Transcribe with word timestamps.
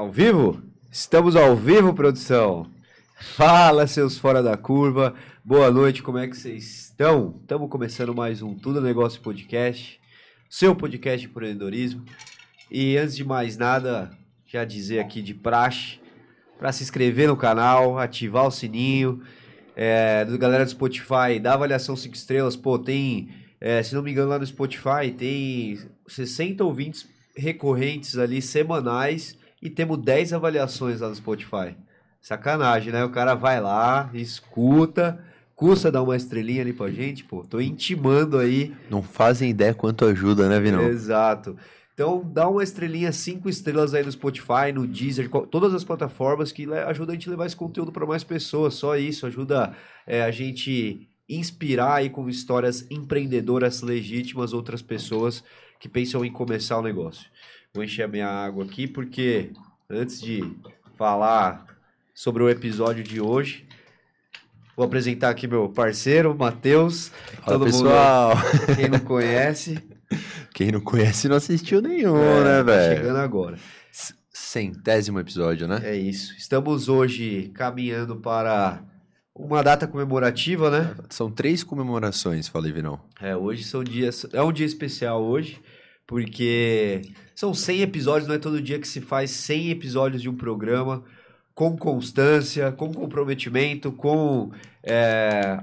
Ao 0.00 0.10
vivo? 0.10 0.62
Estamos 0.90 1.36
ao 1.36 1.54
vivo, 1.54 1.92
produção. 1.92 2.66
Fala, 3.20 3.86
seus 3.86 4.16
fora 4.16 4.42
da 4.42 4.56
curva. 4.56 5.14
Boa 5.44 5.70
noite, 5.70 6.02
como 6.02 6.16
é 6.16 6.26
que 6.26 6.38
vocês 6.38 6.84
estão? 6.84 7.38
Estamos 7.38 7.68
começando 7.68 8.14
mais 8.14 8.40
um 8.40 8.54
Tudo 8.54 8.80
Negócio 8.80 9.20
Podcast, 9.20 10.00
seu 10.48 10.74
podcast 10.74 11.20
de 11.20 11.30
empreendedorismo. 11.30 12.02
E 12.70 12.96
antes 12.96 13.14
de 13.14 13.24
mais 13.24 13.58
nada, 13.58 14.10
já 14.46 14.64
dizer 14.64 15.00
aqui 15.00 15.20
de 15.20 15.34
praxe, 15.34 16.00
para 16.58 16.72
se 16.72 16.82
inscrever 16.82 17.28
no 17.28 17.36
canal, 17.36 17.98
ativar 17.98 18.46
o 18.46 18.50
sininho, 18.50 19.22
é, 19.76 20.24
do 20.24 20.38
galera 20.38 20.64
do 20.64 20.70
Spotify, 20.70 21.38
dá 21.38 21.52
avaliação 21.52 21.94
5 21.94 22.14
estrelas, 22.14 22.56
pô, 22.56 22.78
tem, 22.78 23.28
é, 23.60 23.82
se 23.82 23.94
não 23.94 24.02
me 24.02 24.12
engano 24.12 24.30
lá 24.30 24.38
no 24.38 24.46
Spotify, 24.46 25.12
tem 25.14 25.78
60 26.08 26.64
ouvintes 26.64 27.06
recorrentes 27.36 28.16
ali, 28.16 28.40
semanais, 28.40 29.38
e 29.60 29.68
temos 29.68 29.98
10 29.98 30.32
avaliações 30.32 31.00
lá 31.00 31.08
no 31.08 31.14
Spotify. 31.14 31.76
Sacanagem, 32.20 32.92
né? 32.92 33.04
O 33.04 33.10
cara 33.10 33.34
vai 33.34 33.60
lá, 33.60 34.10
escuta, 34.12 35.24
custa 35.54 35.90
dar 35.90 36.02
uma 36.02 36.16
estrelinha 36.16 36.62
ali 36.62 36.72
pra 36.72 36.90
gente, 36.90 37.24
pô. 37.24 37.44
Tô 37.44 37.60
intimando 37.60 38.38
aí. 38.38 38.74
Não 38.90 39.02
fazem 39.02 39.50
ideia 39.50 39.74
quanto 39.74 40.04
ajuda, 40.04 40.48
né, 40.48 40.60
Vinão? 40.60 40.82
Exato. 40.82 41.56
Então, 41.94 42.22
dá 42.24 42.48
uma 42.48 42.62
estrelinha, 42.62 43.12
cinco 43.12 43.48
estrelas 43.48 43.92
aí 43.92 44.02
no 44.02 44.10
Spotify, 44.10 44.72
no 44.74 44.86
Deezer, 44.86 45.28
todas 45.50 45.74
as 45.74 45.84
plataformas 45.84 46.50
que 46.50 46.64
ajuda 46.72 47.12
a 47.12 47.14
gente 47.14 47.28
a 47.28 47.30
levar 47.30 47.44
esse 47.44 47.56
conteúdo 47.56 47.92
para 47.92 48.06
mais 48.06 48.24
pessoas. 48.24 48.72
Só 48.72 48.96
isso, 48.96 49.26
ajuda 49.26 49.74
é, 50.06 50.22
a 50.22 50.30
gente 50.30 51.10
inspirar 51.28 51.96
aí 51.96 52.08
com 52.10 52.28
histórias 52.28 52.90
empreendedoras 52.90 53.82
legítimas 53.82 54.52
outras 54.52 54.80
pessoas 54.80 55.44
que 55.78 55.88
pensam 55.88 56.24
em 56.24 56.32
começar 56.32 56.78
o 56.78 56.82
negócio. 56.82 57.26
Vou 57.72 57.84
encher 57.84 58.02
a 58.02 58.08
minha 58.08 58.26
água 58.26 58.64
aqui 58.64 58.88
porque 58.88 59.52
antes 59.88 60.20
de 60.20 60.42
falar 60.98 61.66
sobre 62.12 62.42
o 62.42 62.50
episódio 62.50 63.04
de 63.04 63.20
hoje, 63.20 63.64
vou 64.76 64.84
apresentar 64.84 65.30
aqui 65.30 65.46
meu 65.46 65.68
parceiro, 65.68 66.36
Matheus. 66.36 67.12
Todo 67.44 67.66
pessoal. 67.66 68.34
mundo 68.34 68.76
quem 68.76 68.88
não 68.88 68.98
conhece. 68.98 69.78
Quem 70.52 70.72
não 70.72 70.80
conhece 70.80 71.28
não 71.28 71.36
assistiu 71.36 71.80
nenhum, 71.80 72.18
é, 72.18 72.44
né, 72.44 72.56
tá 72.56 72.62
velho? 72.64 72.96
Chegando 72.96 73.18
agora. 73.18 73.56
Centésimo 74.32 75.20
episódio, 75.20 75.68
né? 75.68 75.80
É 75.84 75.94
isso. 75.94 76.34
Estamos 76.36 76.88
hoje 76.88 77.52
caminhando 77.54 78.16
para 78.16 78.82
uma 79.32 79.62
data 79.62 79.86
comemorativa, 79.86 80.68
né? 80.68 80.96
São 81.08 81.30
três 81.30 81.62
comemorações, 81.62 82.48
falei, 82.48 82.72
Vinão. 82.72 83.00
É, 83.20 83.36
hoje 83.36 83.62
são 83.62 83.84
dias. 83.84 84.26
É 84.32 84.42
um 84.42 84.52
dia 84.52 84.66
especial 84.66 85.22
hoje 85.22 85.62
porque 86.10 87.02
são 87.36 87.54
100 87.54 87.82
episódios, 87.82 88.26
não 88.26 88.34
é 88.34 88.38
todo 88.38 88.60
dia 88.60 88.80
que 88.80 88.88
se 88.88 89.00
faz 89.00 89.30
100 89.30 89.70
episódios 89.70 90.20
de 90.20 90.28
um 90.28 90.34
programa 90.34 91.04
com 91.54 91.76
constância, 91.76 92.72
com 92.72 92.92
comprometimento, 92.92 93.92
com, 93.92 94.50
é, 94.82 95.62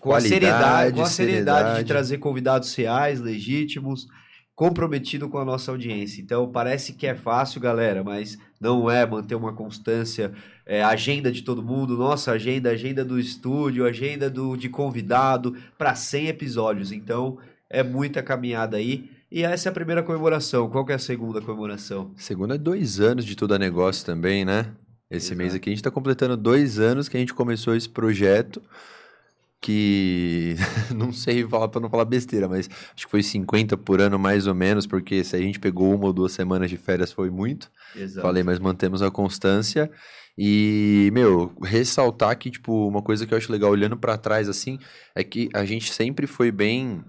com 0.00 0.14
a 0.14 0.18
seriedade, 0.18 0.96
com 0.96 1.02
a 1.02 1.04
seriedade, 1.04 1.12
seriedade 1.12 1.78
de 1.80 1.84
trazer 1.84 2.16
convidados 2.16 2.74
reais, 2.74 3.20
legítimos, 3.20 4.08
comprometido 4.54 5.28
com 5.28 5.36
a 5.36 5.44
nossa 5.44 5.70
audiência. 5.70 6.22
Então 6.22 6.50
parece 6.50 6.94
que 6.94 7.06
é 7.06 7.14
fácil, 7.14 7.60
galera, 7.60 8.02
mas 8.02 8.38
não 8.58 8.90
é 8.90 9.04
manter 9.04 9.34
uma 9.34 9.52
constância, 9.52 10.32
é, 10.64 10.82
agenda 10.82 11.30
de 11.30 11.42
todo 11.42 11.62
mundo, 11.62 11.98
nossa 11.98 12.32
agenda, 12.32 12.70
agenda 12.70 13.04
do 13.04 13.20
estúdio, 13.20 13.84
agenda 13.84 14.30
do, 14.30 14.56
de 14.56 14.70
convidado 14.70 15.54
para 15.76 15.94
100 15.94 16.28
episódios. 16.28 16.92
Então 16.92 17.36
é 17.68 17.82
muita 17.82 18.22
caminhada 18.22 18.78
aí. 18.78 19.11
E 19.32 19.44
essa 19.44 19.66
é 19.66 19.70
a 19.70 19.72
primeira 19.72 20.02
comemoração. 20.02 20.68
Qual 20.68 20.84
que 20.84 20.92
é 20.92 20.94
a 20.94 20.98
segunda 20.98 21.40
comemoração? 21.40 22.12
Segunda 22.16 22.56
é 22.56 22.58
dois 22.58 23.00
anos 23.00 23.24
de 23.24 23.34
Tudo 23.34 23.58
Negócio 23.58 24.04
também, 24.04 24.44
né? 24.44 24.74
Esse 25.10 25.28
Exato. 25.28 25.38
mês 25.38 25.54
aqui 25.54 25.70
a 25.70 25.72
gente 25.72 25.78
está 25.78 25.90
completando 25.90 26.36
dois 26.36 26.78
anos 26.78 27.08
que 27.08 27.16
a 27.16 27.20
gente 27.20 27.32
começou 27.32 27.74
esse 27.74 27.88
projeto 27.88 28.60
que 29.58 30.54
não 30.94 31.14
sei 31.14 31.48
falar 31.48 31.68
para 31.68 31.80
não 31.80 31.88
falar 31.88 32.04
besteira, 32.04 32.46
mas 32.46 32.68
acho 32.94 33.06
que 33.06 33.10
foi 33.10 33.22
50 33.22 33.74
por 33.78 34.02
ano 34.02 34.18
mais 34.18 34.46
ou 34.46 34.54
menos, 34.54 34.86
porque 34.86 35.24
se 35.24 35.34
a 35.34 35.38
gente 35.38 35.58
pegou 35.58 35.94
uma 35.94 36.08
ou 36.08 36.12
duas 36.12 36.32
semanas 36.32 36.68
de 36.68 36.76
férias 36.76 37.10
foi 37.10 37.30
muito. 37.30 37.70
Exato. 37.96 38.20
Falei, 38.20 38.42
mas 38.42 38.58
mantemos 38.58 39.00
a 39.00 39.10
constância. 39.10 39.90
E, 40.36 41.10
meu, 41.10 41.54
ressaltar 41.62 42.36
que, 42.36 42.50
tipo, 42.50 42.86
uma 42.86 43.00
coisa 43.00 43.26
que 43.26 43.32
eu 43.32 43.38
acho 43.38 43.50
legal 43.50 43.70
olhando 43.70 43.96
para 43.96 44.18
trás, 44.18 44.46
assim, 44.46 44.78
é 45.14 45.24
que 45.24 45.48
a 45.54 45.64
gente 45.64 45.90
sempre 45.90 46.26
foi 46.26 46.50
bem 46.50 47.02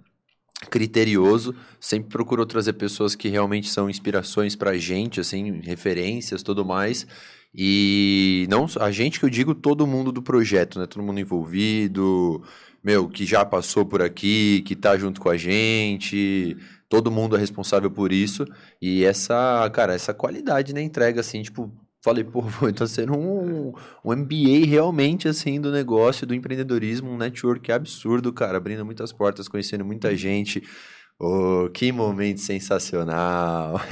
criterioso, 0.69 1.55
sempre 1.79 2.09
procurou 2.09 2.45
trazer 2.45 2.73
pessoas 2.73 3.15
que 3.15 3.29
realmente 3.29 3.69
são 3.69 3.89
inspirações 3.89 4.55
pra 4.55 4.77
gente, 4.77 5.19
assim, 5.19 5.59
referências, 5.61 6.43
tudo 6.43 6.65
mais. 6.65 7.05
E 7.53 8.47
não 8.49 8.65
a 8.79 8.91
gente 8.91 9.19
que 9.19 9.25
eu 9.25 9.29
digo 9.29 9.53
todo 9.53 9.85
mundo 9.85 10.11
do 10.11 10.21
projeto, 10.21 10.79
né? 10.79 10.87
Todo 10.87 11.03
mundo 11.03 11.19
envolvido, 11.19 12.43
meu, 12.83 13.07
que 13.07 13.25
já 13.25 13.45
passou 13.45 13.85
por 13.85 14.01
aqui, 14.01 14.63
que 14.65 14.75
tá 14.75 14.97
junto 14.97 15.21
com 15.21 15.29
a 15.29 15.37
gente, 15.37 16.57
todo 16.89 17.11
mundo 17.11 17.35
é 17.35 17.39
responsável 17.39 17.91
por 17.91 18.11
isso. 18.11 18.45
E 18.81 19.03
essa, 19.03 19.69
cara, 19.71 19.93
essa 19.93 20.13
qualidade 20.13 20.73
na 20.73 20.81
entrega, 20.81 21.21
assim, 21.21 21.41
tipo, 21.41 21.71
falei, 22.03 22.23
pô, 22.23 22.43
tá 22.75 22.85
sendo 22.85 23.17
um, 23.17 23.73
um 24.03 24.15
MBA 24.15 24.67
realmente, 24.67 25.27
assim, 25.27 25.59
do 25.59 25.71
negócio, 25.71 26.27
do 26.27 26.35
empreendedorismo, 26.35 27.09
um 27.09 27.17
network 27.17 27.71
absurdo, 27.71 28.33
cara, 28.33 28.57
abrindo 28.57 28.85
muitas 28.85 29.13
portas, 29.13 29.47
conhecendo 29.47 29.85
muita 29.85 30.09
uhum. 30.09 30.17
gente. 30.17 30.61
Oh, 31.19 31.69
que 31.73 31.91
momento 31.91 32.41
sensacional! 32.41 33.79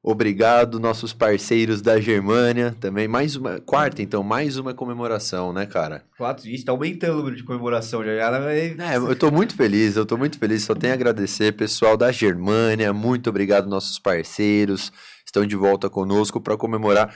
Obrigado, 0.00 0.78
nossos 0.78 1.12
parceiros 1.12 1.82
da 1.82 2.00
Germânia. 2.00 2.74
Também 2.80 3.08
mais 3.08 3.34
uma. 3.34 3.60
Quarta, 3.60 4.00
então, 4.00 4.22
mais 4.22 4.56
uma 4.56 4.72
comemoração, 4.72 5.52
né, 5.52 5.66
cara? 5.66 6.04
Quatro, 6.16 6.48
isso 6.48 6.64
tá 6.64 6.72
aumentando 6.72 7.14
o 7.14 7.16
número 7.16 7.36
de 7.36 7.42
comemoração. 7.42 8.04
Já. 8.04 8.12
É, 8.12 8.96
eu 8.96 9.16
tô 9.16 9.30
muito 9.30 9.56
feliz, 9.56 9.96
eu 9.96 10.06
tô 10.06 10.16
muito 10.16 10.38
feliz. 10.38 10.62
Só 10.62 10.74
tenho 10.74 10.92
a 10.92 10.94
agradecer, 10.94 11.52
pessoal 11.52 11.96
da 11.96 12.12
Germânia. 12.12 12.92
Muito 12.92 13.28
obrigado, 13.28 13.68
nossos 13.68 13.98
parceiros 13.98 14.92
estão 15.28 15.46
de 15.46 15.54
volta 15.54 15.88
conosco 15.90 16.40
para 16.40 16.56
comemorar. 16.56 17.14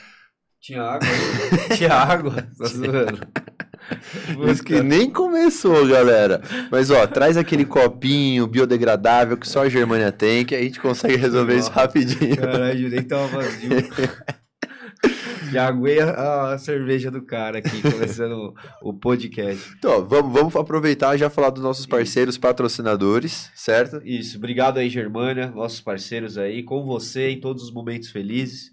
Tinha 0.61 0.83
água? 0.83 1.09
Tinha 1.77 1.93
água? 1.93 2.47
Tá 2.57 2.67
zoando. 2.67 3.21
Isso 4.49 4.63
que 4.63 4.81
nem 4.81 5.11
começou, 5.11 5.87
galera. 5.89 6.41
Mas 6.71 6.91
ó, 6.91 7.05
traz 7.07 7.37
aquele 7.37 7.65
copinho 7.65 8.47
biodegradável 8.47 9.37
que 9.37 9.49
só 9.49 9.63
a 9.63 9.69
Germânia 9.69 10.13
tem, 10.13 10.45
que 10.45 10.55
a 10.55 10.63
gente 10.63 10.79
consegue 10.79 11.17
resolver 11.17 11.55
Nossa, 11.57 11.69
isso 11.69 11.77
rapidinho. 11.77 12.37
Caralho, 12.37 12.89
nem 12.91 13.03
tava 13.03 13.27
vazio. 13.27 13.71
Já 15.53 15.67
aguei 15.69 16.01
a, 16.01 16.53
a, 16.53 16.59
cerveja 16.59 17.11
do 17.11 17.25
cara 17.25 17.59
aqui, 17.59 17.83
começando 17.83 18.55
o, 18.83 18.91
o 18.91 18.95
podcast. 18.95 19.75
Então, 19.79 20.07
vamos, 20.07 20.33
vamos 20.33 20.57
aproveitar 20.57 21.15
e 21.15 21.19
já 21.19 21.29
falar 21.29 21.51
dos 21.51 21.63
nossos 21.63 21.87
parceiros 21.87 22.39
patrocinadores, 22.39 23.51
certo? 23.55 24.01
Isso, 24.05 24.39
obrigado 24.39 24.79
aí, 24.79 24.89
Germânia, 24.89 25.51
nossos 25.51 25.81
parceiros 25.81 26.39
aí, 26.39 26.63
com 26.63 26.85
você 26.85 27.31
em 27.31 27.41
todos 27.41 27.63
os 27.63 27.73
momentos 27.73 28.11
felizes. 28.11 28.71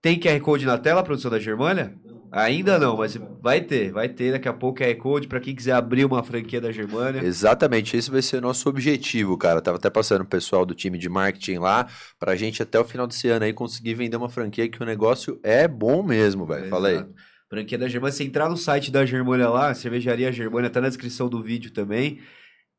Tem 0.00 0.18
QR 0.18 0.40
Code 0.40 0.64
na 0.64 0.78
tela, 0.78 1.02
produção 1.02 1.30
da 1.30 1.40
Germânia? 1.40 1.92
Ainda 2.30 2.78
não, 2.78 2.96
mas 2.96 3.16
vai 3.40 3.60
ter, 3.60 3.90
vai 3.90 4.08
ter 4.08 4.32
daqui 4.32 4.48
a 4.48 4.52
pouco 4.52 4.78
QR 4.80 4.94
Code 4.96 5.28
para 5.28 5.40
quem 5.40 5.54
quiser 5.54 5.72
abrir 5.72 6.04
uma 6.04 6.22
franquia 6.22 6.60
da 6.60 6.70
Germânia. 6.70 7.24
Exatamente, 7.24 7.96
esse 7.96 8.10
vai 8.10 8.20
ser 8.20 8.36
o 8.36 8.40
nosso 8.40 8.68
objetivo, 8.68 9.36
cara. 9.38 9.62
Tava 9.62 9.78
até 9.78 9.88
passando 9.88 10.22
o 10.22 10.26
pessoal 10.26 10.66
do 10.66 10.74
time 10.74 10.98
de 10.98 11.08
marketing 11.08 11.58
lá, 11.58 11.86
pra 12.18 12.36
gente 12.36 12.62
até 12.62 12.78
o 12.78 12.84
final 12.84 13.06
desse 13.06 13.28
ano 13.28 13.44
aí 13.44 13.52
conseguir 13.52 13.94
vender 13.94 14.16
uma 14.16 14.28
franquia 14.28 14.68
que 14.68 14.82
o 14.82 14.86
negócio 14.86 15.40
é 15.42 15.66
bom 15.66 16.02
mesmo, 16.02 16.44
velho. 16.44 16.66
É, 16.66 16.68
Fala 16.68 16.88
aí. 16.88 17.04
Franquia 17.48 17.78
da 17.78 17.88
Germânia, 17.88 18.12
se 18.12 18.24
entrar 18.24 18.48
no 18.50 18.56
site 18.58 18.90
da 18.90 19.06
Germânia 19.06 19.48
lá, 19.48 19.72
Cervejaria 19.72 20.30
Germânia, 20.30 20.68
tá 20.68 20.82
na 20.82 20.88
descrição 20.88 21.30
do 21.30 21.42
vídeo 21.42 21.72
também. 21.72 22.20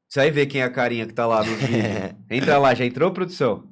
Você 0.08 0.20
vai 0.20 0.32
ver 0.32 0.46
quem 0.46 0.62
é 0.62 0.64
a 0.64 0.70
carinha 0.70 1.08
que 1.08 1.14
tá 1.14 1.26
lá 1.26 1.44
no 1.44 1.56
vídeo. 1.56 2.16
entra 2.30 2.58
lá, 2.60 2.76
já 2.76 2.86
entrou, 2.86 3.12
produção? 3.12 3.64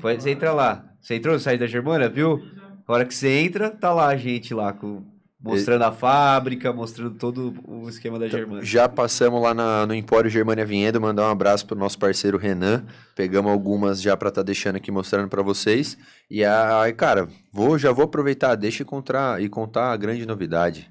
Você 0.00 0.30
entra 0.30 0.52
lá. 0.52 0.84
Você 1.00 1.16
entrou 1.16 1.34
no 1.34 1.40
site 1.40 1.58
da 1.58 1.66
Germânia, 1.66 2.08
viu? 2.08 2.40
A 2.86 2.92
hora 2.92 3.04
que 3.04 3.14
você 3.14 3.28
entra, 3.28 3.70
tá 3.70 3.92
lá 3.92 4.08
a 4.08 4.16
gente 4.16 4.54
lá 4.54 4.72
com 4.72 5.13
Mostrando 5.44 5.82
a 5.82 5.92
fábrica, 5.92 6.72
mostrando 6.72 7.16
todo 7.16 7.54
o 7.66 7.86
esquema 7.88 8.18
da 8.18 8.26
então, 8.26 8.38
Germânia. 8.38 8.64
Já 8.64 8.88
passamos 8.88 9.42
lá 9.42 9.52
na, 9.52 9.86
no 9.86 9.94
Empório 9.94 10.30
Germânia 10.30 10.64
Vinhedo, 10.64 10.98
mandar 10.98 11.28
um 11.28 11.30
abraço 11.30 11.66
pro 11.66 11.78
nosso 11.78 11.98
parceiro 11.98 12.38
Renan. 12.38 12.84
Pegamos 13.14 13.52
algumas 13.52 14.00
já 14.00 14.16
para 14.16 14.30
estar 14.30 14.40
tá 14.40 14.46
deixando 14.46 14.76
aqui 14.76 14.90
mostrando 14.90 15.28
para 15.28 15.42
vocês. 15.42 15.98
E 16.30 16.42
aí, 16.42 16.92
cara, 16.94 17.28
vou, 17.52 17.78
já 17.78 17.92
vou 17.92 18.06
aproveitar, 18.06 18.54
deixa 18.54 18.82
e 18.82 18.86
contar, 18.86 19.42
e 19.42 19.48
contar 19.48 19.92
a 19.92 19.96
grande 19.96 20.24
novidade. 20.24 20.90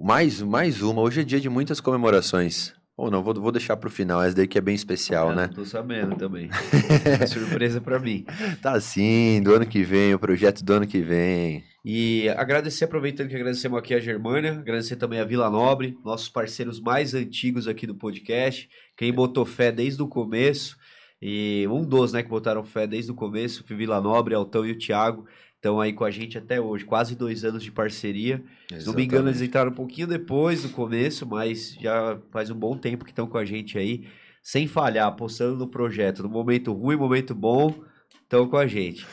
Mais, 0.00 0.40
mais 0.40 0.80
uma, 0.80 1.02
hoje 1.02 1.22
é 1.22 1.24
dia 1.24 1.40
de 1.40 1.48
muitas 1.48 1.80
comemorações. 1.80 2.72
Ou 2.96 3.10
não, 3.10 3.22
vou, 3.22 3.32
vou 3.34 3.52
deixar 3.52 3.76
pro 3.76 3.90
final, 3.90 4.22
essa 4.22 4.34
daí 4.34 4.46
que 4.46 4.58
é 4.58 4.60
bem 4.60 4.74
especial, 4.74 5.32
é, 5.32 5.34
né? 5.34 5.50
Tô 5.54 5.64
sabendo 5.64 6.16
também. 6.16 6.50
surpresa 7.28 7.80
para 7.80 7.98
mim. 7.98 8.24
Tá 8.60 8.80
sim, 8.80 9.40
do 9.42 9.54
ano 9.54 9.66
que 9.66 9.82
vem, 9.82 10.14
o 10.14 10.18
projeto 10.18 10.64
do 10.64 10.72
ano 10.72 10.86
que 10.86 11.00
vem. 11.00 11.64
E 11.84 12.28
agradecer, 12.30 12.84
aproveitando 12.84 13.28
que 13.28 13.36
agradecemos 13.36 13.78
aqui 13.78 13.94
a 13.94 14.00
Germânia, 14.00 14.52
agradecer 14.52 14.96
também 14.96 15.20
a 15.20 15.24
Vila 15.24 15.48
Nobre, 15.48 15.96
nossos 16.04 16.28
parceiros 16.28 16.80
mais 16.80 17.14
antigos 17.14 17.68
aqui 17.68 17.86
do 17.86 17.94
podcast, 17.94 18.68
quem 18.96 19.12
botou 19.12 19.44
fé 19.44 19.70
desde 19.70 20.02
o 20.02 20.08
começo. 20.08 20.76
E 21.20 21.66
um 21.68 21.84
dos, 21.84 22.12
né, 22.12 22.22
que 22.22 22.28
botaram 22.28 22.64
fé 22.64 22.86
desde 22.86 23.10
o 23.10 23.14
começo, 23.14 23.64
o 23.68 23.76
Vila 23.76 24.00
Nobre, 24.00 24.34
Altão 24.34 24.66
e 24.66 24.72
o 24.72 24.78
Thiago, 24.78 25.26
estão 25.56 25.80
aí 25.80 25.92
com 25.92 26.04
a 26.04 26.10
gente 26.10 26.38
até 26.38 26.60
hoje, 26.60 26.84
quase 26.84 27.16
dois 27.16 27.44
anos 27.44 27.62
de 27.62 27.72
parceria. 27.72 28.42
Se 28.68 28.86
não 28.86 28.94
me 28.94 29.04
engano, 29.04 29.28
eles 29.28 29.40
entraram 29.40 29.70
um 29.70 29.74
pouquinho 29.74 30.06
depois 30.06 30.62
do 30.62 30.68
começo, 30.68 31.26
mas 31.26 31.74
já 31.80 32.18
faz 32.30 32.50
um 32.50 32.54
bom 32.54 32.76
tempo 32.76 33.04
que 33.04 33.10
estão 33.10 33.26
com 33.26 33.38
a 33.38 33.44
gente 33.44 33.76
aí, 33.78 34.06
sem 34.42 34.66
falhar, 34.66 35.08
apostando 35.08 35.56
no 35.56 35.68
projeto, 35.68 36.22
no 36.22 36.28
momento 36.28 36.72
ruim, 36.72 36.96
momento 36.96 37.34
bom, 37.34 37.74
estão 38.22 38.48
com 38.48 38.56
a 38.56 38.66
gente. 38.66 39.04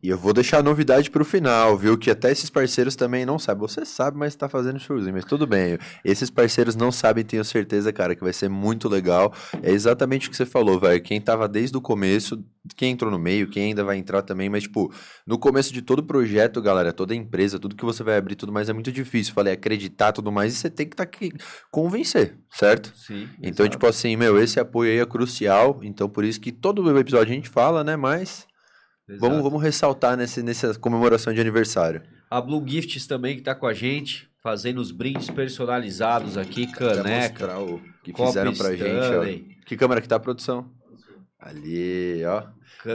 E 0.00 0.10
eu 0.10 0.16
vou 0.16 0.32
deixar 0.32 0.58
a 0.58 0.62
novidade 0.62 1.10
para 1.10 1.22
o 1.22 1.24
final, 1.24 1.76
viu? 1.76 1.98
Que 1.98 2.08
até 2.08 2.30
esses 2.30 2.48
parceiros 2.48 2.94
também 2.94 3.26
não 3.26 3.36
sabem. 3.36 3.60
Você 3.62 3.84
sabe, 3.84 4.16
mas 4.16 4.32
está 4.32 4.48
fazendo 4.48 4.78
showzinho, 4.78 5.12
mas 5.12 5.24
tudo 5.24 5.44
bem. 5.44 5.76
Esses 6.04 6.30
parceiros 6.30 6.76
não 6.76 6.92
sabem, 6.92 7.24
tenho 7.24 7.44
certeza, 7.44 7.92
cara, 7.92 8.14
que 8.14 8.22
vai 8.22 8.32
ser 8.32 8.48
muito 8.48 8.88
legal. 8.88 9.34
É 9.60 9.72
exatamente 9.72 10.28
o 10.28 10.30
que 10.30 10.36
você 10.36 10.46
falou, 10.46 10.78
velho. 10.78 11.02
Quem 11.02 11.20
tava 11.20 11.48
desde 11.48 11.76
o 11.76 11.80
começo, 11.80 12.40
quem 12.76 12.92
entrou 12.92 13.10
no 13.10 13.18
meio, 13.18 13.48
quem 13.48 13.64
ainda 13.64 13.82
vai 13.82 13.96
entrar 13.96 14.22
também, 14.22 14.48
mas, 14.48 14.62
tipo, 14.62 14.92
no 15.26 15.36
começo 15.36 15.72
de 15.72 15.82
todo 15.82 16.04
projeto, 16.04 16.62
galera, 16.62 16.92
toda 16.92 17.12
empresa, 17.12 17.58
tudo 17.58 17.74
que 17.74 17.84
você 17.84 18.04
vai 18.04 18.16
abrir, 18.16 18.36
tudo 18.36 18.52
mais 18.52 18.68
é 18.68 18.72
muito 18.72 18.92
difícil. 18.92 19.34
Falei, 19.34 19.52
acreditar, 19.52 20.12
tudo 20.12 20.30
mais, 20.30 20.54
e 20.54 20.56
você 20.56 20.70
tem 20.70 20.86
que 20.86 20.94
estar 20.94 21.06
tá 21.06 21.10
aqui, 21.10 21.32
convencer, 21.72 22.38
certo? 22.52 22.92
Sim. 22.94 23.28
Então, 23.38 23.66
exato. 23.66 23.70
tipo 23.70 23.86
assim, 23.86 24.14
meu, 24.14 24.40
esse 24.40 24.60
apoio 24.60 24.92
aí 24.92 24.98
é 24.98 25.06
crucial. 25.06 25.80
Então, 25.82 26.08
por 26.08 26.24
isso 26.24 26.40
que 26.40 26.52
todo 26.52 26.98
episódio 26.98 27.32
a 27.32 27.34
gente 27.34 27.48
fala, 27.48 27.82
né? 27.82 27.96
Mas 27.96 28.47
Vamos, 29.16 29.42
vamos 29.42 29.62
ressaltar 29.62 30.16
nesse, 30.16 30.42
nessa 30.42 30.78
comemoração 30.78 31.32
de 31.32 31.40
aniversário. 31.40 32.02
A 32.30 32.40
Blue 32.40 32.62
Gifts 32.66 33.06
também 33.06 33.34
que 33.34 33.40
está 33.40 33.54
com 33.54 33.66
a 33.66 33.72
gente, 33.72 34.28
fazendo 34.42 34.78
os 34.78 34.90
brindes 34.90 35.30
personalizados 35.30 36.36
aqui, 36.36 36.66
caneca. 36.66 37.58
o 37.58 37.80
que 38.02 38.12
fizeram 38.12 38.52
pra 38.52 38.74
Stanley. 38.74 39.32
gente, 39.32 39.54
ó. 39.54 39.64
Que 39.64 39.76
câmera 39.76 40.00
que 40.00 40.08
tá 40.08 40.16
a 40.16 40.20
produção? 40.20 40.70
Ali, 41.40 42.22
ó. 42.24 42.42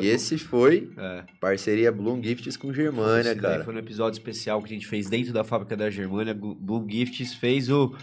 E 0.01 0.07
esse 0.07 0.37
foi 0.37 0.91
é. 0.97 1.23
parceria 1.39 1.91
Bloom 1.91 2.21
Gifts 2.21 2.55
com 2.57 2.71
Germânia, 2.73 3.31
esse 3.31 3.41
cara. 3.41 3.63
Foi 3.63 3.73
um 3.73 3.79
episódio 3.79 4.17
especial 4.17 4.61
que 4.61 4.71
a 4.71 4.73
gente 4.73 4.87
fez 4.87 5.09
dentro 5.09 5.33
da 5.33 5.43
fábrica 5.43 5.75
da 5.75 5.89
Germânia. 5.89 6.33
Bloom 6.33 6.87
Gifts 6.89 7.33
fez 7.33 7.69
o, 7.69 7.95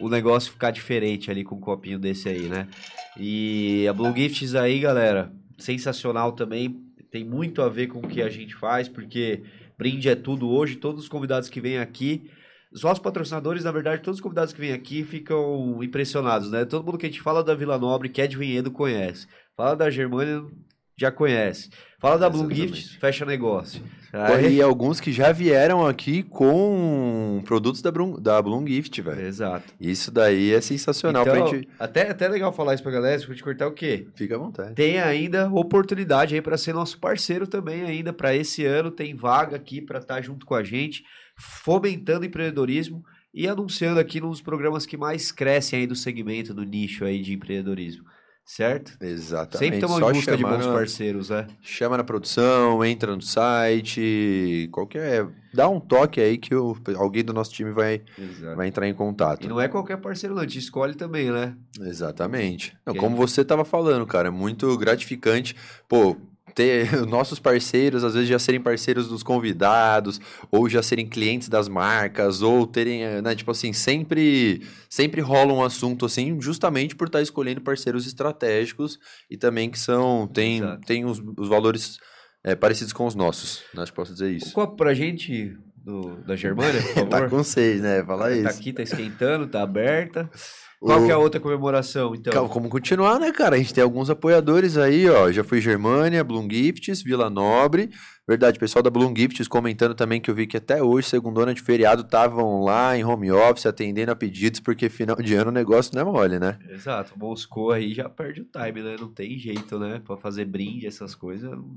o 0.00 0.08
negócio 0.08 0.52
ficar 0.52 0.70
diferente 0.70 1.30
ali 1.30 1.44
com 1.44 1.56
um 1.56 1.60
copinho 1.60 1.98
desse 1.98 2.28
aí, 2.28 2.48
né? 2.48 2.66
E 3.16 3.86
a 3.88 3.92
Bloom 3.92 4.14
Gifts 4.14 4.54
aí, 4.54 4.80
galera, 4.80 5.32
sensacional 5.58 6.32
também 6.32 6.87
tem 7.10 7.24
muito 7.24 7.62
a 7.62 7.68
ver 7.68 7.88
com 7.88 8.00
o 8.00 8.08
que 8.08 8.22
a 8.22 8.28
gente 8.28 8.54
faz, 8.54 8.88
porque 8.88 9.42
brinde 9.76 10.08
é 10.08 10.14
tudo 10.14 10.48
hoje. 10.48 10.76
Todos 10.76 11.02
os 11.02 11.08
convidados 11.08 11.48
que 11.48 11.60
vêm 11.60 11.78
aqui, 11.78 12.30
só 12.72 12.92
os 12.92 12.98
patrocinadores, 12.98 13.64
na 13.64 13.72
verdade, 13.72 14.02
todos 14.02 14.18
os 14.18 14.22
convidados 14.22 14.52
que 14.52 14.60
vêm 14.60 14.72
aqui 14.72 15.04
ficam 15.04 15.82
impressionados, 15.82 16.50
né? 16.50 16.64
Todo 16.64 16.84
mundo 16.84 16.98
que 16.98 17.06
a 17.06 17.08
gente 17.08 17.22
fala 17.22 17.42
da 17.42 17.54
Vila 17.54 17.78
Nobre, 17.78 18.08
que 18.08 18.20
é 18.20 18.26
de 18.26 18.36
Vinhedo, 18.36 18.70
conhece. 18.70 19.26
Fala 19.56 19.74
da 19.74 19.90
Germânia, 19.90 20.44
já 20.96 21.10
conhece. 21.10 21.70
Fala 21.98 22.18
da 22.18 22.28
Blue 22.28 22.52
Gift, 22.52 22.98
fecha 22.98 23.24
negócio. 23.24 23.82
Aí... 24.12 24.56
E 24.56 24.62
alguns 24.62 25.00
que 25.00 25.12
já 25.12 25.32
vieram 25.32 25.86
aqui 25.86 26.22
com 26.22 27.42
produtos 27.44 27.82
da, 27.82 27.90
Bloom, 27.90 28.20
da 28.20 28.40
Bloom 28.40 28.66
Gift, 28.66 29.00
velho. 29.02 29.20
Exato. 29.20 29.72
Isso 29.80 30.10
daí 30.10 30.52
é 30.52 30.60
sensacional 30.60 31.22
então, 31.22 31.34
pra 31.34 31.46
gente... 31.46 31.68
Até, 31.78 32.10
até 32.10 32.28
legal 32.28 32.52
falar 32.52 32.74
isso 32.74 32.82
pra 32.82 32.92
galera, 32.92 33.18
se 33.18 33.28
eu 33.28 33.34
te 33.34 33.42
cortar 33.42 33.66
o 33.66 33.72
quê? 33.72 34.08
Fica 34.14 34.36
à 34.36 34.38
vontade. 34.38 34.74
Tem 34.74 34.98
ainda 34.98 35.50
oportunidade 35.50 36.34
aí 36.34 36.40
para 36.40 36.56
ser 36.56 36.72
nosso 36.72 36.98
parceiro 36.98 37.46
também 37.46 37.82
ainda 37.82 38.12
para 38.12 38.34
esse 38.34 38.64
ano, 38.64 38.90
tem 38.90 39.14
vaga 39.14 39.56
aqui 39.56 39.80
para 39.80 39.98
estar 39.98 40.16
tá 40.16 40.20
junto 40.20 40.46
com 40.46 40.54
a 40.54 40.62
gente, 40.62 41.04
fomentando 41.36 42.24
empreendedorismo 42.24 43.04
e 43.32 43.46
anunciando 43.46 44.00
aqui 44.00 44.20
nos 44.20 44.40
programas 44.40 44.86
que 44.86 44.96
mais 44.96 45.30
crescem 45.30 45.80
aí 45.80 45.86
do 45.86 45.94
segmento, 45.94 46.54
do 46.54 46.64
nicho 46.64 47.04
aí 47.04 47.20
de 47.20 47.34
empreendedorismo 47.34 48.04
certo? 48.48 48.96
Exatamente. 48.98 49.58
Sempre 49.58 49.76
estamos 49.76 49.98
em 49.98 50.12
busca 50.12 50.36
de 50.36 50.42
bons 50.42 50.66
parceiros, 50.66 51.28
né? 51.28 51.46
Chama 51.60 51.98
na 51.98 52.02
produção, 52.02 52.82
entra 52.82 53.14
no 53.14 53.20
site, 53.20 54.70
qualquer... 54.72 55.28
Dá 55.52 55.68
um 55.68 55.78
toque 55.78 56.18
aí 56.18 56.38
que 56.38 56.54
o, 56.54 56.74
alguém 56.96 57.22
do 57.22 57.34
nosso 57.34 57.52
time 57.52 57.72
vai, 57.72 58.00
vai 58.56 58.68
entrar 58.68 58.88
em 58.88 58.94
contato. 58.94 59.44
E 59.44 59.48
não 59.48 59.60
é 59.60 59.68
qualquer 59.68 59.98
parceiro 59.98 60.34
não, 60.34 60.46
te 60.46 60.58
escolhe 60.58 60.94
também, 60.94 61.30
né? 61.30 61.54
Exatamente. 61.78 62.74
Não, 62.86 62.94
como 62.94 63.16
você 63.16 63.42
estava 63.42 63.66
falando, 63.66 64.06
cara, 64.06 64.28
é 64.28 64.30
muito 64.30 64.76
gratificante. 64.78 65.54
Pô, 65.86 66.16
ter 66.58 66.90
nossos 67.06 67.38
parceiros, 67.38 68.02
às 68.02 68.14
vezes 68.14 68.28
já 68.28 68.36
serem 68.36 68.60
parceiros 68.60 69.06
dos 69.06 69.22
convidados, 69.22 70.20
ou 70.50 70.68
já 70.68 70.82
serem 70.82 71.08
clientes 71.08 71.48
das 71.48 71.68
marcas, 71.68 72.42
ou 72.42 72.66
terem, 72.66 73.04
eh, 73.04 73.22
né, 73.22 73.32
tipo 73.36 73.52
assim, 73.52 73.72
sempre, 73.72 74.66
sempre 74.90 75.20
rola 75.20 75.52
um 75.52 75.62
assunto 75.62 76.04
assim, 76.04 76.40
justamente 76.40 76.96
por 76.96 77.06
estar 77.06 77.22
escolhendo 77.22 77.60
parceiros 77.60 78.08
estratégicos 78.08 78.98
e 79.30 79.36
também 79.36 79.70
que 79.70 79.78
são, 79.78 80.26
tem, 80.26 80.60
tem 80.84 81.04
os, 81.04 81.22
os 81.36 81.48
valores 81.48 81.98
é, 82.42 82.56
parecidos 82.56 82.92
com 82.92 83.06
os 83.06 83.14
nossos, 83.14 83.62
né, 83.72 83.84
posso 83.94 84.12
dizer 84.12 84.32
isso. 84.32 84.48
Um 84.48 84.54
copo 84.54 84.76
pra 84.76 84.92
gente 84.94 85.56
do, 85.76 86.16
da 86.24 86.34
Germânia, 86.34 86.82
por 86.82 86.88
favor. 87.06 87.08
tá 87.08 87.28
com 87.28 87.44
seis, 87.44 87.80
né, 87.80 88.04
fala 88.04 88.24
tá 88.24 88.32
isso. 88.32 88.42
Tá 88.42 88.50
aqui, 88.50 88.72
tá 88.72 88.82
esquentando, 88.82 89.46
tá 89.46 89.62
aberta. 89.62 90.28
Qual 90.80 91.02
o... 91.02 91.04
que 91.06 91.10
é 91.10 91.14
a 91.14 91.18
outra 91.18 91.40
comemoração, 91.40 92.14
então? 92.14 92.48
Como 92.48 92.68
continuar, 92.68 93.18
né, 93.18 93.32
cara? 93.32 93.56
A 93.56 93.58
gente 93.58 93.74
tem 93.74 93.82
alguns 93.82 94.08
apoiadores 94.08 94.76
aí, 94.76 95.08
ó. 95.08 95.30
Já 95.32 95.42
foi 95.42 95.60
Germânia, 95.60 96.22
Bloom 96.22 96.48
Gifts, 96.48 97.02
Vila 97.02 97.28
Nobre. 97.28 97.90
Verdade, 98.28 98.58
pessoal 98.58 98.82
da 98.82 98.90
Bloom 98.90 99.12
Gifts 99.16 99.48
comentando 99.48 99.94
também 99.94 100.20
que 100.20 100.30
eu 100.30 100.34
vi 100.34 100.46
que 100.46 100.56
até 100.56 100.82
hoje, 100.82 101.08
segundona 101.08 101.52
de 101.52 101.62
feriado, 101.62 102.02
estavam 102.02 102.62
lá 102.62 102.96
em 102.96 103.04
home 103.04 103.32
office 103.32 103.66
atendendo 103.66 104.12
a 104.12 104.16
pedidos, 104.16 104.60
porque 104.60 104.88
final 104.88 105.16
de 105.16 105.34
ano 105.34 105.50
o 105.50 105.54
negócio 105.54 105.92
não 105.94 106.02
é 106.02 106.04
mole, 106.04 106.38
né? 106.38 106.58
Exato. 106.70 107.18
Moscou 107.18 107.72
aí 107.72 107.92
já 107.92 108.08
perde 108.08 108.42
o 108.42 108.44
time, 108.44 108.82
né? 108.82 108.96
Não 109.00 109.08
tem 109.08 109.36
jeito, 109.36 109.78
né? 109.78 110.00
Pra 110.04 110.16
fazer 110.16 110.44
brinde, 110.44 110.86
essas 110.86 111.14
coisas, 111.14 111.50
não 111.50 111.76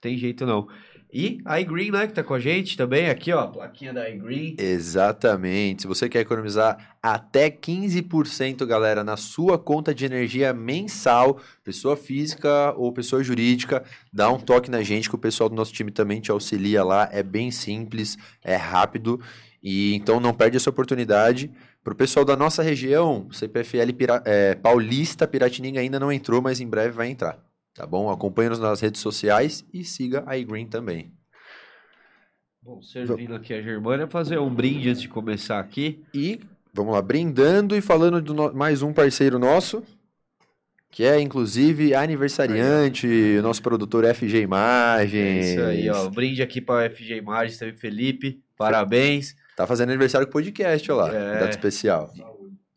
tem 0.00 0.16
jeito 0.16 0.46
não. 0.46 0.66
E 1.12 1.40
a 1.44 1.60
iGreen, 1.60 1.90
né, 1.90 2.06
que 2.06 2.12
tá 2.12 2.22
com 2.22 2.34
a 2.34 2.38
gente 2.38 2.76
também, 2.76 3.10
aqui, 3.10 3.32
ó, 3.32 3.48
plaquinha 3.48 3.92
da 3.92 4.08
iGreen. 4.08 4.54
Exatamente. 4.56 5.82
Se 5.82 5.88
você 5.88 6.08
quer 6.08 6.20
economizar 6.20 6.96
até 7.02 7.50
15%, 7.50 8.64
galera, 8.64 9.02
na 9.02 9.16
sua 9.16 9.58
conta 9.58 9.92
de 9.92 10.04
energia 10.04 10.52
mensal, 10.52 11.40
pessoa 11.64 11.96
física 11.96 12.72
ou 12.76 12.92
pessoa 12.92 13.24
jurídica, 13.24 13.82
dá 14.12 14.30
um 14.30 14.38
toque 14.38 14.70
na 14.70 14.82
gente 14.82 15.08
que 15.08 15.14
o 15.16 15.18
pessoal 15.18 15.48
do 15.48 15.56
nosso 15.56 15.72
time 15.72 15.90
também 15.90 16.20
te 16.20 16.30
auxilia 16.30 16.84
lá. 16.84 17.08
É 17.10 17.24
bem 17.24 17.50
simples, 17.50 18.16
é 18.44 18.54
rápido 18.54 19.20
e 19.62 19.94
então 19.94 20.20
não 20.20 20.32
perde 20.32 20.56
essa 20.56 20.70
oportunidade. 20.70 21.50
Para 21.82 21.92
o 21.92 21.96
pessoal 21.96 22.24
da 22.24 22.36
nossa 22.36 22.62
região, 22.62 23.26
CPFL 23.32 23.92
Pira, 23.96 24.22
é, 24.24 24.54
Paulista 24.54 25.26
Piratininga 25.26 25.80
ainda 25.80 25.98
não 25.98 26.12
entrou, 26.12 26.40
mas 26.40 26.60
em 26.60 26.68
breve 26.68 26.90
vai 26.90 27.08
entrar. 27.08 27.49
Tá 27.74 27.86
bom? 27.86 28.10
Acompanhe-nos 28.10 28.58
nas 28.58 28.80
redes 28.80 29.00
sociais 29.00 29.64
e 29.72 29.84
siga 29.84 30.24
a 30.26 30.36
iGreen 30.36 30.66
também. 30.66 31.12
Bom, 32.62 32.82
servindo 32.82 33.34
aqui 33.34 33.54
a 33.54 33.62
Germânia, 33.62 34.06
fazer 34.06 34.38
um 34.38 34.54
brinde 34.54 34.90
antes 34.90 35.00
de 35.00 35.08
começar 35.08 35.58
aqui. 35.58 36.04
E 36.12 36.40
vamos 36.74 36.92
lá, 36.92 37.00
brindando 37.00 37.74
e 37.74 37.80
falando 37.80 38.20
de 38.20 38.34
no... 38.34 38.52
mais 38.52 38.82
um 38.82 38.92
parceiro 38.92 39.38
nosso, 39.38 39.82
que 40.90 41.04
é 41.04 41.18
inclusive 41.18 41.94
aniversariante, 41.94 43.06
o 43.38 43.42
nosso 43.42 43.62
produtor 43.62 44.04
FG 44.14 44.42
Imagens. 44.42 45.46
É 45.46 45.50
isso 45.52 45.62
aí, 45.62 45.88
ó. 45.88 46.10
brinde 46.10 46.42
aqui 46.42 46.60
para 46.60 46.90
FG 46.90 47.16
Imagens 47.16 47.58
também, 47.58 47.74
Felipe. 47.74 48.42
Parabéns. 48.58 49.34
Tá 49.56 49.66
fazendo 49.66 49.88
aniversário 49.88 50.26
com 50.26 50.30
o 50.30 50.32
podcast, 50.34 50.92
ó 50.92 50.96
lá. 50.96 51.14
É... 51.14 51.40
Data 51.40 51.50
especial. 51.50 52.12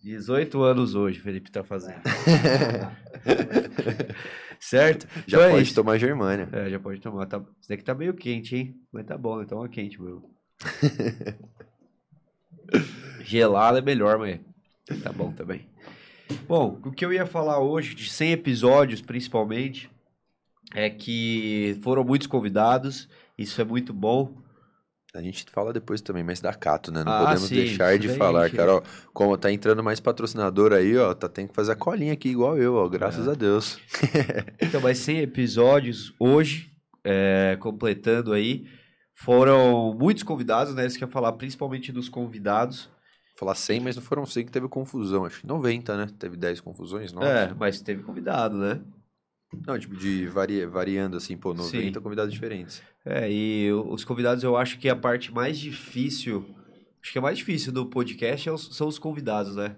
18 0.01 0.62
anos 0.62 0.95
hoje, 0.95 1.19
Felipe 1.19 1.51
tá 1.51 1.63
fazendo. 1.63 2.01
certo? 4.70 5.08
Já 5.27 5.38
então 5.38 5.50
é 5.50 5.51
pode 5.51 5.75
tomar 5.75 5.98
Germânia. 5.98 6.50
É, 6.51 6.70
já 6.70 6.79
pode 6.79 7.01
tomar. 7.01 7.25
Tá... 7.25 7.41
Isso 7.60 7.70
daqui 7.70 7.84
tá 7.84 7.93
meio 7.93 8.13
quente, 8.13 8.55
hein? 8.55 8.75
Mas 8.91 9.05
tá 9.05 9.17
bom, 9.17 9.41
então 9.41 9.63
é 9.63 9.70
quente, 9.70 10.01
meu. 10.01 10.29
Gelado 13.24 13.77
é 13.77 13.82
melhor, 13.82 14.17
mas 14.17 14.39
tá 15.01 15.12
bom 15.12 15.32
também. 15.32 15.67
Bom, 16.48 16.79
o 16.84 16.91
que 16.91 17.05
eu 17.05 17.13
ia 17.13 17.25
falar 17.25 17.60
hoje, 17.60 17.96
de 17.96 18.10
100 18.10 18.32
episódios 18.32 19.01
principalmente, 19.01 19.89
é 20.74 20.89
que 20.89 21.77
foram 21.82 22.03
muitos 22.03 22.27
convidados, 22.27 23.08
isso 23.38 23.62
é 23.62 23.63
muito 23.63 23.93
bom. 23.93 24.42
A 25.15 25.22
gente 25.22 25.46
fala 25.51 25.72
depois 25.72 26.01
também, 26.01 26.24
mas 26.24 26.41
da 26.41 26.51
Cato, 26.55 26.91
né? 26.91 27.03
Não 27.03 27.12
ah, 27.12 27.20
podemos 27.20 27.43
sim, 27.43 27.55
deixar 27.55 28.00
de 28.00 28.10
falar, 28.10 28.50
cara. 28.50 28.77
Ó, 28.77 28.82
como 29.13 29.38
tá 29.38 29.51
entrando 29.51 29.84
mais 29.84 30.00
patrocinador 30.00 30.74
aí, 30.74 30.98
ó, 30.98 31.13
tá 31.13 31.29
tendo 31.29 31.50
que 31.50 31.53
fazer 31.53 31.74
a 31.74 31.75
colinha 31.75 32.13
aqui 32.13 32.29
igual 32.29 32.58
eu, 32.58 32.74
ó, 32.74 32.89
graças 32.89 33.27
é. 33.27 33.32
a 33.32 33.34
Deus. 33.36 33.77
então, 34.60 34.82
mas 34.82 34.98
100 34.98 35.20
episódios 35.20 36.15
hoje, 36.20 36.72
é, 37.03 37.55
completando 37.60 38.34
aí, 38.34 38.65
foram 39.13 39.93
muitos 39.93 40.24
convidados, 40.24 40.74
né? 40.74 40.84
Isso 40.88 40.98
que 40.98 41.03
eu 41.03 41.08
ia 41.08 41.13
falar 41.13 41.34
principalmente 41.34 41.91
dos 41.91 42.10
convidados. 42.10 42.89
Falar 43.38 43.53
100, 43.53 43.82
mas 43.82 43.96
não 43.96 44.01
foram 44.01 44.25
100 44.25 44.46
que 44.46 44.51
teve 44.51 44.67
confusão, 44.67 45.25
acho 45.25 45.41
que 45.41 45.48
90, 45.48 45.96
né? 45.96 46.08
Teve 46.17 46.36
10 46.36 46.60
confusões, 46.60 47.13
não? 47.13 47.22
É, 47.22 47.53
mas 47.53 47.82
teve 47.82 48.01
convidado, 48.01 48.58
né? 48.58 48.82
Não, 49.65 49.77
tipo, 49.77 49.95
de 49.95 50.25
vari, 50.27 50.65
variando 50.65 51.17
assim, 51.17 51.38
pô, 51.38 51.53
90 51.53 52.00
Sim. 52.00 52.03
convidados 52.03 52.33
diferentes. 52.33 52.81
É, 53.05 53.31
e 53.31 53.72
os 53.72 54.03
convidados 54.03 54.43
eu 54.43 54.57
acho 54.57 54.79
que 54.79 54.89
a 54.89 54.95
parte 54.95 55.33
mais 55.33 55.57
difícil, 55.57 56.45
acho 57.01 57.12
que 57.12 57.19
a 57.19 57.22
mais 57.22 57.38
difícil 57.38 57.72
do 57.72 57.86
podcast 57.86 58.50
é 58.50 58.57
são 58.57 58.88
os 58.88 58.98
convidados, 58.98 59.55
né? 59.55 59.75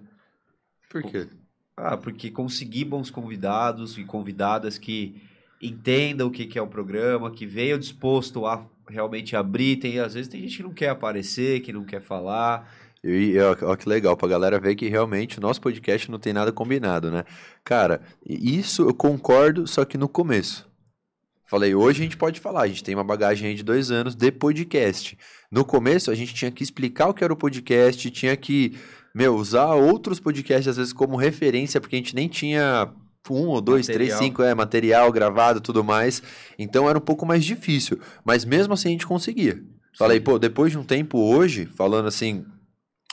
Por 0.89 1.03
quê? 1.03 1.27
Ah, 1.75 1.98
porque 1.98 2.32
conseguir 2.32 2.86
bons 2.86 3.10
convidados 3.10 3.98
e 3.98 4.05
convidadas 4.05 4.77
que 4.77 5.22
entendam 5.62 6.27
o 6.27 6.32
que, 6.32 6.46
que 6.46 6.58
é 6.58 6.62
o 6.62 6.67
programa, 6.67 7.32
que 7.32 7.46
venham 7.46 7.77
disposto 7.77 8.46
a 8.46 8.65
realmente 8.88 9.36
abrir. 9.36 9.77
Tem, 9.77 10.00
às 10.00 10.13
vezes 10.13 10.29
tem 10.29 10.41
gente 10.41 10.58
que 10.58 10.63
não 10.63 10.74
quer 10.74 10.89
aparecer, 10.89 11.62
que 11.62 11.74
não 11.74 11.84
quer 11.84 12.01
falar. 12.01 12.72
E 13.08 13.38
ó, 13.40 13.76
que 13.76 13.88
legal, 13.88 14.18
pra 14.18 14.28
galera 14.28 14.60
ver 14.60 14.74
que 14.74 14.90
realmente 14.90 15.38
o 15.38 15.42
nosso 15.42 15.62
podcast 15.62 16.10
não 16.10 16.18
tem 16.18 16.34
nada 16.34 16.52
combinado, 16.52 17.12
né? 17.12 17.24
Cara, 17.64 18.02
isso 18.26 18.82
eu 18.82 18.96
concordo, 18.96 19.68
só 19.68 19.86
que 19.86 19.96
no 19.96 20.10
começo. 20.10 20.68
Falei, 21.46 21.76
hoje 21.76 22.02
a 22.02 22.04
gente 22.04 22.18
pode 22.18 22.40
falar, 22.40 22.64
a 22.64 22.68
gente 22.68 22.84
tem 22.84 22.96
uma 22.96 23.04
bagagem 23.04 23.50
aí 23.50 23.54
de 23.54 23.62
dois 23.62 23.92
anos 23.92 24.16
de 24.16 24.32
podcast. 24.32 25.16
No 25.52 25.64
começo, 25.64 26.10
a 26.10 26.16
gente 26.16 26.34
tinha 26.34 26.50
que 26.50 26.64
explicar 26.64 27.08
o 27.08 27.14
que 27.14 27.24
era 27.24 27.32
o 27.32 27.38
podcast, 27.38 28.10
tinha 28.10 28.36
que, 28.36 28.76
meu, 29.14 29.36
usar 29.36 29.76
outros 29.76 30.20
podcasts, 30.20 30.68
às 30.68 30.78
vezes, 30.78 30.92
como 30.92 31.16
referência, 31.16 31.80
porque 31.80 31.96
a 31.96 32.00
gente 32.00 32.16
nem 32.16 32.28
tinha 32.28 32.92
um 33.30 33.50
ou 33.50 33.62
dois, 33.62 33.88
material. 33.88 34.08
três, 34.08 34.20
cinco, 34.20 34.42
é, 34.42 34.56
material 34.56 35.12
gravado 35.12 35.62
tudo 35.62 35.84
mais. 35.84 36.24
Então 36.58 36.90
era 36.90 36.98
um 36.98 37.02
pouco 37.02 37.24
mais 37.24 37.46
difícil. 37.46 38.00
Mas 38.24 38.44
mesmo 38.44 38.74
assim 38.74 38.90
a 38.90 38.92
gente 38.92 39.06
conseguia. 39.06 39.62
Falei, 39.96 40.20
pô, 40.20 40.38
depois 40.40 40.72
de 40.72 40.78
um 40.78 40.84
tempo 40.84 41.20
hoje, 41.20 41.68
falando 41.68 42.08
assim, 42.08 42.46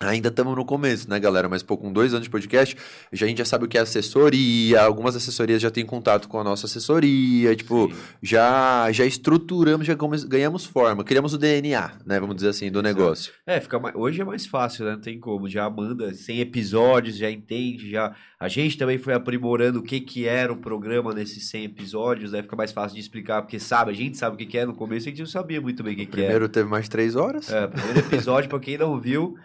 Ainda 0.01 0.29
estamos 0.29 0.57
no 0.57 0.65
começo, 0.65 1.09
né, 1.09 1.21
galera? 1.21 1.49
Mas 1.49 1.63
pô, 1.63 1.77
com 1.77 1.93
dois 1.93 2.13
anos 2.13 2.25
de 2.25 2.31
podcast, 2.31 2.77
já, 3.13 3.27
a 3.27 3.29
gente 3.29 3.39
já 3.39 3.45
sabe 3.45 3.67
o 3.67 3.69
que 3.69 3.79
é 3.79 3.83
assessoria, 3.83 4.83
algumas 4.83 5.15
assessorias 5.15 5.63
já 5.63 5.71
têm 5.71 5.85
contato 5.85 6.29
com 6.29 6.41
a 6.41 6.45
nossa 6.45 6.67
assessoria, 6.67 7.55
tipo, 7.55 7.93
já 8.21 8.91
já 8.91 9.05
estruturamos, 9.05 9.87
já 9.87 9.95
ganhamos 10.27 10.65
forma, 10.65 11.05
criamos 11.05 11.35
o 11.35 11.39
DNA, 11.39 11.93
né, 12.05 12.19
vamos 12.19 12.35
dizer 12.35 12.49
assim, 12.49 12.71
do 12.71 12.83
negócio. 12.83 13.33
É, 13.47 13.61
fica 13.61 13.79
mais, 13.79 13.95
hoje 13.95 14.21
é 14.21 14.25
mais 14.25 14.47
fácil, 14.47 14.85
né? 14.85 14.93
Não 14.93 15.01
tem 15.01 15.21
como, 15.21 15.49
já 15.49 15.69
manda 15.71 16.13
100 16.13 16.41
episódios, 16.41 17.17
já 17.17 17.31
entende, 17.31 17.91
já 17.91 18.15
a 18.41 18.49
gente 18.49 18.77
também 18.77 18.99
foi 18.99 19.15
aprimorando 19.15 19.79
o 19.79 19.83
que 19.83 20.01
que 20.01 20.27
era 20.27 20.53
o 20.53 20.57
programa 20.57 21.15
nesses 21.15 21.49
100 21.49 21.65
episódios, 21.65 22.33
né? 22.33 22.43
Fica 22.43 22.57
mais 22.57 22.73
fácil 22.73 22.97
de 22.97 23.01
explicar, 23.01 23.43
porque 23.43 23.61
sabe, 23.61 23.93
a 23.93 23.95
gente 23.95 24.17
sabe 24.17 24.35
o 24.35 24.39
que 24.39 24.47
que 24.47 24.59
é 24.59 24.67
no 24.67 24.75
começo, 24.75 25.07
a 25.07 25.11
gente 25.11 25.21
não 25.21 25.27
sabia 25.27 25.61
muito 25.61 25.83
bem 25.83 25.95
o 25.95 25.97
que, 25.97 26.07
que 26.07 26.17
era. 26.17 26.25
Primeiro 26.25 26.49
teve 26.49 26.69
mais 26.69 26.89
três 26.89 27.15
horas. 27.15 27.49
É, 27.53 27.69
primeiro 27.69 28.01
episódio, 28.01 28.51
para 28.51 28.59
quem 28.59 28.77
não 28.77 28.99
viu, 28.99 29.37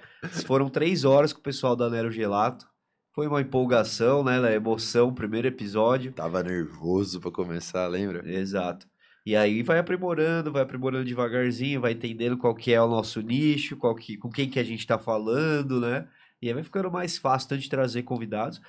foram 0.45 0.69
três 0.69 1.03
horas 1.03 1.33
com 1.33 1.39
o 1.39 1.43
pessoal 1.43 1.75
da 1.75 1.89
Nero 1.89 2.11
Gelato. 2.11 2.67
Foi 3.13 3.27
uma 3.27 3.41
empolgação, 3.41 4.23
né? 4.23 4.53
Emoção, 4.53 5.13
primeiro 5.13 5.47
episódio. 5.47 6.11
Tava 6.11 6.43
nervoso 6.43 7.19
para 7.19 7.31
começar, 7.31 7.87
lembra? 7.87 8.21
Exato. 8.29 8.87
E 9.25 9.35
aí 9.35 9.61
vai 9.61 9.79
aprimorando, 9.79 10.51
vai 10.51 10.61
aprimorando 10.61 11.03
devagarzinho, 11.03 11.81
vai 11.81 11.91
entendendo 11.91 12.37
qual 12.37 12.55
que 12.55 12.71
é 12.71 12.81
o 12.81 12.87
nosso 12.87 13.19
nicho, 13.19 13.75
qual 13.75 13.93
que, 13.93 14.17
com 14.17 14.29
quem 14.29 14.49
que 14.49 14.59
a 14.59 14.63
gente 14.63 14.79
está 14.79 14.97
falando, 14.97 15.81
né? 15.81 16.07
E 16.41 16.47
aí 16.47 16.53
vai 16.53 16.63
ficando 16.63 16.91
mais 16.91 17.17
fácil 17.17 17.49
tanto 17.49 17.61
de 17.61 17.69
trazer 17.69 18.03
convidados. 18.03 18.61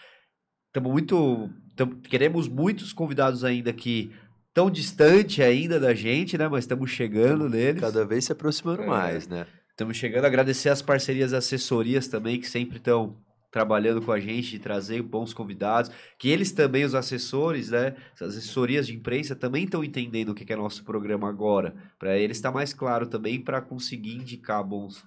Estamos 0.67 0.91
muito. 0.91 1.51
Tamo, 1.77 1.97
queremos 2.01 2.49
muitos 2.49 2.93
convidados 2.93 3.45
ainda 3.45 3.73
que 3.73 4.11
tão 4.53 4.71
distante 4.71 5.43
ainda 5.43 5.79
da 5.79 5.95
gente, 5.95 6.37
né? 6.37 6.49
Mas 6.49 6.65
estamos 6.65 6.91
chegando 6.91 7.49
neles. 7.49 7.81
Cada 7.81 8.05
vez 8.05 8.25
se 8.25 8.33
aproximando 8.33 8.83
é. 8.83 8.87
mais, 8.87 9.29
né? 9.29 9.47
Estamos 9.79 9.97
chegando 9.97 10.25
a 10.25 10.27
agradecer 10.27 10.71
as 10.71 10.83
parcerias 10.83 11.33
assessorias 11.33 12.09
também, 12.09 12.41
que 12.41 12.49
sempre 12.49 12.79
estão 12.79 13.17
trabalhando 13.49 14.03
com 14.03 14.11
a 14.11 14.19
gente, 14.19 14.51
de 14.51 14.59
trazer 14.59 15.01
bons 15.03 15.33
convidados, 15.33 15.89
que 16.19 16.29
eles 16.29 16.51
também, 16.51 16.85
os 16.85 16.97
assessores, 16.97 17.71
né, 17.71 17.95
as 18.17 18.23
assessorias 18.23 18.89
de 18.89 18.97
imprensa, 18.97 19.37
também 19.37 19.63
estão 19.63 19.85
entendendo 19.85 20.31
o 20.31 20.35
que 20.35 20.53
é 20.53 20.57
nosso 20.57 20.83
programa 20.83 21.29
agora, 21.29 21.77
para 21.97 22.19
eles 22.19 22.39
estar 22.39 22.49
tá 22.49 22.55
mais 22.57 22.75
claro 22.75 23.07
também, 23.07 23.41
para 23.41 23.61
conseguir 23.61 24.17
indicar 24.17 24.65
bons. 24.65 25.05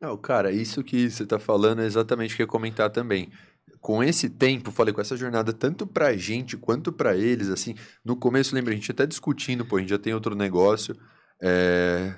Não, 0.00 0.16
cara, 0.16 0.52
isso 0.52 0.84
que 0.84 1.10
você 1.10 1.24
está 1.24 1.40
falando 1.40 1.82
é 1.82 1.84
exatamente 1.84 2.34
o 2.34 2.36
que 2.36 2.42
eu 2.42 2.46
ia 2.46 2.48
comentar 2.48 2.90
também. 2.90 3.28
Com 3.80 4.04
esse 4.04 4.30
tempo, 4.30 4.70
falei, 4.70 4.94
com 4.94 5.00
essa 5.00 5.16
jornada, 5.16 5.52
tanto 5.52 5.84
pra 5.84 6.16
gente 6.16 6.56
quanto 6.56 6.92
para 6.92 7.16
eles, 7.16 7.48
assim, 7.48 7.74
no 8.04 8.14
começo, 8.14 8.54
lembra, 8.54 8.72
a 8.72 8.76
gente 8.76 8.92
até 8.92 9.04
discutindo, 9.04 9.66
pô, 9.66 9.78
a 9.78 9.80
gente 9.80 9.90
já 9.90 9.98
tem 9.98 10.14
outro 10.14 10.36
negócio, 10.36 10.96
é, 11.42 12.14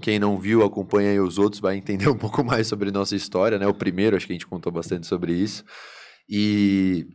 quem 0.00 0.18
não 0.18 0.38
viu, 0.38 0.62
acompanha 0.62 1.10
aí 1.10 1.20
os 1.20 1.38
outros, 1.38 1.60
vai 1.60 1.76
entender 1.76 2.08
um 2.10 2.16
pouco 2.16 2.44
mais 2.44 2.66
sobre 2.66 2.90
nossa 2.90 3.16
história, 3.16 3.58
né? 3.58 3.66
O 3.66 3.74
primeiro, 3.74 4.16
acho 4.16 4.26
que 4.26 4.32
a 4.32 4.34
gente 4.34 4.46
contou 4.46 4.72
bastante 4.72 5.06
sobre 5.06 5.32
isso. 5.32 5.64
E 6.28 7.06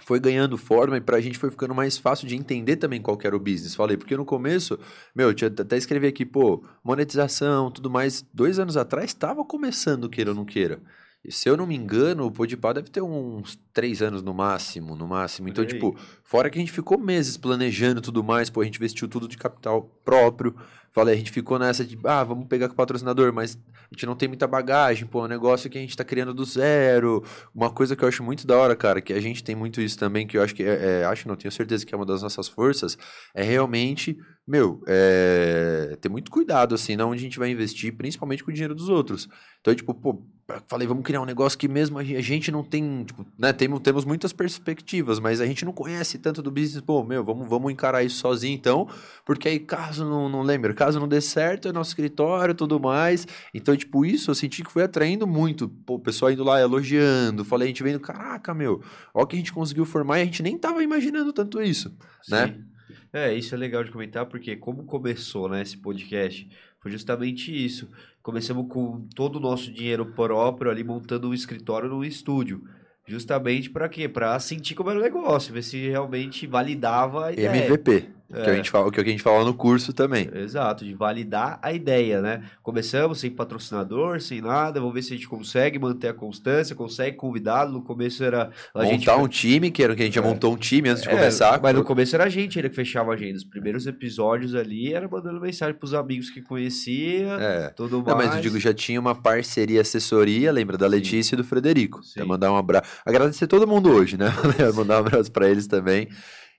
foi 0.00 0.18
ganhando 0.18 0.58
forma 0.58 0.96
e 0.96 1.00
pra 1.00 1.20
gente 1.20 1.38
foi 1.38 1.50
ficando 1.50 1.74
mais 1.74 1.96
fácil 1.96 2.26
de 2.26 2.34
entender 2.34 2.76
também 2.76 3.00
qual 3.00 3.18
era 3.22 3.36
o 3.36 3.40
business. 3.40 3.74
Falei, 3.74 3.96
porque 3.96 4.16
no 4.16 4.24
começo, 4.24 4.78
meu, 5.14 5.28
eu 5.28 5.34
tinha 5.34 5.48
até 5.48 5.76
escrevi 5.76 6.06
aqui, 6.06 6.26
pô, 6.26 6.64
monetização, 6.82 7.70
tudo 7.70 7.88
mais. 7.88 8.24
Dois 8.34 8.58
anos 8.58 8.76
atrás 8.76 9.10
estava 9.10 9.44
começando, 9.44 10.08
queira 10.08 10.30
ou 10.30 10.36
não 10.36 10.44
queira. 10.44 10.80
E 11.22 11.30
se 11.30 11.48
eu 11.48 11.56
não 11.56 11.66
me 11.66 11.76
engano, 11.76 12.24
o 12.24 12.30
Podpah 12.30 12.72
deve 12.72 12.88
ter 12.88 13.02
uns 13.02 13.58
três 13.74 14.00
anos 14.00 14.22
no 14.22 14.32
máximo, 14.32 14.96
no 14.96 15.06
máximo. 15.06 15.48
Então, 15.48 15.66
tipo, 15.66 15.94
fora 16.24 16.48
que 16.48 16.58
a 16.58 16.60
gente 16.60 16.72
ficou 16.72 16.98
meses 16.98 17.36
planejando 17.36 18.00
tudo 18.00 18.24
mais, 18.24 18.48
pô, 18.48 18.62
a 18.62 18.64
gente 18.64 18.76
investiu 18.76 19.06
tudo 19.06 19.28
de 19.28 19.36
capital 19.36 19.82
próprio. 20.02 20.56
Falei, 20.92 21.14
a 21.14 21.18
gente 21.18 21.30
ficou 21.30 21.56
nessa 21.58 21.84
de, 21.84 21.96
ah, 22.04 22.24
vamos 22.24 22.46
pegar 22.46 22.66
com 22.66 22.74
o 22.74 22.76
patrocinador, 22.76 23.32
mas 23.32 23.56
a 23.56 23.94
gente 23.94 24.06
não 24.06 24.16
tem 24.16 24.28
muita 24.28 24.46
bagagem, 24.46 25.06
pô, 25.06 25.20
é 25.20 25.24
um 25.24 25.28
negócio 25.28 25.70
que 25.70 25.78
a 25.78 25.80
gente 25.80 25.96
tá 25.96 26.02
criando 26.02 26.34
do 26.34 26.44
zero. 26.44 27.22
Uma 27.54 27.70
coisa 27.70 27.94
que 27.94 28.02
eu 28.02 28.08
acho 28.08 28.24
muito 28.24 28.44
da 28.44 28.56
hora, 28.56 28.74
cara, 28.74 29.00
que 29.00 29.12
a 29.12 29.20
gente 29.20 29.44
tem 29.44 29.54
muito 29.54 29.80
isso 29.80 29.96
também, 29.96 30.26
que 30.26 30.36
eu 30.36 30.42
acho 30.42 30.54
que, 30.54 30.64
é, 30.64 31.02
é, 31.02 31.04
acho, 31.04 31.28
não 31.28 31.36
tenho 31.36 31.52
certeza 31.52 31.86
que 31.86 31.94
é 31.94 31.96
uma 31.96 32.06
das 32.06 32.22
nossas 32.22 32.48
forças, 32.48 32.98
é 33.32 33.42
realmente, 33.42 34.18
meu, 34.46 34.82
é, 34.88 35.96
ter 36.00 36.08
muito 36.08 36.28
cuidado, 36.30 36.74
assim, 36.74 36.96
na 36.96 37.06
onde 37.06 37.20
a 37.20 37.24
gente 37.24 37.38
vai 37.38 37.50
investir, 37.50 37.96
principalmente 37.96 38.42
com 38.42 38.50
o 38.50 38.54
dinheiro 38.54 38.74
dos 38.74 38.88
outros. 38.88 39.28
Então, 39.60 39.74
tipo, 39.74 39.94
pô, 39.94 40.24
falei, 40.66 40.86
vamos 40.86 41.04
criar 41.04 41.20
um 41.20 41.26
negócio 41.26 41.58
que 41.58 41.68
mesmo 41.68 41.98
a 41.98 42.02
gente 42.02 42.50
não 42.50 42.64
tem, 42.64 43.04
tipo, 43.04 43.24
né, 43.38 43.52
temos, 43.52 43.80
temos 43.80 44.04
muitas 44.04 44.32
perspectivas, 44.32 45.18
mas 45.20 45.40
a 45.40 45.46
gente 45.46 45.64
não 45.64 45.72
conhece 45.72 46.18
tanto 46.18 46.42
do 46.42 46.50
business, 46.50 46.82
pô, 46.82 47.04
meu, 47.04 47.22
vamos, 47.22 47.48
vamos 47.48 47.72
encarar 47.72 48.02
isso 48.02 48.16
sozinho 48.16 48.54
então, 48.54 48.88
porque 49.24 49.48
aí 49.48 49.58
caso 49.58 50.04
não, 50.04 50.28
não 50.28 50.42
lembre, 50.42 50.72
caso 50.80 50.98
não 50.98 51.06
dê 51.06 51.20
certo, 51.20 51.68
é 51.68 51.72
nosso 51.72 51.90
escritório 51.90 52.54
tudo 52.54 52.80
mais, 52.80 53.26
então, 53.52 53.76
tipo, 53.76 54.02
isso 54.02 54.30
eu 54.30 54.34
senti 54.34 54.64
que 54.64 54.72
foi 54.72 54.84
atraindo 54.84 55.26
muito, 55.26 55.68
pô, 55.68 55.96
o 55.96 56.00
pessoal 56.00 56.32
indo 56.32 56.42
lá 56.42 56.58
elogiando, 56.58 57.44
falei, 57.44 57.66
a 57.66 57.68
gente 57.68 57.82
vendo, 57.82 58.00
caraca, 58.00 58.54
meu, 58.54 58.82
ó 59.12 59.26
que 59.26 59.36
a 59.36 59.38
gente 59.38 59.52
conseguiu 59.52 59.84
formar 59.84 60.18
e 60.18 60.22
a 60.22 60.24
gente 60.24 60.42
nem 60.42 60.56
tava 60.56 60.82
imaginando 60.82 61.34
tanto 61.34 61.60
isso, 61.60 61.94
né? 62.30 62.46
Sim. 62.46 62.52
né? 62.52 62.64
É, 63.12 63.34
isso 63.34 63.54
é 63.54 63.58
legal 63.58 63.84
de 63.84 63.90
comentar, 63.90 64.24
porque 64.24 64.56
como 64.56 64.84
começou, 64.84 65.50
né, 65.50 65.60
esse 65.60 65.76
podcast, 65.76 66.48
foi 66.80 66.90
justamente 66.90 67.52
isso. 67.52 67.90
Começamos 68.22 68.66
com 68.68 69.06
todo 69.14 69.36
o 69.36 69.40
nosso 69.40 69.70
dinheiro 69.70 70.06
próprio 70.14 70.70
ali 70.70 70.82
montando 70.82 71.28
um 71.28 71.34
escritório 71.34 71.90
no 71.90 72.02
estúdio. 72.02 72.62
Justamente 73.06 73.68
para 73.68 73.88
quê? 73.88 74.08
Para 74.08 74.38
sentir 74.40 74.74
como 74.74 74.88
era 74.88 74.98
o 74.98 75.02
negócio, 75.02 75.52
ver 75.52 75.62
se 75.62 75.88
realmente 75.88 76.46
validava 76.46 77.26
a 77.26 77.32
ideia. 77.32 77.66
MVP. 77.66 78.19
É. 78.32 78.44
Que, 78.44 78.50
a 78.50 78.54
gente 78.54 78.70
fala, 78.70 78.90
que 78.90 79.00
a 79.00 79.04
gente 79.04 79.22
fala 79.22 79.44
no 79.44 79.52
curso 79.52 79.92
também. 79.92 80.28
Exato, 80.32 80.84
de 80.84 80.94
validar 80.94 81.58
a 81.60 81.72
ideia, 81.72 82.22
né? 82.22 82.44
Começamos 82.62 83.18
sem 83.18 83.30
patrocinador, 83.30 84.20
sem 84.20 84.40
nada, 84.40 84.78
vamos 84.78 84.94
ver 84.94 85.02
se 85.02 85.12
a 85.12 85.16
gente 85.16 85.28
consegue 85.28 85.78
manter 85.78 86.08
a 86.08 86.14
constância, 86.14 86.76
consegue 86.76 87.16
convidado. 87.16 87.72
No 87.72 87.82
começo 87.82 88.22
era. 88.22 88.50
A 88.72 88.84
Montar 88.84 88.90
gente... 88.90 89.10
um 89.10 89.28
time, 89.28 89.70
que 89.70 89.82
era 89.82 89.96
que 89.96 90.02
a 90.02 90.04
gente 90.04 90.14
já 90.14 90.20
é. 90.20 90.24
montou 90.24 90.54
um 90.54 90.56
time 90.56 90.88
antes 90.88 91.02
de 91.02 91.08
é, 91.08 91.12
começar. 91.12 91.60
Mas 91.60 91.74
no 91.74 91.82
começo 91.82 92.14
era 92.14 92.24
a 92.24 92.28
gente 92.28 92.58
ainda 92.58 92.68
que 92.68 92.76
fechava 92.76 93.10
a 93.10 93.14
agenda. 93.14 93.36
Os 93.36 93.44
primeiros 93.44 93.86
episódios 93.86 94.54
ali 94.54 94.94
era 94.94 95.08
mandando 95.08 95.40
mensagem 95.40 95.74
pros 95.74 95.92
amigos 95.92 96.30
que 96.30 96.40
conhecia, 96.40 97.36
é. 97.40 97.68
tudo 97.70 97.96
mais. 98.02 98.08
Não, 98.08 98.16
mas 98.16 98.36
eu 98.36 98.40
digo, 98.40 98.60
já 98.60 98.72
tinha 98.72 99.00
uma 99.00 99.14
parceria 99.14 99.80
assessoria, 99.80 100.52
lembra 100.52 100.78
da 100.78 100.86
Letícia 100.86 101.30
Sim. 101.30 101.36
e 101.36 101.38
do 101.38 101.44
Frederico. 101.44 102.02
Sim. 102.04 102.22
mandar 102.24 102.52
um 102.52 102.56
abraço. 102.56 102.88
Agradecer 103.04 103.48
todo 103.48 103.66
mundo 103.66 103.90
hoje, 103.90 104.16
né? 104.16 104.32
mandar 104.74 104.96
um 104.96 105.00
abraço 105.00 105.32
para 105.32 105.48
eles 105.48 105.66
também 105.66 106.08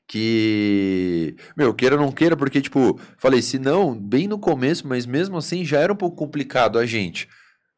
que, 0.07 1.35
meu, 1.55 1.73
queira 1.73 1.95
ou 1.95 2.01
não 2.01 2.11
queira, 2.11 2.35
porque, 2.35 2.61
tipo, 2.61 2.99
falei, 3.17 3.41
se 3.41 3.57
não, 3.57 3.97
bem 3.97 4.27
no 4.27 4.37
começo, 4.37 4.87
mas 4.87 5.05
mesmo 5.05 5.37
assim 5.37 5.63
já 5.63 5.79
era 5.79 5.93
um 5.93 5.95
pouco 5.95 6.17
complicado 6.17 6.77
a 6.77 6.85
gente. 6.85 7.29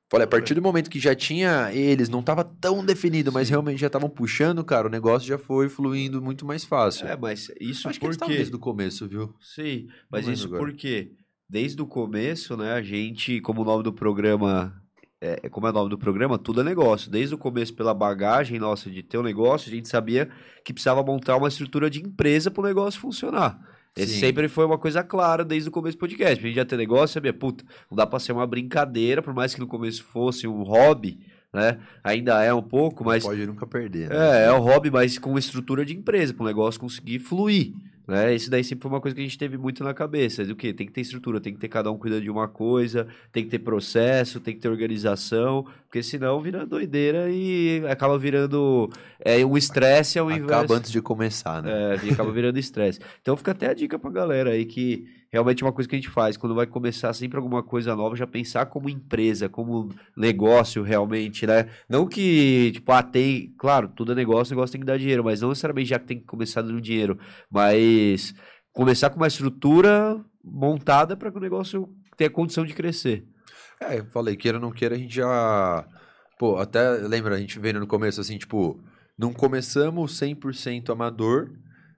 Falei, 0.10 0.25
a 0.25 0.27
partir 0.27 0.53
do 0.53 0.62
momento 0.62 0.92
que 0.92 1.00
já 1.00 1.15
tinha 1.15 1.72
eles, 1.74 2.08
não 2.08 2.20
estava 2.20 2.44
tão 2.44 2.86
definido, 2.86 3.32
Sim. 3.32 3.34
mas 3.34 3.50
realmente 3.50 3.82
já 3.82 3.88
estavam 3.88 4.10
puxando, 4.10 4.63
cara, 4.63 4.88
o 4.88 4.92
negócio 4.92 5.27
já 5.27 5.39
foi 5.39 5.68
fluindo 5.70 6.22
muito 6.22 6.46
mais 6.46 6.63
fácil. 6.63 7.08
É, 7.08 7.18
mas 7.18 7.51
isso 7.60 7.89
Acho 7.89 8.00
porque... 8.00 8.20
que 8.20 8.27
desde 8.27 8.56
o 8.56 8.60
começo, 8.60 9.08
viu? 9.08 9.34
Sim, 9.42 9.88
mas 10.12 10.27
isso 10.27 10.46
agora. 10.46 10.62
porque 10.62 11.13
desde 11.50 11.82
o 11.82 11.88
começo, 11.88 12.56
né, 12.56 12.74
a 12.74 12.82
gente, 12.84 13.42
como 13.42 13.62
o 13.63 13.65
nome 13.65 13.84
do 13.84 13.92
programa 13.92 14.83
é, 15.24 15.39
é, 15.44 15.50
como 15.50 15.65
é 15.65 15.70
o 15.70 15.74
nome 15.74 15.89
do 15.89 15.98
programa, 15.98 16.38
tudo 16.38 16.60
é 16.60 16.63
negócio. 16.65 17.10
Desde 17.10 17.34
o 17.34 17.38
começo, 17.38 17.74
pela 17.74 17.94
bagagem 17.94 18.60
nossa 18.60 18.92
de 18.92 19.01
ter 19.01 19.18
um 19.18 19.24
negócio, 19.24 19.72
a 19.72 19.74
gente 19.74 19.88
sabia 19.88 20.27
que 20.65 20.74
precisava 20.74 21.01
montar 21.01 21.38
uma 21.38 21.48
estrutura 21.48 21.89
de 21.89 22.01
empresa 22.01 22.51
para 22.51 22.62
o 22.62 22.65
negócio 22.65 23.00
funcionar. 23.00 23.58
Esse 23.96 24.15
Sim. 24.15 24.20
sempre 24.20 24.50
foi 24.50 24.65
uma 24.65 24.77
coisa 24.77 25.01
clara 25.01 25.46
desde 25.46 25.70
o 25.70 25.72
começo 25.72 25.96
do 25.96 26.00
podcast. 26.01 26.44
A 26.44 26.48
gente 26.48 26.56
já 26.56 26.65
ter 26.65 26.75
negócio, 26.75 27.13
sabia, 27.13 27.32
puta, 27.32 27.63
não 27.89 27.96
dá 27.96 28.06
para 28.06 28.20
ser 28.20 28.34
uma 28.34 28.46
brincadeira, 28.46 29.22
por 29.22 29.34
mais 29.34 29.53
que 29.53 29.62
no 29.62 29.68
começo 29.68 30.03
fosse 30.03 30.46
um 30.46 30.62
hobby, 30.62 31.20
né? 31.53 31.80
Ainda 32.03 32.44
é 32.44 32.53
um 32.53 32.63
pouco, 32.63 33.06
mas. 33.06 33.24
Não 33.24 33.30
pode 33.32 33.46
nunca 33.46 33.65
perder. 33.65 34.10
Né? 34.10 34.42
É, 34.42 34.46
é 34.48 34.53
um 34.53 34.60
hobby, 34.60 34.92
mas 34.92 35.18
com 35.18 35.30
uma 35.30 35.39
estrutura 35.39 35.86
de 35.86 35.96
empresa, 35.96 36.34
para 36.34 36.44
o 36.44 36.48
negócio 36.48 36.82
conseguir 36.82 37.20
fluir. 37.20 37.72
Né? 38.07 38.36
Isso 38.36 38.50
daí 38.50 38.63
sempre 38.63 38.83
foi 38.83 38.91
uma 38.91 39.00
coisa 39.00 39.15
que 39.15 39.22
a 39.22 39.24
gente 39.24 39.38
teve 39.38 39.57
muito 39.57 39.83
na 39.83 39.93
cabeça. 39.93 40.43
Do 40.43 40.55
que? 40.55 40.74
Tem 40.74 40.86
que 40.86 40.91
ter 40.91 41.01
estrutura, 41.01 41.39
tem 41.39 41.53
que 41.53 41.60
ter 41.60 41.69
cada 41.69 41.91
um 41.91 41.98
cuidando 41.98 42.22
de 42.22 42.29
uma 42.29 42.48
coisa, 42.48 43.07
tem 43.31 43.43
que 43.43 43.50
ter 43.50 43.60
processo, 43.60 44.39
tem 44.39 44.53
que 44.53 44.60
ter 44.60 44.69
organização, 44.69 45.65
porque 45.86 46.03
senão 46.03 46.41
vira 46.41 46.65
doideira 46.65 47.29
e 47.29 47.81
acaba 47.89 48.17
virando 48.17 48.89
é, 49.19 49.45
um 49.45 49.57
estresse 49.57 50.19
ao 50.19 50.29
invés... 50.29 50.51
Acaba 50.51 50.75
antes 50.75 50.91
de 50.91 51.01
começar, 51.01 51.63
né? 51.63 51.95
É, 51.95 52.12
acaba 52.12 52.31
virando 52.31 52.60
estresse. 52.60 53.00
Então 53.22 53.38
fica 53.38 53.51
até 53.51 53.69
a 53.69 53.74
dica 53.74 53.98
pra 53.98 54.12
galera 54.12 54.51
aí 54.51 54.65
que 54.65 55.07
realmente 55.34 55.63
é 55.63 55.66
uma 55.66 55.74
coisa 55.74 55.90
que 55.90 55.96
a 55.96 55.98
gente 55.98 56.12
faz. 56.12 56.38
Quando 56.38 56.54
vai 56.54 56.68
começar 56.68 57.12
sempre 57.12 57.38
alguma 57.38 57.63
coisa 57.63 57.96
nova, 57.96 58.16
já 58.16 58.28
pensar 58.28 58.68
como 58.68 58.88
empresa, 58.88 59.50
como 59.50 59.90
negócio 60.16 60.84
realmente, 60.84 61.48
né? 61.48 61.70
Não 61.90 62.08
que, 62.08 62.72
tipo, 62.72 62.92
ah, 62.92 63.02
tem. 63.02 63.52
Claro, 63.58 63.88
tudo 63.88 64.12
é 64.12 64.16
negócio, 64.16 64.54
negócio 64.54 64.72
tem 64.72 64.82
que 64.82 64.86
dar 64.86 65.00
dinheiro, 65.00 65.24
mas 65.24 65.42
não 65.42 65.50
necessariamente 65.50 65.90
já 65.90 65.98
que 65.98 66.06
tem 66.06 66.20
que 66.20 66.25
começar 66.25 66.62
dando 66.62 66.80
dinheiro. 66.80 67.18
Mas 67.50 68.36
começar 68.72 69.10
com 69.10 69.18
uma 69.18 69.28
estrutura 69.28 70.24
montada 70.44 71.18
para 71.18 71.32
que 71.32 71.38
o 71.40 71.42
negócio 71.42 71.90
tenha 72.16 72.30
condição 72.30 72.63
de 72.63 72.75
crescer. 72.75 73.25
É, 73.82 74.00
eu 74.00 74.06
falei, 74.06 74.36
queira 74.36 74.60
ou 74.60 74.62
não 74.62 74.72
queira, 74.72 74.94
a 74.94 75.00
gente 75.00 75.16
já. 75.16 75.84
Pô, 76.38 76.58
até 76.58 76.92
lembra, 76.92 77.34
a 77.34 77.40
gente 77.40 77.58
vendo 77.58 77.80
no 77.80 77.88
começo 77.88 78.22
assim, 78.22 78.38
tipo, 78.38 78.80
não 79.18 79.34
começamos 79.34 80.20
100% 80.22 80.92
amador 80.92 81.50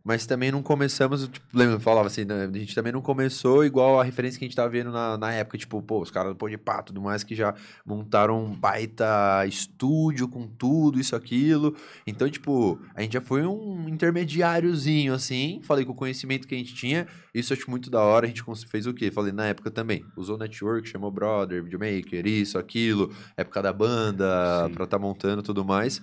mas 0.06 0.28
também 0.28 0.52
não 0.52 0.62
começamos, 0.62 1.28
tipo, 1.28 1.44
lembra, 1.52 1.80
falava 1.80 2.06
assim, 2.06 2.24
né? 2.26 2.46
a 2.46 2.58
gente 2.60 2.76
também 2.76 2.94
não 2.94 3.02
começou 3.02 3.66
igual 3.66 4.00
a 4.00 4.04
referência 4.04 4.38
que 4.38 4.46
a 4.46 4.48
gente 4.48 4.56
tava 4.56 4.70
vendo 4.70 4.92
na, 4.92 5.18
na 5.18 5.34
época, 5.34 5.58
tipo, 5.58 5.82
pô, 5.82 6.00
os 6.00 6.12
caras 6.12 6.32
do 6.32 6.36
Pô 6.36 6.48
de 6.48 6.60
Pá, 6.60 6.84
tudo 6.84 7.02
mais, 7.02 7.24
que 7.24 7.34
já 7.34 7.56
montaram 7.84 8.46
um 8.46 8.54
baita 8.54 9.44
estúdio 9.48 10.28
com 10.28 10.46
tudo, 10.46 11.00
isso, 11.00 11.16
aquilo. 11.16 11.76
Então, 12.06 12.30
tipo, 12.30 12.80
a 12.94 13.02
gente 13.02 13.14
já 13.14 13.22
foi 13.22 13.48
um 13.48 13.90
intermediáriozinho, 13.90 15.12
assim, 15.12 15.60
falei 15.64 15.84
com 15.84 15.94
o 15.94 15.96
conhecimento 15.96 16.48
que 16.48 16.54
a 16.54 16.58
gente 16.60 16.76
tinha, 16.76 17.08
isso 17.34 17.52
eu 17.52 17.58
acho 17.58 17.68
muito 17.72 17.90
da 17.90 18.02
hora, 18.02 18.28
a 18.28 18.30
gente 18.30 18.44
fez 18.68 18.86
o 18.86 18.94
quê? 18.94 19.10
Falei, 19.10 19.32
na 19.32 19.48
época 19.48 19.72
também, 19.72 20.06
usou 20.16 20.38
network, 20.38 20.88
chamou 20.88 21.10
brother, 21.10 21.64
videomaker, 21.64 22.28
isso, 22.28 22.60
aquilo, 22.60 23.12
época 23.36 23.60
da 23.60 23.74
banda, 23.74 24.68
Sim. 24.68 24.74
pra 24.76 24.86
tá 24.86 25.00
montando 25.00 25.42
tudo 25.42 25.66
mais. 25.66 26.00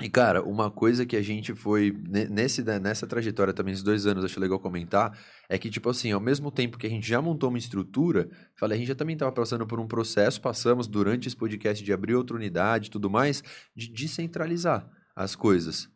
E, 0.00 0.08
cara, 0.08 0.44
uma 0.44 0.70
coisa 0.70 1.04
que 1.04 1.16
a 1.16 1.22
gente 1.22 1.52
foi. 1.54 1.92
Nesse, 2.30 2.62
né, 2.62 2.78
nessa 2.78 3.04
trajetória 3.04 3.52
também, 3.52 3.72
esses 3.72 3.82
dois 3.82 4.06
anos, 4.06 4.24
acho 4.24 4.38
legal 4.38 4.60
comentar, 4.60 5.18
é 5.48 5.58
que, 5.58 5.68
tipo 5.68 5.90
assim, 5.90 6.12
ao 6.12 6.20
mesmo 6.20 6.52
tempo 6.52 6.78
que 6.78 6.86
a 6.86 6.90
gente 6.90 7.08
já 7.08 7.20
montou 7.20 7.48
uma 7.48 7.58
estrutura, 7.58 8.28
falei, 8.54 8.76
a 8.76 8.78
gente 8.78 8.88
já 8.88 8.94
também 8.94 9.14
estava 9.14 9.32
passando 9.32 9.66
por 9.66 9.80
um 9.80 9.88
processo, 9.88 10.40
passamos 10.40 10.86
durante 10.86 11.26
esse 11.26 11.36
podcast 11.36 11.84
de 11.84 11.92
abrir 11.92 12.14
outra 12.14 12.36
unidade 12.36 12.86
e 12.86 12.90
tudo 12.90 13.10
mais, 13.10 13.42
de 13.74 13.88
descentralizar 13.88 14.88
as 15.16 15.34
coisas. 15.34 15.88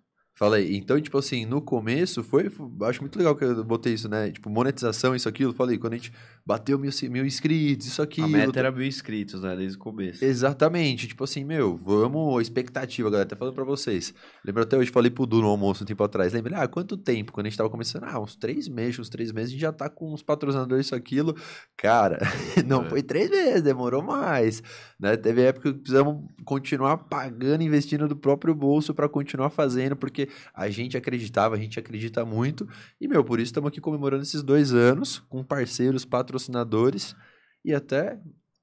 Falei, 0.43 0.75
então, 0.77 1.01
tipo 1.01 1.17
assim, 1.19 1.47
no 1.47 1.63
começo 1.63 2.21
foi, 2.25 2.51
Acho 2.81 3.01
muito 3.01 3.17
legal 3.17 3.37
que 3.37 3.45
eu 3.45 3.63
botei 3.63 3.95
isso, 3.95 4.09
né? 4.09 4.29
Tipo, 4.33 4.51
monetização, 4.51 5.15
isso, 5.15 5.29
aquilo. 5.29 5.53
Falei, 5.53 5.79
quando 5.79 5.93
a 5.93 5.97
gente 5.97 6.13
bateu 6.45 6.77
mil, 6.77 6.91
mil 7.11 7.25
inscritos, 7.25 7.87
isso, 7.87 8.03
aquilo. 8.03 8.27
A 8.27 8.31
meta 8.31 8.59
era 8.59 8.73
mil 8.73 8.85
inscritos, 8.85 9.41
né? 9.41 9.55
Desde 9.55 9.77
o 9.77 9.79
começo. 9.79 10.25
Exatamente. 10.25 11.07
Tipo 11.07 11.23
assim, 11.23 11.45
meu, 11.45 11.77
vamos. 11.77 12.43
Expectativa, 12.43 13.09
galera. 13.09 13.25
Até 13.25 13.37
falando 13.37 13.55
pra 13.55 13.63
vocês. 13.63 14.13
Lembro 14.45 14.65
até 14.65 14.77
hoje, 14.77 14.91
falei 14.91 15.13
pro 15.13 15.27
Du 15.27 15.41
no 15.41 15.47
almoço 15.47 15.85
um 15.85 15.87
tempo 15.87 16.03
atrás. 16.03 16.33
Lembra? 16.33 16.61
Ah, 16.61 16.67
quanto 16.67 16.97
tempo? 16.97 17.31
Quando 17.31 17.47
a 17.47 17.49
gente 17.49 17.59
tava 17.59 17.71
começando? 17.71 18.03
Ah, 18.03 18.19
uns 18.19 18.35
três 18.35 18.67
meses, 18.67 18.99
uns 18.99 19.09
três 19.09 19.31
meses, 19.31 19.51
a 19.51 19.53
gente 19.53 19.61
já 19.61 19.73
tá 19.73 19.89
com 19.89 20.13
uns 20.13 20.25
patrocinadores, 20.25 20.87
isso, 20.87 20.95
aquilo. 20.97 21.37
Cara, 21.77 22.19
não 22.67 22.83
é. 22.83 22.89
foi 22.89 23.01
três 23.01 23.31
meses, 23.31 23.63
demorou 23.63 24.03
mais. 24.03 24.61
Né? 25.03 25.17
Teve 25.17 25.43
época 25.43 25.73
que 25.73 25.81
precisamos 25.81 26.25
continuar 26.45 26.97
pagando, 26.97 27.65
investindo 27.65 28.07
do 28.07 28.15
próprio 28.15 28.55
bolso 28.55 28.95
para 28.95 29.09
continuar 29.09 29.51
fazendo, 29.51 29.97
porque 29.97 30.29
a 30.55 30.71
gente 30.71 30.97
acreditava, 30.97 31.57
a 31.57 31.59
gente 31.59 31.77
acredita 31.77 32.25
muito. 32.25 32.69
E, 33.01 33.09
meu, 33.09 33.25
por 33.25 33.41
isso 33.41 33.49
estamos 33.49 33.67
aqui 33.67 33.81
comemorando 33.81 34.23
esses 34.23 34.45
dois 34.45 34.73
anos 34.73 35.19
com 35.29 35.43
parceiros, 35.43 36.05
patrocinadores. 36.05 37.17
E 37.65 37.75
até 37.75 38.17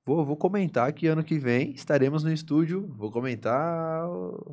vou, 0.05 0.23
vou 0.23 0.37
comentar 0.37 0.93
que 0.93 1.07
ano 1.07 1.25
que 1.25 1.37
vem 1.37 1.71
estaremos 1.71 2.23
no 2.23 2.31
estúdio. 2.31 2.87
Vou 2.97 3.11
comentar. 3.11 4.07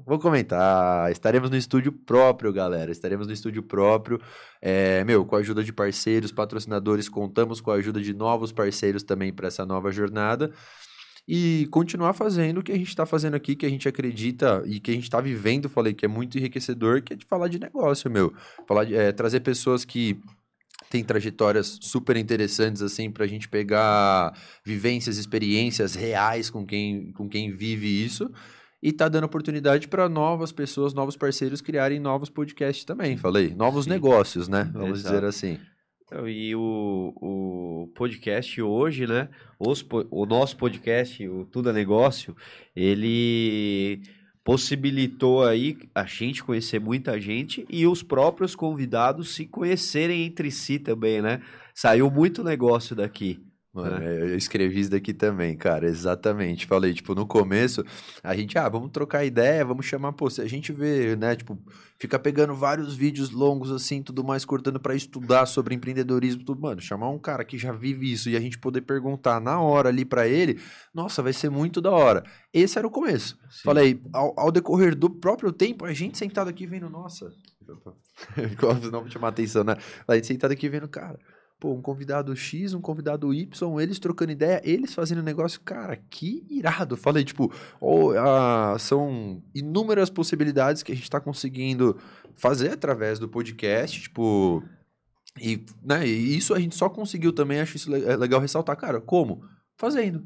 Vou 0.04 0.18
comentar. 0.18 1.12
Estaremos 1.12 1.50
no 1.50 1.56
estúdio 1.56 1.92
próprio, 1.92 2.52
galera. 2.52 2.90
Estaremos 2.90 3.28
no 3.28 3.32
estúdio 3.32 3.62
próprio. 3.62 4.20
É, 4.60 5.04
meu, 5.04 5.24
com 5.24 5.36
a 5.36 5.38
ajuda 5.38 5.62
de 5.62 5.72
parceiros, 5.72 6.32
patrocinadores, 6.32 7.08
contamos 7.08 7.60
com 7.60 7.70
a 7.70 7.76
ajuda 7.76 8.00
de 8.00 8.12
novos 8.12 8.50
parceiros 8.50 9.04
também 9.04 9.32
para 9.32 9.46
essa 9.46 9.64
nova 9.64 9.92
jornada 9.92 10.52
e 11.28 11.66
continuar 11.70 12.12
fazendo 12.12 12.58
o 12.58 12.62
que 12.62 12.70
a 12.70 12.76
gente 12.76 12.88
está 12.88 13.04
fazendo 13.04 13.34
aqui, 13.34 13.56
que 13.56 13.66
a 13.66 13.68
gente 13.68 13.88
acredita 13.88 14.62
e 14.64 14.78
que 14.78 14.90
a 14.90 14.94
gente 14.94 15.04
está 15.04 15.20
vivendo, 15.20 15.68
falei 15.68 15.92
que 15.92 16.04
é 16.04 16.08
muito 16.08 16.38
enriquecedor, 16.38 17.02
que 17.02 17.14
é 17.14 17.16
de 17.16 17.24
falar 17.24 17.48
de 17.48 17.58
negócio, 17.58 18.10
meu. 18.10 18.32
Falar 18.66 18.84
de, 18.84 18.94
é, 18.94 19.10
trazer 19.10 19.40
pessoas 19.40 19.84
que 19.84 20.20
têm 20.88 21.02
trajetórias 21.02 21.78
super 21.82 22.16
interessantes, 22.16 22.80
assim, 22.80 23.10
para 23.10 23.24
a 23.24 23.26
gente 23.26 23.48
pegar 23.48 24.38
vivências, 24.64 25.18
experiências 25.18 25.94
reais 25.94 26.48
com 26.48 26.64
quem, 26.64 27.12
com 27.12 27.28
quem 27.28 27.50
vive 27.50 28.04
isso 28.04 28.30
e 28.80 28.92
tá 28.92 29.08
dando 29.08 29.24
oportunidade 29.24 29.88
para 29.88 30.08
novas 30.08 30.52
pessoas, 30.52 30.94
novos 30.94 31.16
parceiros 31.16 31.60
criarem 31.60 31.98
novos 31.98 32.30
podcasts 32.30 32.84
também, 32.84 33.16
falei, 33.16 33.52
novos 33.52 33.84
Sim. 33.84 33.90
negócios, 33.90 34.46
né? 34.46 34.70
Vamos 34.72 35.00
Exato. 35.00 35.14
dizer 35.14 35.26
assim. 35.26 35.58
Então, 36.06 36.28
e 36.28 36.54
o, 36.54 37.12
o 37.20 37.92
podcast 37.96 38.62
hoje, 38.62 39.08
né? 39.08 39.28
Os, 39.58 39.84
o 40.08 40.24
nosso 40.24 40.56
podcast, 40.56 41.28
o 41.28 41.44
Tudo 41.46 41.70
é 41.70 41.72
Negócio, 41.72 42.36
ele 42.76 44.00
possibilitou 44.44 45.44
aí 45.44 45.76
a 45.92 46.04
gente 46.04 46.44
conhecer 46.44 46.80
muita 46.80 47.20
gente 47.20 47.66
e 47.68 47.88
os 47.88 48.04
próprios 48.04 48.54
convidados 48.54 49.34
se 49.34 49.46
conhecerem 49.46 50.24
entre 50.24 50.52
si 50.52 50.78
também, 50.78 51.20
né? 51.20 51.42
Saiu 51.74 52.08
muito 52.08 52.44
negócio 52.44 52.94
daqui. 52.94 53.40
Mano, 53.76 54.02
é. 54.02 54.22
eu 54.22 54.36
escrevi 54.38 54.80
isso 54.80 54.90
daqui 54.90 55.12
também, 55.12 55.54
cara, 55.54 55.86
exatamente. 55.86 56.64
Falei, 56.64 56.94
tipo, 56.94 57.14
no 57.14 57.26
começo, 57.26 57.84
a 58.24 58.34
gente, 58.34 58.56
ah, 58.56 58.66
vamos 58.70 58.90
trocar 58.90 59.22
ideia, 59.26 59.62
vamos 59.66 59.84
chamar, 59.84 60.14
pô, 60.14 60.30
se 60.30 60.40
a 60.40 60.46
gente 60.46 60.72
vê, 60.72 61.14
né, 61.14 61.36
tipo, 61.36 61.58
fica 61.98 62.18
pegando 62.18 62.54
vários 62.54 62.96
vídeos 62.96 63.30
longos 63.30 63.70
assim, 63.70 64.02
tudo 64.02 64.24
mais, 64.24 64.46
cortando 64.46 64.80
para 64.80 64.94
estudar 64.94 65.44
sobre 65.44 65.74
empreendedorismo, 65.74 66.42
tudo, 66.42 66.58
mano, 66.58 66.80
chamar 66.80 67.10
um 67.10 67.18
cara 67.18 67.44
que 67.44 67.58
já 67.58 67.70
vive 67.70 68.10
isso 68.10 68.30
e 68.30 68.36
a 68.36 68.40
gente 68.40 68.56
poder 68.56 68.80
perguntar 68.80 69.42
na 69.42 69.60
hora 69.60 69.90
ali 69.90 70.06
para 70.06 70.26
ele, 70.26 70.58
nossa, 70.94 71.22
vai 71.22 71.34
ser 71.34 71.50
muito 71.50 71.78
da 71.78 71.90
hora. 71.90 72.24
Esse 72.54 72.78
era 72.78 72.86
o 72.86 72.90
começo. 72.90 73.38
Sim. 73.50 73.62
Falei, 73.62 74.00
ao, 74.10 74.32
ao, 74.40 74.50
decorrer 74.50 74.96
do 74.96 75.10
próprio 75.10 75.52
tempo, 75.52 75.84
a 75.84 75.92
gente 75.92 76.16
sentado 76.16 76.48
aqui 76.48 76.66
vendo, 76.66 76.88
nossa, 76.88 77.30
não 78.90 79.04
me 79.04 79.10
chamar 79.10 79.28
atenção, 79.28 79.64
né? 79.64 79.76
A 80.08 80.14
gente 80.14 80.28
sentado 80.28 80.52
aqui 80.52 80.66
vendo, 80.66 80.88
cara 80.88 81.18
Pô, 81.58 81.72
um 81.72 81.80
convidado 81.80 82.36
X, 82.36 82.74
um 82.74 82.82
convidado 82.82 83.32
Y, 83.32 83.80
eles 83.80 83.98
trocando 83.98 84.30
ideia, 84.30 84.60
eles 84.62 84.92
fazendo 84.92 85.22
negócio. 85.22 85.58
Cara, 85.62 85.96
que 85.96 86.44
irado. 86.50 86.98
Falei, 86.98 87.24
tipo, 87.24 87.50
oh, 87.80 88.12
uh, 88.12 88.78
são 88.78 89.42
inúmeras 89.54 90.10
possibilidades 90.10 90.82
que 90.82 90.92
a 90.92 90.94
gente 90.94 91.04
está 91.04 91.18
conseguindo 91.18 91.98
fazer 92.34 92.72
através 92.72 93.18
do 93.18 93.28
podcast, 93.28 94.02
tipo. 94.02 94.62
E, 95.40 95.64
né, 95.82 96.06
e 96.06 96.36
isso 96.36 96.54
a 96.54 96.60
gente 96.60 96.74
só 96.74 96.90
conseguiu 96.90 97.32
também, 97.32 97.60
acho 97.60 97.76
isso 97.76 97.94
é 97.94 98.16
legal 98.16 98.40
ressaltar, 98.40 98.76
cara, 98.76 99.00
como? 99.00 99.42
Fazendo. 99.78 100.24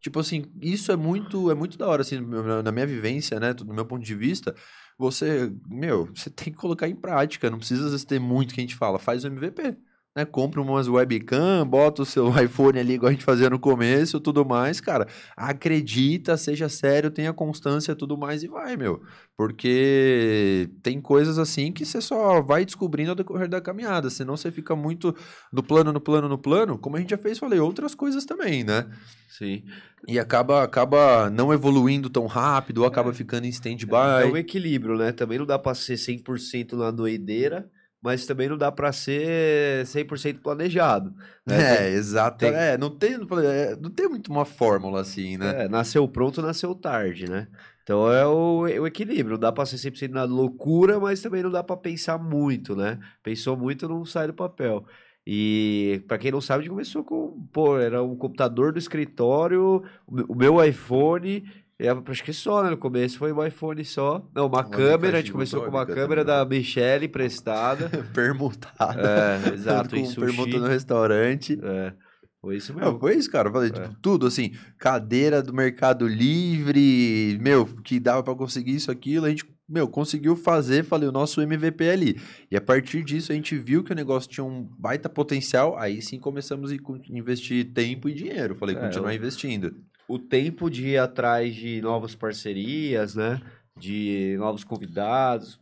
Tipo 0.00 0.18
assim, 0.20 0.46
isso 0.60 0.90
é 0.90 0.96
muito, 0.96 1.50
é 1.50 1.54
muito 1.54 1.76
da 1.78 1.86
hora, 1.86 2.02
assim, 2.02 2.20
na 2.64 2.72
minha 2.72 2.86
vivência, 2.86 3.38
né, 3.38 3.52
do 3.52 3.74
meu 3.74 3.84
ponto 3.84 4.04
de 4.04 4.14
vista, 4.14 4.54
você, 4.98 5.52
meu, 5.68 6.06
você 6.14 6.30
tem 6.30 6.52
que 6.52 6.58
colocar 6.58 6.88
em 6.88 6.94
prática, 6.96 7.50
não 7.50 7.58
precisa 7.58 8.06
ter 8.06 8.18
muito 8.18 8.54
que 8.54 8.60
a 8.60 8.62
gente 8.62 8.76
fala, 8.76 8.98
faz 8.98 9.24
o 9.24 9.26
MVP 9.26 9.76
né? 10.20 10.24
Compra 10.24 10.60
umas 10.60 10.88
webcam, 10.88 11.66
bota 11.66 12.02
o 12.02 12.06
seu 12.06 12.28
iPhone 12.42 12.78
ali, 12.78 12.94
igual 12.94 13.08
a 13.08 13.12
gente 13.12 13.24
fazia 13.24 13.50
no 13.50 13.58
começo, 13.58 14.20
tudo 14.20 14.44
mais, 14.44 14.80
cara. 14.80 15.06
Acredita, 15.36 16.36
seja 16.36 16.68
sério, 16.68 17.10
tenha 17.10 17.32
constância, 17.32 17.96
tudo 17.96 18.16
mais 18.16 18.42
e 18.42 18.48
vai, 18.48 18.76
meu. 18.76 19.02
Porque 19.36 20.70
tem 20.82 21.00
coisas 21.00 21.38
assim 21.38 21.72
que 21.72 21.84
você 21.84 22.00
só 22.00 22.40
vai 22.42 22.64
descobrindo 22.64 23.10
ao 23.10 23.16
decorrer 23.16 23.48
da 23.48 23.60
caminhada. 23.60 24.10
Senão 24.10 24.36
você 24.36 24.50
fica 24.50 24.76
muito 24.76 25.14
no 25.52 25.62
plano, 25.62 25.92
no 25.92 26.00
plano, 26.00 26.28
no 26.28 26.38
plano, 26.38 26.78
como 26.78 26.96
a 26.96 27.00
gente 27.00 27.10
já 27.10 27.18
fez, 27.18 27.38
falei, 27.38 27.58
outras 27.58 27.94
coisas 27.94 28.24
também, 28.24 28.62
né? 28.62 28.86
Sim. 29.28 29.64
E 30.06 30.18
acaba, 30.18 30.62
acaba 30.62 31.30
não 31.30 31.52
evoluindo 31.52 32.10
tão 32.10 32.26
rápido, 32.26 32.78
ou 32.78 32.86
acaba 32.86 33.10
é. 33.10 33.14
ficando 33.14 33.46
em 33.46 33.50
stand-by. 33.50 34.22
É, 34.22 34.24
é 34.24 34.26
um 34.26 34.36
equilíbrio, 34.36 34.96
né? 34.96 35.12
Também 35.12 35.38
não 35.38 35.46
dá 35.46 35.58
pra 35.58 35.74
ser 35.74 35.94
100% 35.94 36.72
na 36.72 36.90
doideira 36.90 37.70
mas 38.02 38.26
também 38.26 38.48
não 38.48 38.56
dá 38.56 38.72
para 38.72 38.92
ser 38.92 39.84
100% 39.84 40.40
planejado. 40.40 41.14
Né? 41.46 41.88
É, 41.88 41.90
exato. 41.92 42.38
Tem... 42.38 42.54
É, 42.54 42.78
não 42.78 42.90
tem, 42.90 43.14
é, 43.14 43.76
não 43.76 43.90
tem 43.90 44.08
muito 44.08 44.30
uma 44.30 44.44
fórmula 44.44 45.00
assim, 45.00 45.36
né? 45.36 45.64
É, 45.64 45.68
nasceu 45.68 46.08
pronto, 46.08 46.40
nasceu 46.40 46.74
tarde, 46.74 47.28
né? 47.28 47.46
Então 47.82 48.10
é 48.10 48.26
o, 48.26 48.66
é 48.66 48.80
o 48.80 48.86
equilíbrio. 48.86 49.32
Não 49.32 49.38
dá 49.38 49.52
para 49.52 49.66
ser 49.66 49.76
100% 49.76 50.10
na 50.10 50.24
loucura, 50.24 50.98
mas 50.98 51.20
também 51.20 51.42
não 51.42 51.50
dá 51.50 51.62
para 51.62 51.76
pensar 51.76 52.18
muito, 52.18 52.74
né? 52.74 52.98
Pensou 53.22 53.56
muito, 53.56 53.88
não 53.88 54.04
sai 54.04 54.28
do 54.28 54.34
papel. 54.34 54.86
E 55.26 56.02
para 56.08 56.18
quem 56.18 56.30
não 56.30 56.40
sabe, 56.40 56.60
a 56.60 56.62
gente 56.62 56.70
começou 56.70 57.04
com, 57.04 57.46
pô, 57.52 57.78
era 57.78 58.02
um 58.02 58.16
computador 58.16 58.72
do 58.72 58.78
escritório, 58.78 59.82
o 60.06 60.34
meu 60.34 60.64
iPhone 60.64 61.44
E 61.80 61.88
acho 61.88 62.22
que 62.22 62.32
só, 62.32 62.62
né? 62.62 62.68
No 62.70 62.76
começo 62.76 63.16
foi 63.18 63.32
um 63.32 63.42
iPhone 63.44 63.82
só. 63.84 64.22
Não, 64.34 64.46
uma 64.46 64.58
Uma 64.60 64.64
câmera, 64.68 65.16
a 65.16 65.20
gente 65.20 65.32
começou 65.32 65.62
com 65.62 65.70
uma 65.70 65.86
câmera 65.86 66.22
da 66.22 66.44
Michelle 66.44 67.06
emprestada. 67.06 67.88
Permutada. 68.14 69.40
é, 69.48 69.54
exato, 69.54 69.88
com 69.96 70.04
sushi. 70.04 70.20
permuta 70.20 70.58
no 70.58 70.66
restaurante. 70.66 71.58
É, 71.62 71.92
foi 72.40 72.56
isso 72.56 72.74
Não, 72.74 72.80
mesmo. 72.80 72.98
foi 73.00 73.16
isso, 73.16 73.30
cara. 73.30 73.48
Eu 73.48 73.52
falei, 73.52 73.70
É. 73.70 73.72
tipo, 73.72 73.94
tudo 74.02 74.26
assim, 74.26 74.52
cadeira 74.78 75.42
do 75.42 75.54
Mercado 75.54 76.06
Livre, 76.06 77.38
meu, 77.40 77.64
que 77.82 77.98
dava 77.98 78.22
pra 78.22 78.34
conseguir 78.34 78.74
isso, 78.74 78.90
aquilo, 78.90 79.24
a 79.26 79.30
gente, 79.30 79.46
meu, 79.70 79.86
conseguiu 79.88 80.34
fazer, 80.36 80.84
falei, 80.84 81.08
o 81.08 81.12
nosso 81.12 81.40
MVP 81.40 81.88
ali. 81.88 82.20
E 82.50 82.56
a 82.56 82.60
partir 82.60 83.04
disso 83.04 83.32
a 83.32 83.34
gente 83.34 83.56
viu 83.56 83.84
que 83.84 83.92
o 83.92 83.96
negócio 83.96 84.28
tinha 84.28 84.44
um 84.44 84.64
baita 84.78 85.08
potencial, 85.08 85.78
aí 85.78 86.02
sim 86.02 86.18
começamos 86.18 86.72
a 86.72 86.76
investir 87.08 87.72
tempo 87.72 88.08
e 88.08 88.14
dinheiro. 88.14 88.54
Falei, 88.56 88.76
É, 88.76 88.80
continuar 88.80 89.14
investindo. 89.14 89.74
o 90.08 90.18
tempo 90.18 90.68
de 90.68 90.88
ir 90.88 90.98
atrás 90.98 91.54
de 91.54 91.80
novas 91.80 92.14
parcerias, 92.14 93.14
né? 93.14 93.40
De 93.78 94.34
novos 94.38 94.64
convidados. 94.64 95.60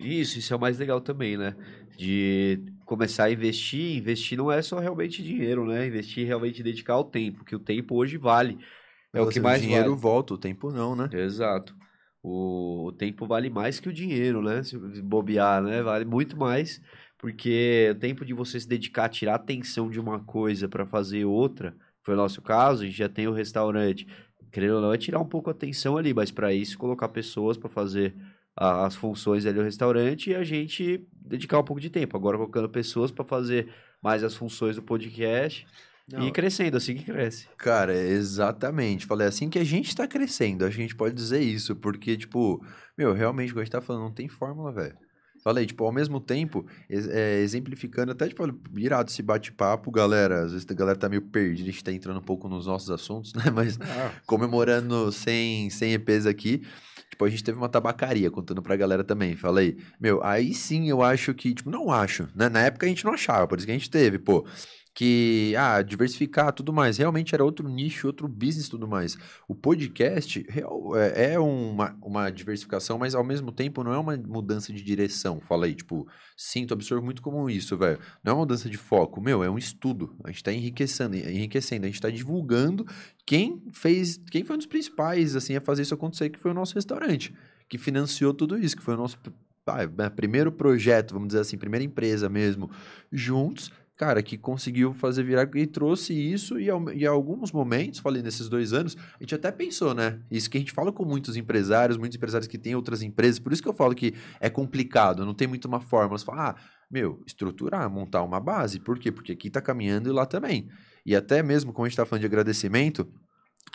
Isso, 0.00 0.38
isso 0.38 0.52
é 0.52 0.56
o 0.56 0.60
mais 0.60 0.78
legal 0.78 1.00
também, 1.00 1.36
né? 1.36 1.54
De 1.96 2.64
começar 2.86 3.24
a 3.24 3.30
investir. 3.32 3.96
Investir 3.98 4.38
não 4.38 4.50
é 4.50 4.62
só 4.62 4.78
realmente 4.78 5.22
dinheiro, 5.22 5.66
né? 5.66 5.86
Investir 5.86 6.26
realmente 6.26 6.62
dedicar 6.62 6.96
o 6.98 7.04
tempo, 7.04 7.44
que 7.44 7.54
o 7.56 7.58
tempo 7.58 7.96
hoje 7.96 8.16
vale. 8.16 8.58
É 9.12 9.20
o 9.20 9.28
que 9.28 9.40
mais 9.40 9.60
dinheiro 9.62 9.90
vale. 9.90 10.00
volta, 10.00 10.34
o 10.34 10.38
tempo 10.38 10.70
não, 10.70 10.94
né? 10.94 11.08
Exato. 11.12 11.74
O, 12.30 12.86
o 12.88 12.92
tempo 12.92 13.26
vale 13.26 13.48
mais 13.50 13.80
que 13.80 13.88
o 13.88 13.92
dinheiro, 13.92 14.42
né? 14.42 14.62
Se 14.62 14.76
bobear, 15.02 15.62
né? 15.62 15.82
Vale 15.82 16.04
muito 16.04 16.36
mais, 16.36 16.80
porque 17.16 17.88
o 17.92 17.94
tempo 17.98 18.24
de 18.24 18.34
você 18.34 18.60
se 18.60 18.68
dedicar, 18.68 19.08
tirar 19.08 19.36
atenção 19.36 19.88
de 19.90 19.98
uma 19.98 20.20
coisa 20.20 20.68
para 20.68 20.84
fazer 20.86 21.24
outra, 21.24 21.74
foi 22.02 22.14
o 22.14 22.16
nosso 22.16 22.42
caso, 22.42 22.82
a 22.82 22.86
gente 22.86 22.96
já 22.98 23.08
tem 23.08 23.26
o 23.28 23.32
restaurante. 23.32 24.06
Querendo 24.52 24.76
ou 24.76 24.80
não, 24.80 24.92
é 24.92 24.98
tirar 24.98 25.20
um 25.20 25.26
pouco 25.28 25.50
a 25.50 25.52
atenção 25.52 25.96
ali, 25.96 26.14
mas 26.14 26.30
para 26.30 26.52
isso 26.52 26.78
colocar 26.78 27.08
pessoas 27.08 27.56
para 27.56 27.68
fazer 27.68 28.14
a- 28.56 28.86
as 28.86 28.94
funções 28.96 29.44
ali 29.46 29.56
do 29.58 29.62
restaurante 29.64 30.30
e 30.30 30.34
a 30.34 30.42
gente 30.44 31.06
dedicar 31.12 31.58
um 31.58 31.64
pouco 31.64 31.80
de 31.80 31.90
tempo. 31.90 32.16
Agora 32.16 32.36
colocando 32.36 32.68
pessoas 32.68 33.10
para 33.10 33.24
fazer 33.24 33.68
mais 34.02 34.24
as 34.24 34.34
funções 34.34 34.76
do 34.76 34.82
podcast 34.82 35.66
Não, 36.10 36.26
e 36.26 36.32
crescendo, 36.32 36.76
assim 36.76 36.94
que 36.94 37.04
cresce. 37.04 37.46
Cara, 37.58 37.94
é 37.94 38.08
exatamente. 38.08 39.04
Falei, 39.04 39.26
assim 39.26 39.50
que 39.50 39.58
a 39.58 39.64
gente 39.64 39.94
tá 39.94 40.06
crescendo, 40.06 40.64
a 40.64 40.70
gente 40.70 40.96
pode 40.96 41.14
dizer 41.14 41.40
isso, 41.40 41.76
porque, 41.76 42.16
tipo, 42.16 42.64
meu, 42.96 43.12
realmente, 43.12 43.50
como 43.50 43.60
a 43.60 43.64
gente 43.64 43.72
tá 43.72 43.80
falando, 43.80 44.04
não 44.04 44.12
tem 44.12 44.28
fórmula, 44.28 44.72
velho. 44.72 44.96
Falei, 45.42 45.66
tipo, 45.66 45.84
ao 45.84 45.92
mesmo 45.92 46.20
tempo, 46.20 46.66
é, 46.90 47.40
exemplificando, 47.40 48.12
até, 48.12 48.26
tipo, 48.28 48.42
virado 48.72 49.08
esse 49.08 49.22
bate-papo, 49.22 49.90
galera, 49.90 50.42
às 50.42 50.52
vezes 50.52 50.66
a 50.68 50.74
galera 50.74 50.98
tá 50.98 51.08
meio 51.08 51.22
perdida, 51.22 51.68
a 51.68 51.72
gente 51.72 51.84
tá 51.84 51.92
entrando 51.92 52.18
um 52.18 52.22
pouco 52.22 52.48
nos 52.48 52.66
nossos 52.66 52.90
assuntos, 52.90 53.32
né, 53.34 53.44
mas 53.54 53.78
comemorando 54.26 55.12
100, 55.12 55.70
100 55.70 55.92
EPs 55.94 56.26
aqui, 56.26 56.62
tipo, 57.08 57.24
a 57.24 57.30
gente 57.30 57.44
teve 57.44 57.56
uma 57.56 57.68
tabacaria, 57.68 58.30
contando 58.30 58.62
pra 58.62 58.76
galera 58.76 59.04
também, 59.04 59.36
falei, 59.36 59.78
meu, 60.00 60.22
aí 60.24 60.52
sim 60.52 60.88
eu 60.88 61.02
acho 61.02 61.32
que, 61.32 61.54
tipo, 61.54 61.70
não 61.70 61.90
acho, 61.90 62.28
né, 62.34 62.48
na 62.48 62.60
época 62.60 62.86
a 62.86 62.88
gente 62.88 63.04
não 63.04 63.12
achava, 63.12 63.46
por 63.46 63.58
isso 63.58 63.66
que 63.66 63.72
a 63.72 63.78
gente 63.78 63.90
teve, 63.90 64.18
pô, 64.18 64.44
que, 64.98 65.54
ah, 65.56 65.80
diversificar, 65.80 66.52
tudo 66.52 66.72
mais, 66.72 66.98
realmente 66.98 67.32
era 67.32 67.44
outro 67.44 67.68
nicho, 67.68 68.08
outro 68.08 68.26
business, 68.26 68.68
tudo 68.68 68.88
mais. 68.88 69.16
O 69.46 69.54
podcast 69.54 70.44
é 71.14 71.34
é 71.34 71.38
uma, 71.38 71.96
uma 72.02 72.30
diversificação, 72.30 72.98
mas 72.98 73.14
ao 73.14 73.22
mesmo 73.22 73.52
tempo 73.52 73.84
não 73.84 73.92
é 73.92 73.98
uma 73.98 74.16
mudança 74.16 74.72
de 74.72 74.82
direção, 74.82 75.38
fala 75.38 75.66
aí, 75.66 75.76
tipo, 75.76 76.08
sinto, 76.36 76.74
absorvo 76.74 77.04
muito 77.04 77.22
como 77.22 77.48
isso, 77.48 77.76
velho, 77.76 78.00
não 78.24 78.32
é 78.32 78.34
uma 78.34 78.40
mudança 78.40 78.68
de 78.68 78.76
foco, 78.76 79.20
meu, 79.20 79.44
é 79.44 79.48
um 79.48 79.56
estudo, 79.56 80.16
a 80.24 80.32
gente 80.32 80.42
tá 80.42 80.52
enriquecendo, 80.52 81.14
enriquecendo, 81.14 81.84
a 81.86 81.88
gente 81.88 82.00
tá 82.00 82.10
divulgando 82.10 82.84
quem 83.24 83.62
fez, 83.72 84.20
quem 84.32 84.42
foi 84.42 84.56
um 84.56 84.58
dos 84.58 84.66
principais, 84.66 85.36
assim, 85.36 85.54
a 85.54 85.60
fazer 85.60 85.82
isso 85.82 85.94
acontecer, 85.94 86.28
que 86.28 86.40
foi 86.40 86.50
o 86.50 86.54
nosso 86.54 86.74
restaurante, 86.74 87.32
que 87.68 87.78
financiou 87.78 88.34
tudo 88.34 88.58
isso, 88.58 88.76
que 88.76 88.82
foi 88.82 88.94
o 88.94 88.98
nosso 88.98 89.16
ah, 89.68 89.86
né, 89.86 90.10
primeiro 90.10 90.50
projeto, 90.50 91.12
vamos 91.12 91.28
dizer 91.28 91.40
assim, 91.40 91.58
primeira 91.58 91.84
empresa 91.84 92.28
mesmo, 92.28 92.70
juntos, 93.12 93.70
cara, 93.98 94.22
que 94.22 94.38
conseguiu 94.38 94.94
fazer 94.94 95.24
virar 95.24 95.50
e 95.56 95.66
trouxe 95.66 96.14
isso, 96.14 96.56
e, 96.58 96.68
e 96.94 97.04
alguns 97.04 97.50
momentos, 97.50 97.98
falei 97.98 98.22
nesses 98.22 98.48
dois 98.48 98.72
anos, 98.72 98.96
a 98.96 99.22
gente 99.24 99.34
até 99.34 99.50
pensou, 99.50 99.92
né? 99.92 100.20
Isso 100.30 100.48
que 100.48 100.56
a 100.56 100.60
gente 100.60 100.70
fala 100.70 100.92
com 100.92 101.04
muitos 101.04 101.36
empresários, 101.36 101.98
muitos 101.98 102.14
empresários 102.14 102.46
que 102.46 102.56
têm 102.56 102.76
outras 102.76 103.02
empresas, 103.02 103.40
por 103.40 103.52
isso 103.52 103.60
que 103.60 103.68
eu 103.68 103.74
falo 103.74 103.96
que 103.96 104.14
é 104.38 104.48
complicado, 104.48 105.26
não 105.26 105.34
tem 105.34 105.48
muito 105.48 105.64
uma 105.64 105.80
fórmula. 105.80 106.16
Você 106.16 106.24
fala, 106.24 106.50
ah, 106.50 106.54
meu, 106.88 107.20
estruturar, 107.26 107.90
montar 107.90 108.22
uma 108.22 108.38
base, 108.38 108.78
por 108.78 109.00
quê? 109.00 109.10
Porque 109.10 109.32
aqui 109.32 109.50
tá 109.50 109.60
caminhando 109.60 110.08
e 110.08 110.12
lá 110.12 110.24
também. 110.24 110.68
E 111.04 111.16
até 111.16 111.42
mesmo, 111.42 111.72
como 111.72 111.84
a 111.84 111.88
gente 111.88 111.96
tá 111.96 112.06
falando 112.06 112.20
de 112.20 112.26
agradecimento, 112.26 113.04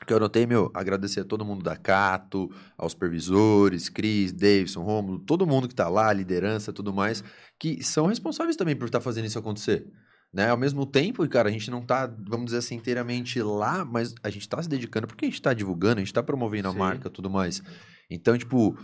que 0.07 0.13
eu 0.13 0.17
anotei, 0.17 0.45
meu, 0.45 0.71
agradecer 0.73 1.19
a 1.19 1.25
todo 1.25 1.43
mundo 1.43 1.61
da 1.61 1.75
Cato, 1.75 2.49
aos 2.77 2.93
supervisores, 2.93 3.89
Cris, 3.89 4.31
Davidson, 4.31 4.83
Romulo, 4.83 5.19
todo 5.19 5.45
mundo 5.45 5.67
que 5.67 5.75
tá 5.75 5.89
lá, 5.89 6.13
liderança, 6.13 6.71
tudo 6.71 6.93
mais, 6.93 7.21
que 7.59 7.83
são 7.83 8.05
responsáveis 8.05 8.55
também 8.55 8.75
por 8.75 8.85
estar 8.85 9.01
fazendo 9.01 9.25
isso 9.25 9.37
acontecer. 9.37 9.85
Né? 10.33 10.49
Ao 10.49 10.57
mesmo 10.57 10.83
tempo, 10.85 11.27
cara, 11.29 11.47
a 11.47 11.51
gente 11.51 11.69
não 11.69 11.81
tá, 11.81 12.07
vamos 12.07 12.45
dizer 12.45 12.57
assim, 12.57 12.75
inteiramente 12.75 13.39
lá, 13.41 13.85
mas 13.85 14.15
a 14.23 14.31
gente 14.31 14.49
tá 14.49 14.61
se 14.63 14.67
dedicando 14.67 15.05
porque 15.05 15.25
a 15.25 15.29
gente 15.29 15.41
tá 15.41 15.53
divulgando, 15.53 15.97
a 15.97 16.03
gente 16.03 16.13
tá 16.13 16.23
promovendo 16.23 16.69
a 16.69 16.71
Sim. 16.71 16.77
marca 16.79 17.09
tudo 17.09 17.29
mais. 17.29 17.61
Então, 18.09 18.35
tipo, 18.35 18.75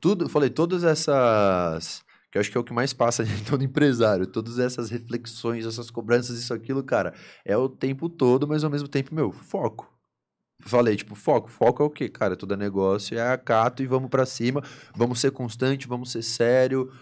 tudo, 0.00 0.26
eu 0.26 0.28
falei, 0.28 0.48
todas 0.48 0.84
essas. 0.84 2.04
Que 2.30 2.38
eu 2.38 2.40
acho 2.40 2.50
que 2.50 2.56
é 2.56 2.60
o 2.60 2.64
que 2.64 2.72
mais 2.72 2.92
passa 2.92 3.24
de 3.26 3.42
todo 3.42 3.64
empresário, 3.64 4.26
todas 4.26 4.60
essas 4.60 4.90
reflexões, 4.90 5.66
essas 5.66 5.90
cobranças, 5.90 6.38
isso, 6.38 6.54
aquilo, 6.54 6.84
cara, 6.84 7.12
é 7.44 7.56
o 7.56 7.68
tempo 7.68 8.08
todo, 8.08 8.46
mas 8.46 8.62
ao 8.62 8.70
mesmo 8.70 8.86
tempo, 8.86 9.12
meu, 9.12 9.32
foco. 9.32 9.92
Falei, 10.64 10.94
tipo, 10.94 11.16
foco. 11.16 11.50
Foco 11.50 11.82
é 11.82 11.86
o 11.86 11.90
quê? 11.90 12.08
Cara, 12.08 12.36
tudo 12.36 12.54
é 12.54 12.56
negócio, 12.56 13.18
é 13.18 13.32
acato 13.32 13.82
e 13.82 13.86
vamos 13.86 14.08
pra 14.08 14.24
cima, 14.24 14.62
vamos 14.94 15.20
ser 15.20 15.32
constante, 15.32 15.88
vamos 15.88 16.12
ser 16.12 16.22
sério. 16.22 16.92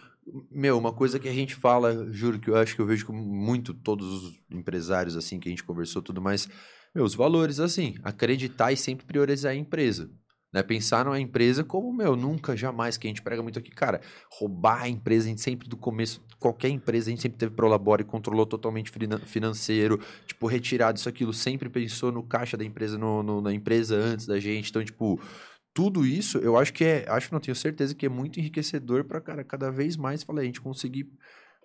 Meu, 0.50 0.78
uma 0.78 0.92
coisa 0.92 1.18
que 1.18 1.28
a 1.28 1.32
gente 1.32 1.54
fala, 1.54 2.08
juro 2.12 2.38
que 2.38 2.48
eu 2.50 2.56
acho 2.56 2.74
que 2.74 2.80
eu 2.80 2.86
vejo 2.86 3.06
com 3.06 3.12
muito 3.12 3.72
todos 3.74 4.06
os 4.24 4.40
empresários, 4.50 5.16
assim, 5.16 5.40
que 5.40 5.48
a 5.48 5.50
gente 5.50 5.64
conversou, 5.64 6.02
tudo 6.02 6.20
mais, 6.20 6.48
meus 6.94 7.14
valores, 7.14 7.58
assim, 7.60 7.94
acreditar 8.02 8.72
e 8.72 8.76
sempre 8.76 9.06
priorizar 9.06 9.52
a 9.52 9.56
empresa. 9.56 10.10
Né? 10.52 10.62
Pensar 10.64 11.04
numa 11.04 11.20
empresa 11.20 11.62
como, 11.62 11.92
meu, 11.92 12.16
nunca, 12.16 12.56
jamais, 12.56 12.96
que 12.96 13.06
a 13.06 13.10
gente 13.10 13.22
prega 13.22 13.42
muito 13.42 13.58
aqui, 13.58 13.70
cara, 13.70 14.00
roubar 14.32 14.82
a 14.82 14.88
empresa, 14.88 15.26
a 15.26 15.28
gente 15.28 15.40
sempre 15.40 15.68
do 15.68 15.76
começo, 15.76 16.20
qualquer 16.40 16.68
empresa, 16.68 17.08
a 17.08 17.10
gente 17.10 17.22
sempre 17.22 17.38
teve 17.38 17.54
prolabore, 17.54 18.02
controlou 18.02 18.44
totalmente 18.44 18.90
finan- 18.90 19.20
financeiro, 19.20 20.00
tipo, 20.26 20.46
retirado 20.48 20.98
isso, 20.98 21.08
aquilo, 21.08 21.32
sempre 21.32 21.68
pensou 21.68 22.10
no 22.10 22.22
caixa 22.24 22.56
da 22.56 22.64
empresa, 22.64 22.98
no, 22.98 23.22
no- 23.22 23.40
na 23.40 23.54
empresa 23.54 23.94
antes 23.94 24.26
da 24.26 24.40
gente, 24.40 24.70
então, 24.70 24.84
tipo, 24.84 25.20
tudo 25.72 26.04
isso, 26.06 26.38
eu 26.38 26.56
acho 26.56 26.72
que 26.72 26.85
é, 26.85 27.04
acho, 27.09 27.33
não 27.33 27.40
tenho 27.40 27.54
certeza 27.54 27.94
que 27.94 28.06
é 28.06 28.09
muito 28.09 28.38
enriquecedor 28.40 29.04
pra, 29.04 29.20
cara, 29.20 29.44
cada 29.44 29.70
vez 29.70 29.96
mais, 29.96 30.22
falei, 30.22 30.44
a 30.44 30.46
gente 30.46 30.61
conseguir, 30.61 31.09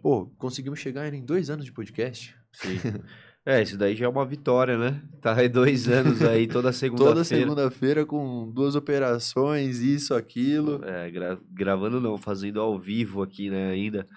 pô, 0.02 0.28
conseguimos 0.38 0.80
chegar 0.80 1.12
em 1.14 1.24
dois 1.26 1.50
anos 1.50 1.66
de 1.66 1.72
podcast. 1.72 2.36
Sim. 2.54 2.78
É, 3.48 3.62
isso 3.62 3.78
daí 3.78 3.96
já 3.96 4.06
é 4.06 4.10
uma 4.10 4.26
vitória, 4.26 4.76
né? 4.76 5.00
Tá 5.22 5.36
aí 5.36 5.48
dois 5.48 5.88
anos 5.88 6.20
aí, 6.24 6.48
toda 6.48 6.54
Toda 6.64 6.74
segunda-feira. 6.74 7.24
segunda-feira 7.44 8.04
com 8.04 8.50
duas 8.52 8.74
operações, 8.76 9.82
isso, 9.82 10.16
aquilo. 10.16 10.84
É, 10.84 11.12
gra- 11.12 11.38
gravando 11.54 12.02
não, 12.02 12.18
fazendo 12.18 12.60
ao 12.60 12.80
vivo 12.80 13.22
aqui, 13.22 13.52
né, 13.52 13.70
ainda. 13.70 14.08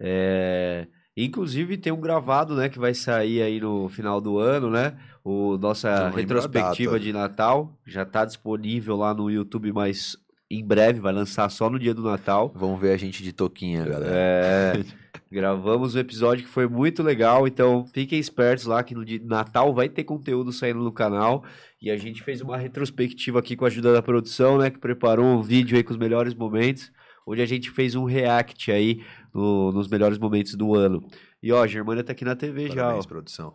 É, 0.00 0.86
inclusive 1.16 1.76
tem 1.76 1.92
um 1.92 2.00
gravado, 2.00 2.54
né, 2.54 2.68
que 2.68 2.78
vai 2.78 2.94
sair 2.94 3.42
aí 3.42 3.60
no 3.60 3.88
final 3.88 4.20
do 4.20 4.38
ano, 4.38 4.70
né? 4.70 4.96
O 5.30 5.58
nossa 5.58 6.08
retrospectiva 6.10 6.98
de 6.98 7.12
Natal 7.12 7.78
já 7.86 8.04
tá 8.06 8.24
disponível 8.24 8.96
lá 8.96 9.12
no 9.12 9.30
YouTube, 9.30 9.72
mas 9.72 10.16
em 10.50 10.64
breve 10.64 11.00
vai 11.00 11.12
lançar 11.12 11.50
só 11.50 11.68
no 11.68 11.78
dia 11.78 11.92
do 11.92 12.02
Natal. 12.02 12.50
Vamos 12.54 12.80
ver 12.80 12.92
a 12.92 12.96
gente 12.96 13.22
de 13.22 13.32
toquinha, 13.32 13.84
galera. 13.84 14.10
É, 14.10 14.84
gravamos 15.30 15.94
um 15.94 15.98
episódio 15.98 16.44
que 16.46 16.50
foi 16.50 16.66
muito 16.66 17.02
legal, 17.02 17.46
então 17.46 17.84
fiquem 17.92 18.18
espertos 18.18 18.64
lá 18.64 18.82
que 18.82 18.94
no 18.94 19.04
dia 19.04 19.18
de 19.18 19.26
Natal 19.26 19.74
vai 19.74 19.88
ter 19.88 20.04
conteúdo 20.04 20.50
saindo 20.50 20.78
no 20.80 20.90
canal. 20.92 21.44
E 21.82 21.90
a 21.90 21.96
gente 21.98 22.22
fez 22.22 22.40
uma 22.40 22.56
retrospectiva 22.56 23.38
aqui 23.38 23.54
com 23.54 23.64
a 23.66 23.68
ajuda 23.68 23.92
da 23.92 24.00
produção, 24.00 24.56
né? 24.56 24.70
Que 24.70 24.78
preparou 24.78 25.26
um 25.26 25.42
vídeo 25.42 25.76
aí 25.76 25.82
com 25.84 25.92
os 25.92 25.98
melhores 25.98 26.34
momentos, 26.34 26.90
onde 27.26 27.42
a 27.42 27.46
gente 27.46 27.70
fez 27.70 27.94
um 27.94 28.04
react 28.04 28.72
aí 28.72 29.02
no- 29.34 29.70
nos 29.72 29.88
melhores 29.88 30.18
momentos 30.18 30.54
do 30.54 30.74
ano. 30.74 31.06
E 31.42 31.52
ó, 31.52 31.62
a 31.62 31.66
Germânia 31.66 32.02
tá 32.02 32.12
aqui 32.12 32.24
na 32.24 32.34
TV 32.34 32.68
já, 32.68 32.72
ó. 32.72 32.84
Parabéns, 32.86 33.06
produção. 33.06 33.52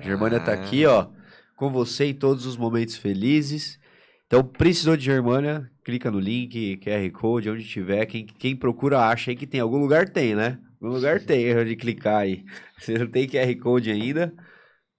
A 0.00 0.04
Germânia 0.04 0.40
tá 0.40 0.52
Ah. 0.52 0.54
aqui, 0.54 0.86
ó, 0.86 1.08
com 1.56 1.70
você 1.70 2.06
em 2.06 2.14
todos 2.14 2.46
os 2.46 2.56
momentos 2.56 2.96
felizes. 2.96 3.78
Então, 4.26 4.42
precisou 4.44 4.96
de 4.96 5.04
Germânia, 5.04 5.68
clica 5.84 6.10
no 6.10 6.18
link, 6.20 6.76
QR 6.78 7.10
Code, 7.10 7.50
onde 7.50 7.64
tiver. 7.64 8.06
Quem, 8.06 8.24
quem 8.24 8.56
procura 8.56 9.00
acha 9.00 9.30
aí 9.30 9.36
que 9.36 9.46
tem. 9.46 9.60
Algum 9.60 9.78
lugar 9.78 10.08
tem, 10.08 10.34
né? 10.34 10.58
Algum 10.80 10.94
lugar 10.94 11.20
tem 11.20 11.56
onde 11.58 11.76
clicar 11.76 12.18
aí. 12.22 12.44
Se 12.78 12.96
não 12.96 13.06
tem 13.08 13.28
QR 13.28 13.54
Code 13.60 13.90
ainda, 13.90 14.32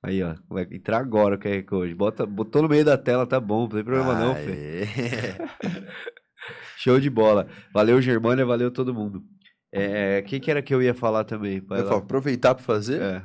aí, 0.04 0.22
ó, 0.22 0.36
vai 0.50 0.68
entrar 0.72 1.00
agora 1.00 1.36
o 1.36 1.40
QR 1.40 1.64
Code. 1.64 1.96
Bota, 1.96 2.26
botou 2.26 2.62
no 2.62 2.70
meio 2.70 2.86
da 2.86 2.98
tela, 2.98 3.26
tá 3.26 3.40
bom, 3.40 3.62
não 3.62 3.70
tem 3.70 3.84
problema 3.84 4.14
não, 4.14 4.36
Fê. 4.36 4.88
Show 6.78 7.00
de 7.00 7.10
bola. 7.10 7.48
Valeu, 7.74 8.02
Germânia, 8.02 8.46
valeu 8.46 8.72
todo 8.72 8.94
mundo. 8.94 9.24
É, 9.72 10.20
o 10.20 10.28
que, 10.28 10.40
que 10.40 10.52
era 10.52 10.62
que 10.62 10.74
eu 10.74 10.82
ia 10.82 10.94
falar 10.94 11.24
também? 11.24 11.62
Vai 11.62 11.80
Eu 11.80 11.86
falo, 11.88 12.00
aproveitar 12.00 12.54
para 12.54 12.64
fazer 12.64 13.02
É, 13.02 13.24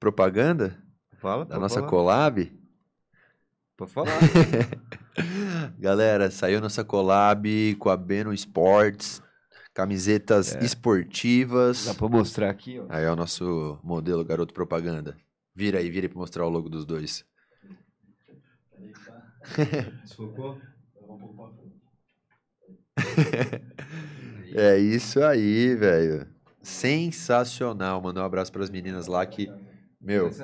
propaganda 0.00 0.76
fala, 1.18 1.44
da 1.44 1.58
nossa 1.58 1.76
falar. 1.76 1.88
collab. 1.88 2.52
Pode 3.76 3.90
falar. 3.92 4.10
Galera, 5.78 6.30
saiu 6.30 6.60
nossa 6.60 6.84
collab 6.84 7.74
com 7.76 7.88
a 7.90 7.96
Beno 7.96 8.32
Sports, 8.32 9.22
camisetas 9.72 10.54
É. 10.54 10.64
esportivas. 10.64 11.84
Dá 11.86 11.94
pra 11.94 12.08
mostrar 12.08 12.50
aqui, 12.50 12.78
ó. 12.80 12.86
Aí 12.88 13.04
é 13.04 13.10
o 13.10 13.16
nosso 13.16 13.78
modelo 13.82 14.24
garoto 14.24 14.52
propaganda. 14.52 15.16
Vira 15.54 15.78
aí, 15.78 15.90
vira 15.90 16.06
aí 16.06 16.08
pra 16.08 16.18
mostrar 16.18 16.44
o 16.46 16.48
logo 16.48 16.68
dos 16.68 16.84
dois. 16.84 17.24
Desfocou? 20.04 20.58
É 24.54 24.76
isso 24.78 25.22
aí, 25.22 25.74
velho. 25.74 26.26
Sensacional. 26.62 28.00
Mandar 28.00 28.22
um 28.22 28.24
abraço 28.26 28.52
pras 28.52 28.70
meninas 28.70 29.06
lá 29.06 29.24
que, 29.24 29.50
meu, 30.08 30.40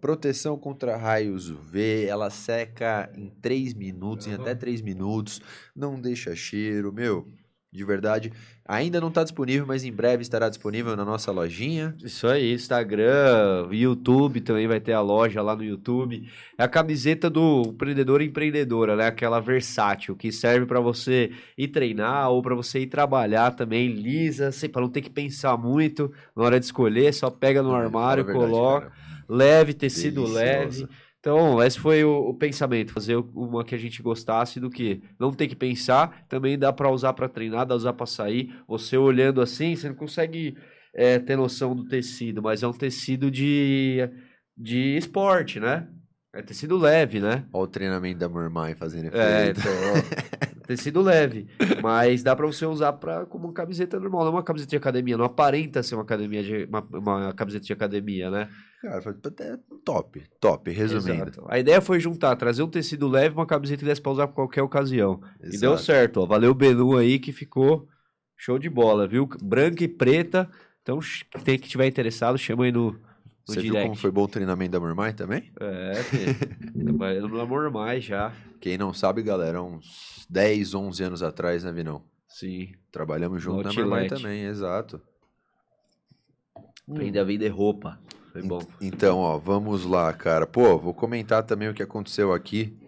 proteção 0.00 0.58
contra 0.58 0.96
raios 0.96 1.50
UV, 1.50 2.04
ela 2.06 2.30
seca 2.30 3.10
em 3.14 3.30
3 3.30 3.74
minutos, 3.74 4.26
em 4.26 4.32
até 4.32 4.54
3 4.54 4.80
minutos, 4.80 5.40
não 5.74 6.00
deixa 6.00 6.34
cheiro, 6.36 6.92
meu, 6.92 7.32
de 7.70 7.84
verdade. 7.84 8.32
Ainda 8.66 9.00
não 9.00 9.10
tá 9.10 9.22
disponível, 9.22 9.66
mas 9.66 9.84
em 9.84 9.92
breve 9.92 10.22
estará 10.22 10.48
disponível 10.48 10.96
na 10.96 11.04
nossa 11.04 11.30
lojinha. 11.30 11.94
Isso 12.02 12.26
aí, 12.26 12.52
Instagram, 12.52 13.68
YouTube 13.70 14.40
também 14.40 14.66
vai 14.66 14.80
ter 14.80 14.92
a 14.92 15.00
loja 15.00 15.40
lá 15.42 15.54
no 15.54 15.64
YouTube. 15.64 16.28
É 16.56 16.64
a 16.64 16.68
camiseta 16.68 17.28
do 17.30 17.62
empreendedor 17.66 18.20
e 18.22 18.26
empreendedora, 18.26 18.96
né? 18.96 19.06
Aquela 19.06 19.40
versátil 19.40 20.16
que 20.16 20.32
serve 20.32 20.66
para 20.66 20.80
você 20.80 21.30
ir 21.56 21.68
treinar 21.68 22.30
ou 22.30 22.42
para 22.42 22.54
você 22.54 22.80
ir 22.80 22.86
trabalhar 22.86 23.52
também, 23.52 23.88
lisa, 23.88 24.50
para 24.70 24.82
não 24.82 24.88
ter 24.88 25.02
que 25.02 25.10
pensar 25.10 25.56
muito 25.56 26.12
na 26.36 26.44
hora 26.44 26.58
de 26.58 26.66
escolher, 26.66 27.12
só 27.12 27.30
pega 27.30 27.62
no 27.62 27.74
a 27.74 27.78
armário, 27.78 28.24
verdade, 28.24 28.50
coloca, 28.50 28.86
cara. 28.86 28.92
leve, 29.28 29.74
tecido 29.74 30.22
Deliciosa. 30.22 30.40
leve. 30.44 30.88
Então, 31.20 31.60
esse 31.62 31.78
foi 31.78 32.04
o, 32.04 32.28
o 32.28 32.34
pensamento, 32.34 32.92
fazer 32.92 33.16
uma 33.16 33.64
que 33.64 33.74
a 33.74 33.78
gente 33.78 34.00
gostasse 34.02 34.60
do 34.60 34.70
que 34.70 35.02
não 35.18 35.32
ter 35.32 35.48
que 35.48 35.56
pensar, 35.56 36.26
também 36.28 36.58
dá 36.58 36.72
para 36.72 36.90
usar 36.90 37.12
para 37.12 37.28
treinar, 37.28 37.60
dá 37.60 37.66
pra 37.66 37.76
usar 37.76 37.92
para 37.92 38.06
sair. 38.06 38.54
Você 38.68 38.96
olhando 38.96 39.40
assim, 39.40 39.74
você 39.74 39.88
não 39.88 39.96
consegue 39.96 40.56
é, 40.94 41.18
ter 41.18 41.36
noção 41.36 41.74
do 41.74 41.84
tecido, 41.84 42.40
mas 42.40 42.62
é 42.62 42.68
um 42.68 42.72
tecido 42.72 43.30
de, 43.30 44.08
de 44.56 44.96
esporte, 44.96 45.58
né? 45.58 45.88
É 46.32 46.42
tecido 46.42 46.76
leve, 46.76 47.20
né? 47.20 47.46
Olha 47.52 47.64
o 47.64 47.66
treinamento 47.66 48.20
da 48.20 48.28
Mormai 48.28 48.74
fazendo 48.74 49.14
É, 49.16 49.50
então, 49.50 49.72
ó, 49.72 50.66
tecido 50.66 51.00
leve, 51.00 51.48
mas 51.82 52.22
dá 52.22 52.36
para 52.36 52.46
você 52.46 52.64
usar 52.64 52.92
pra, 52.92 53.26
como 53.26 53.46
uma 53.46 53.52
camiseta 53.52 53.98
normal, 53.98 54.20
não 54.20 54.28
é 54.28 54.34
uma 54.36 54.42
camiseta 54.42 54.70
de 54.70 54.76
academia, 54.76 55.16
não 55.16 55.24
aparenta 55.24 55.82
ser 55.82 55.94
uma 55.94 56.02
academia 56.02 56.44
de 56.44 56.64
uma, 56.64 56.80
uma 56.92 57.32
camiseta 57.32 57.64
de 57.64 57.72
academia, 57.72 58.30
né? 58.30 58.48
Cara, 58.80 59.10
até 59.10 59.58
top, 59.84 60.22
top, 60.40 60.70
resumindo. 60.70 61.24
Exato. 61.24 61.44
A 61.48 61.58
ideia 61.58 61.80
foi 61.80 61.98
juntar, 61.98 62.36
trazer 62.36 62.62
um 62.62 62.68
tecido 62.68 63.08
leve, 63.08 63.34
uma 63.34 63.46
camiseta 63.46 63.80
que 63.80 63.84
desse 63.84 64.00
pra 64.00 64.12
usar 64.12 64.26
pra 64.28 64.36
qualquer 64.36 64.62
ocasião. 64.62 65.20
E 65.40 65.58
deu 65.58 65.72
Exato. 65.72 65.82
certo, 65.82 66.20
ó. 66.20 66.26
Valeu 66.26 66.52
o 66.52 66.54
Benu 66.54 66.96
aí 66.96 67.18
que 67.18 67.32
ficou 67.32 67.88
show 68.36 68.56
de 68.56 68.70
bola, 68.70 69.08
viu? 69.08 69.28
Branca 69.42 69.82
e 69.82 69.88
preta. 69.88 70.48
Então, 70.80 71.00
quem 71.44 71.58
que 71.58 71.68
tiver 71.68 71.86
interessado, 71.88 72.38
chama 72.38 72.64
aí 72.64 72.72
no, 72.72 72.92
no 72.92 73.00
Você 73.46 73.60
viu 73.60 73.74
como 73.74 73.96
foi 73.96 74.12
bom 74.12 74.22
o 74.22 74.28
treinamento 74.28 74.70
da 74.70 74.80
Mormai 74.80 75.12
também? 75.12 75.50
É, 75.60 77.20
no 77.20 77.40
amor 77.40 77.70
mais 77.72 78.04
já. 78.04 78.32
Quem 78.60 78.78
não 78.78 78.94
sabe, 78.94 79.22
galera, 79.22 79.60
uns 79.60 80.24
10, 80.30 80.74
11 80.74 81.02
anos 81.02 81.22
atrás, 81.22 81.64
né, 81.64 81.72
Vinão? 81.72 82.04
Sim. 82.28 82.72
Trabalhamos 82.92 83.42
junto 83.42 83.64
na. 83.64 83.72
Mormai 83.72 84.06
também, 84.06 84.44
exato. 84.44 85.00
Ainda 86.96 87.24
vender 87.24 87.48
roupa. 87.48 88.00
Foi 88.38 88.48
bom. 88.48 88.60
Então, 88.80 89.18
ó, 89.18 89.36
vamos 89.36 89.84
lá, 89.84 90.12
cara. 90.12 90.46
Pô, 90.46 90.78
vou 90.78 90.94
comentar 90.94 91.42
também 91.42 91.68
o 91.68 91.74
que 91.74 91.82
aconteceu 91.82 92.32
aqui. 92.32 92.78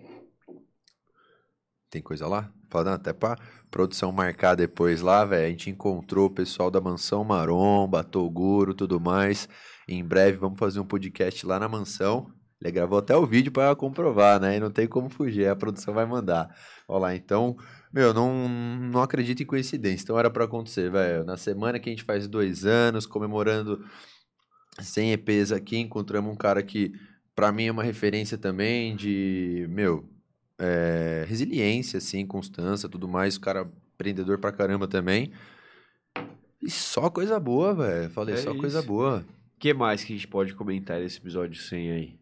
Tem 1.91 2.01
coisa 2.01 2.29
lá? 2.29 2.53
Falando 2.69 2.95
até 2.95 3.13
pra 3.13 3.37
produção 3.69 4.13
marcar 4.13 4.55
depois 4.55 5.01
lá, 5.01 5.25
velho. 5.25 5.47
A 5.47 5.51
gente 5.51 5.71
encontrou 5.71 6.27
o 6.27 6.31
pessoal 6.31 6.71
da 6.71 6.81
Mansão 6.81 7.25
Maromba, 7.25 8.05
Toguro, 8.05 8.75
tudo 8.75 9.01
mais. 9.01 9.49
Em 9.89 10.05
breve 10.05 10.39
vamos 10.39 10.59
fazer 10.59 10.79
um 10.79 10.87
podcast 10.87 11.45
lá 11.45 11.59
na 11.59 11.69
mansão. 11.69 12.31
Ele 12.63 12.71
gravou 12.71 12.99
até 12.99 13.17
o 13.17 13.27
vídeo 13.27 13.51
pra 13.51 13.75
comprovar, 13.75 14.39
né? 14.39 14.57
E 14.57 14.61
não 14.61 14.71
tem 14.71 14.87
como 14.87 15.09
fugir, 15.09 15.49
a 15.49 15.57
produção 15.57 15.95
vai 15.95 16.07
mandar. 16.07 16.55
Ó 16.87 16.99
lá, 16.99 17.15
então, 17.15 17.57
meu, 17.93 18.13
não, 18.15 18.49
não 18.49 19.03
acredito 19.03 19.43
em 19.43 19.47
coincidência. 19.47 20.05
Então 20.05 20.19
era 20.19 20.31
pra 20.31 20.45
acontecer, 20.45 20.91
velho. 20.91 21.25
Na 21.25 21.37
semana 21.37 21.81
que 21.81 21.89
a 21.89 21.93
gente 21.93 22.05
faz 22.05 22.29
dois 22.29 22.65
anos, 22.65 23.07
comemorando 23.07 23.83
100 24.78 25.12
EPs 25.12 25.52
aqui, 25.52 25.76
encontramos 25.78 26.33
um 26.33 26.37
cara 26.37 26.62
que, 26.62 26.92
pra 27.35 27.50
mim, 27.52 27.66
é 27.66 27.72
uma 27.72 27.83
referência 27.83 28.38
também 28.38 28.94
de, 28.96 29.66
meu, 29.70 30.09
é, 30.59 31.24
resiliência, 31.28 31.98
assim, 31.98 32.26
constância, 32.26 32.88
tudo 32.88 33.09
mais. 33.09 33.37
O 33.37 33.40
cara 33.40 33.70
empreendedor 33.94 34.38
pra 34.38 34.52
caramba 34.52 34.87
também. 34.87 35.33
E 36.62 36.70
só 36.70 37.09
coisa 37.11 37.38
boa, 37.40 37.74
velho. 37.74 38.11
Falei, 38.11 38.35
É 38.35 38.38
só 38.38 38.54
coisa 38.54 38.78
isso. 38.78 38.88
boa. 38.88 39.24
O 39.56 39.59
que 39.59 39.74
mais 39.74 40.04
que 40.04 40.12
a 40.12 40.16
gente 40.16 40.28
pode 40.28 40.54
comentar 40.54 41.00
nesse 41.00 41.18
episódio 41.18 41.61
100 41.61 41.90
aí? 41.92 42.18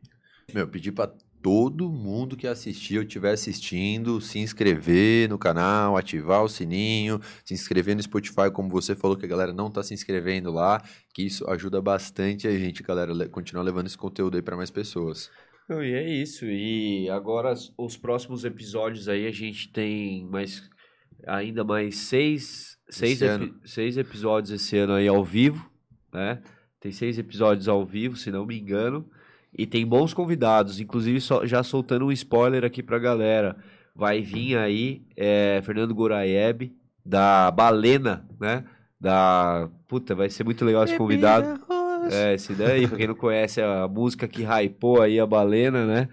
Meu, 0.53 0.67
pedi 0.67 0.91
pra 0.91 1.13
todo 1.49 1.91
mundo 1.91 2.37
que 2.37 2.47
assistiu, 2.47 3.01
estiver 3.01 3.33
assistindo, 3.33 4.21
se 4.21 4.39
inscrever 4.39 5.31
no 5.31 5.39
canal, 5.39 5.97
ativar 5.97 6.45
o 6.45 6.49
sininho, 6.49 7.19
se 7.43 7.55
inscrever 7.55 7.97
no 7.97 8.03
Spotify, 8.03 8.51
como 8.53 8.69
você 8.69 8.95
falou 8.95 9.17
que 9.17 9.25
a 9.25 9.29
galera 9.29 9.51
não 9.55 9.71
tá 9.71 9.83
se 9.83 9.95
inscrevendo 9.95 10.53
lá, 10.53 10.83
que 11.15 11.23
isso 11.23 11.49
ajuda 11.49 11.81
bastante 11.81 12.47
a 12.47 12.51
gente, 12.51 12.83
galera, 12.83 13.15
le- 13.15 13.31
continuar 13.31 13.63
levando 13.63 13.87
esse 13.87 13.97
conteúdo 13.97 14.37
aí 14.37 14.43
pra 14.43 14.59
mais 14.59 14.71
pessoas. 14.71 15.31
E 15.71 15.95
é 15.95 16.07
isso. 16.23 16.45
E 16.45 17.09
agora 17.09 17.55
os- 17.55 17.73
os 17.79 17.97
próximos 17.97 18.45
episódios 18.45 19.09
aí 19.09 19.27
a 19.27 19.33
gente 19.33 19.73
tem 19.73 20.27
mais 20.27 20.63
ainda 21.27 21.65
mais 21.65 21.97
seis, 21.97 22.77
seis, 22.91 23.19
epi- 23.23 23.55
seis 23.65 23.97
episódios 23.97 24.51
esse 24.53 24.77
ano 24.77 24.93
aí 24.93 25.09
ao 25.09 25.25
vivo, 25.25 25.67
né? 26.13 26.43
Tem 26.79 26.93
seis 26.93 27.19
episódios 27.19 27.69
ao 27.69 27.87
vivo, 27.87 28.17
se 28.17 28.31
não 28.31 28.45
me 28.45 28.59
engano. 28.59 29.09
E 29.59 29.67
tem 29.67 29.85
bons 29.85 30.15
convidados, 30.15 30.79
inclusive 30.81 31.21
só- 31.21 31.45
já 31.45 31.63
soltando 31.65 32.07
um 32.07 32.13
spoiler 32.13 32.65
aqui 32.65 32.83
pra 32.83 32.99
galera. 32.99 33.57
Vai 33.95 34.23
vir 34.23 34.57
aí 34.57 35.03
é, 35.17 35.61
Fernando 35.65 35.93
Goraeb, 35.95 36.73
da 37.05 37.51
Balena, 37.51 38.25
né? 38.41 38.65
Da. 39.01 39.69
Puta, 39.89 40.15
vai 40.15 40.31
ser 40.31 40.45
muito 40.45 40.65
legal 40.65 40.85
esse 40.85 40.97
convidado. 40.97 41.61
É, 42.13 42.35
esse 42.35 42.53
daí, 42.55 42.87
pra 42.87 42.97
quem 42.97 43.09
não 43.09 43.15
conhece, 43.15 43.61
a 43.61 43.89
música 43.89 44.29
que 44.29 44.45
hypou 44.45 45.03
aí 45.03 45.19
a 45.19 45.27
balena, 45.27 45.85
né? 45.85 46.09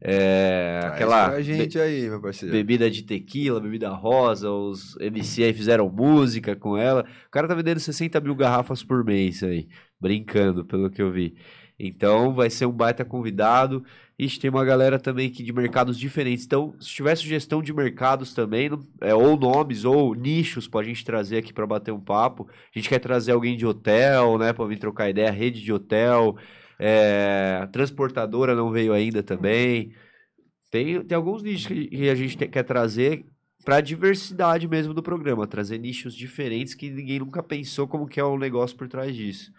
É, 0.00 0.78
Traz 0.80 0.94
aquela 0.94 1.28
pra 1.30 1.40
gente 1.42 1.78
aí, 1.78 2.08
meu 2.08 2.20
parceiro. 2.20 2.52
be- 2.52 2.58
bebida 2.58 2.90
de 2.90 3.02
tequila, 3.02 3.60
bebida 3.60 3.88
rosa, 3.90 4.50
os 4.50 4.96
MC 5.00 5.44
aí 5.44 5.52
fizeram 5.52 5.88
música 5.88 6.54
com 6.56 6.76
ela. 6.76 7.04
O 7.26 7.30
cara 7.30 7.46
tá 7.48 7.54
vendendo 7.54 7.78
60 7.80 8.20
mil 8.20 8.34
garrafas 8.34 8.82
por 8.82 9.04
mês 9.04 9.42
aí, 9.42 9.68
brincando, 10.00 10.64
pelo 10.64 10.90
que 10.90 11.00
eu 11.00 11.10
vi. 11.12 11.36
Então 11.78 12.34
vai 12.34 12.50
ser 12.50 12.66
um 12.66 12.72
baita 12.72 13.04
convidado. 13.04 13.84
Ixi, 14.18 14.40
tem 14.40 14.50
uma 14.50 14.64
galera 14.64 14.98
também 14.98 15.30
que 15.30 15.44
de 15.44 15.52
mercados 15.52 15.96
diferentes. 15.98 16.44
Então, 16.44 16.74
se 16.80 16.88
tiver 16.90 17.14
sugestão 17.14 17.62
de 17.62 17.72
mercados 17.72 18.34
também, 18.34 18.68
é, 19.00 19.14
ou 19.14 19.36
nomes, 19.38 19.84
ou 19.84 20.12
nichos 20.14 20.66
pra 20.66 20.82
gente 20.82 21.04
trazer 21.04 21.38
aqui 21.38 21.52
pra 21.52 21.66
bater 21.66 21.92
um 21.92 22.00
papo. 22.00 22.48
A 22.50 22.78
gente 22.78 22.88
quer 22.88 22.98
trazer 22.98 23.30
alguém 23.32 23.56
de 23.56 23.64
hotel, 23.64 24.36
né, 24.38 24.52
pra 24.52 24.66
vir 24.66 24.78
trocar 24.78 25.08
ideia, 25.08 25.30
rede 25.30 25.60
de 25.62 25.72
hotel. 25.72 26.36
É, 26.80 27.60
a 27.62 27.66
transportadora 27.68 28.54
não 28.56 28.70
veio 28.72 28.92
ainda 28.92 29.22
também. 29.22 29.92
Tem, 30.70 31.02
tem 31.04 31.16
alguns 31.16 31.42
nichos 31.42 31.66
que 31.66 32.08
a 32.10 32.14
gente 32.14 32.36
te- 32.36 32.48
quer 32.48 32.62
trazer 32.64 33.24
pra 33.64 33.80
diversidade 33.80 34.66
mesmo 34.68 34.92
do 34.94 35.02
programa, 35.02 35.46
trazer 35.46 35.78
nichos 35.78 36.14
diferentes 36.14 36.74
que 36.74 36.90
ninguém 36.90 37.18
nunca 37.20 37.42
pensou 37.42 37.86
como 37.86 38.06
que 38.06 38.18
é 38.20 38.24
o 38.24 38.38
negócio 38.38 38.76
por 38.76 38.88
trás 38.88 39.14
disso. 39.14 39.50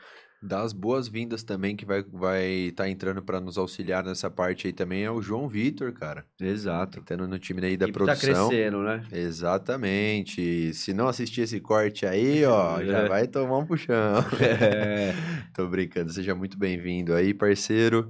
Dá 0.42 0.62
as 0.62 0.72
boas-vindas 0.72 1.44
também, 1.44 1.76
que 1.76 1.86
vai 1.86 2.02
vai 2.02 2.72
tá 2.74 2.88
entrando 2.90 3.22
pra 3.22 3.42
nos 3.42 3.58
auxiliar 3.58 4.04
nessa 4.06 4.30
parte 4.32 4.68
aí 4.68 4.74
também, 4.74 5.04
é 5.04 5.12
o 5.12 5.22
João 5.22 5.50
Vitor, 5.50 5.92
cara. 5.92 6.26
Exato. 6.40 7.02
Tendo 7.06 7.28
no 7.28 7.38
time 7.38 7.66
aí 7.66 7.76
da 7.76 7.88
E 7.88 7.92
tá 7.92 7.98
produção. 7.98 8.48
crescendo, 8.48 8.82
né? 8.82 9.04
Exatamente. 9.12 10.74
Se 10.74 10.94
não 10.94 11.08
assistir 11.10 11.42
esse 11.42 11.60
corte 11.60 12.06
aí, 12.06 12.46
ó, 12.46 12.80
já 12.86 13.00
É. 13.00 13.08
vai 13.10 13.28
tomar 13.28 13.58
um 13.58 13.66
puxão. 13.66 14.24
É, 14.42 15.14
Tô 15.54 15.68
brincando, 15.68 16.12
seja 16.14 16.34
muito 16.34 16.58
bem-vindo 16.58 17.14
aí, 17.14 17.34
parceiro. 17.34 18.10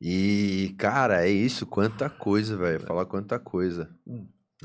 E, 0.00 0.74
cara, 0.78 1.24
é 1.26 1.30
isso, 1.30 1.66
quanta 1.66 2.10
coisa, 2.10 2.56
velho. 2.56 2.80
Falar 2.80 3.06
quanta 3.06 3.38
coisa. 3.38 3.88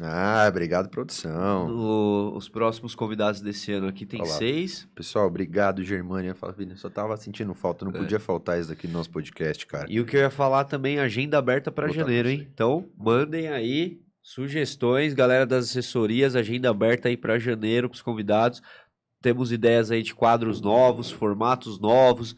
Ah, 0.01 0.45
obrigado, 0.47 0.89
produção. 0.89 1.67
o- 1.69 2.35
os 2.37 2.47
próximos 2.47 2.95
convidados 2.95 3.41
desse 3.41 3.71
ano 3.73 3.87
aqui 3.87 4.05
tem 4.05 4.21
Olha 4.21 4.29
lá. 4.29 4.37
seis. 4.37 4.87
Pessoal, 4.95 5.27
obrigado, 5.27 5.83
Germânia. 5.83 6.33
Fala, 6.35 6.53
filho, 6.53 6.77
só 6.77 6.89
tava 6.89 7.15
sentindo 7.17 7.53
falta, 7.53 7.83
não 7.85 7.91
É. 7.91 7.97
podia 7.97 8.19
faltar 8.19 8.59
isso 8.59 8.69
daqui 8.69 8.87
no 8.87 8.93
nosso 8.93 9.09
podcast, 9.09 9.65
cara. 9.67 9.85
E 9.89 9.99
o 9.99 10.05
que 10.05 10.15
eu 10.15 10.21
ia 10.21 10.29
falar 10.29 10.63
também, 10.65 10.99
agenda 10.99 11.37
aberta 11.37 11.71
para 11.71 11.87
janeiro, 11.89 12.29
hein? 12.29 12.47
Então, 12.53 12.87
mandem 12.97 13.47
aí 13.49 13.99
sugestões, 14.21 15.13
galera 15.13 15.45
das 15.45 15.65
assessorias, 15.65 16.35
agenda 16.35 16.69
aberta 16.69 17.07
aí 17.09 17.17
para 17.17 17.39
janeiro 17.39 17.89
pros 17.89 18.01
convidados. 18.01 18.61
Temos 19.21 19.51
ideias 19.51 19.91
aí 19.91 20.01
de 20.01 20.13
quadros 20.15 20.61
novos, 20.61 21.11
formatos 21.11 21.79
novos. 21.79 22.35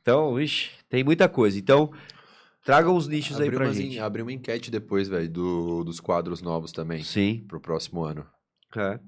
Então, 0.00 0.40
ixi, 0.40 0.70
tem 0.88 1.02
muita 1.04 1.28
coisa. 1.28 1.58
Então, 1.58 1.90
Traga 2.64 2.90
uns 2.90 3.06
nichos 3.06 3.36
aí 3.38 3.46
Abri, 3.46 3.56
pra 3.56 3.66
umas 3.66 3.76
gente. 3.76 3.96
en- 3.96 4.00
abri 4.00 4.22
uma 4.22 4.32
enquete 4.32 4.70
depois, 4.70 5.06
velho, 5.08 5.28
do, 5.30 5.84
dos 5.84 6.00
quadros 6.00 6.40
novos 6.40 6.72
também, 6.72 7.02
Sim. 7.02 7.44
pro 7.46 7.60
próximo 7.60 8.02
ano. 8.02 8.26
É. 8.76 8.98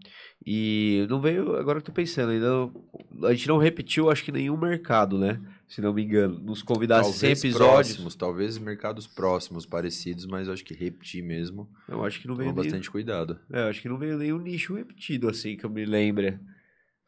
E 0.47 1.05
não 1.11 1.21
veio, 1.21 1.57
agora 1.57 1.79
eu 1.79 1.83
tô 1.83 1.91
pensando, 1.91 2.31
ainda 2.31 2.49
não- 2.49 3.27
a 3.27 3.33
gente 3.35 3.49
não 3.49 3.59
repetiu, 3.59 4.09
acho 4.11 4.23
que 4.25 4.31
nenhum 4.31 4.57
mercado, 4.57 5.19
né? 5.19 5.41
Se 5.67 5.81
não 5.81 5.93
me 5.93 6.05
engano, 6.05 6.39
nos 6.39 6.63
convidasse 6.63 7.11
100 7.15 7.31
Talvez 7.31 7.45
episódios. 7.45 7.69
próximos, 7.89 8.15
talvez 8.15 8.59
mercados 8.59 9.07
próximos, 9.09 9.67
parecidos, 9.67 10.25
mas 10.27 10.49
acho 10.49 10.65
que 10.65 10.73
repetir 10.75 11.25
mesmo, 11.25 11.69
Eu 11.89 12.05
acho 12.05 12.21
que 12.21 12.29
não 12.29 12.37
veio 12.37 12.51
nenhum, 12.53 12.63
bastante 12.63 12.89
cuidado. 12.89 13.41
é, 13.53 13.63
eu 13.63 13.69
acho 13.69 13.83
que 13.83 13.89
não 13.89 13.99
veio 13.99 14.17
nenhum 14.17 14.39
nicho 14.39 14.75
repetido, 14.75 15.29
assim, 15.29 15.57
que 15.57 15.65
eu 15.67 15.71
me 15.71 15.85
lembre. 15.85 16.39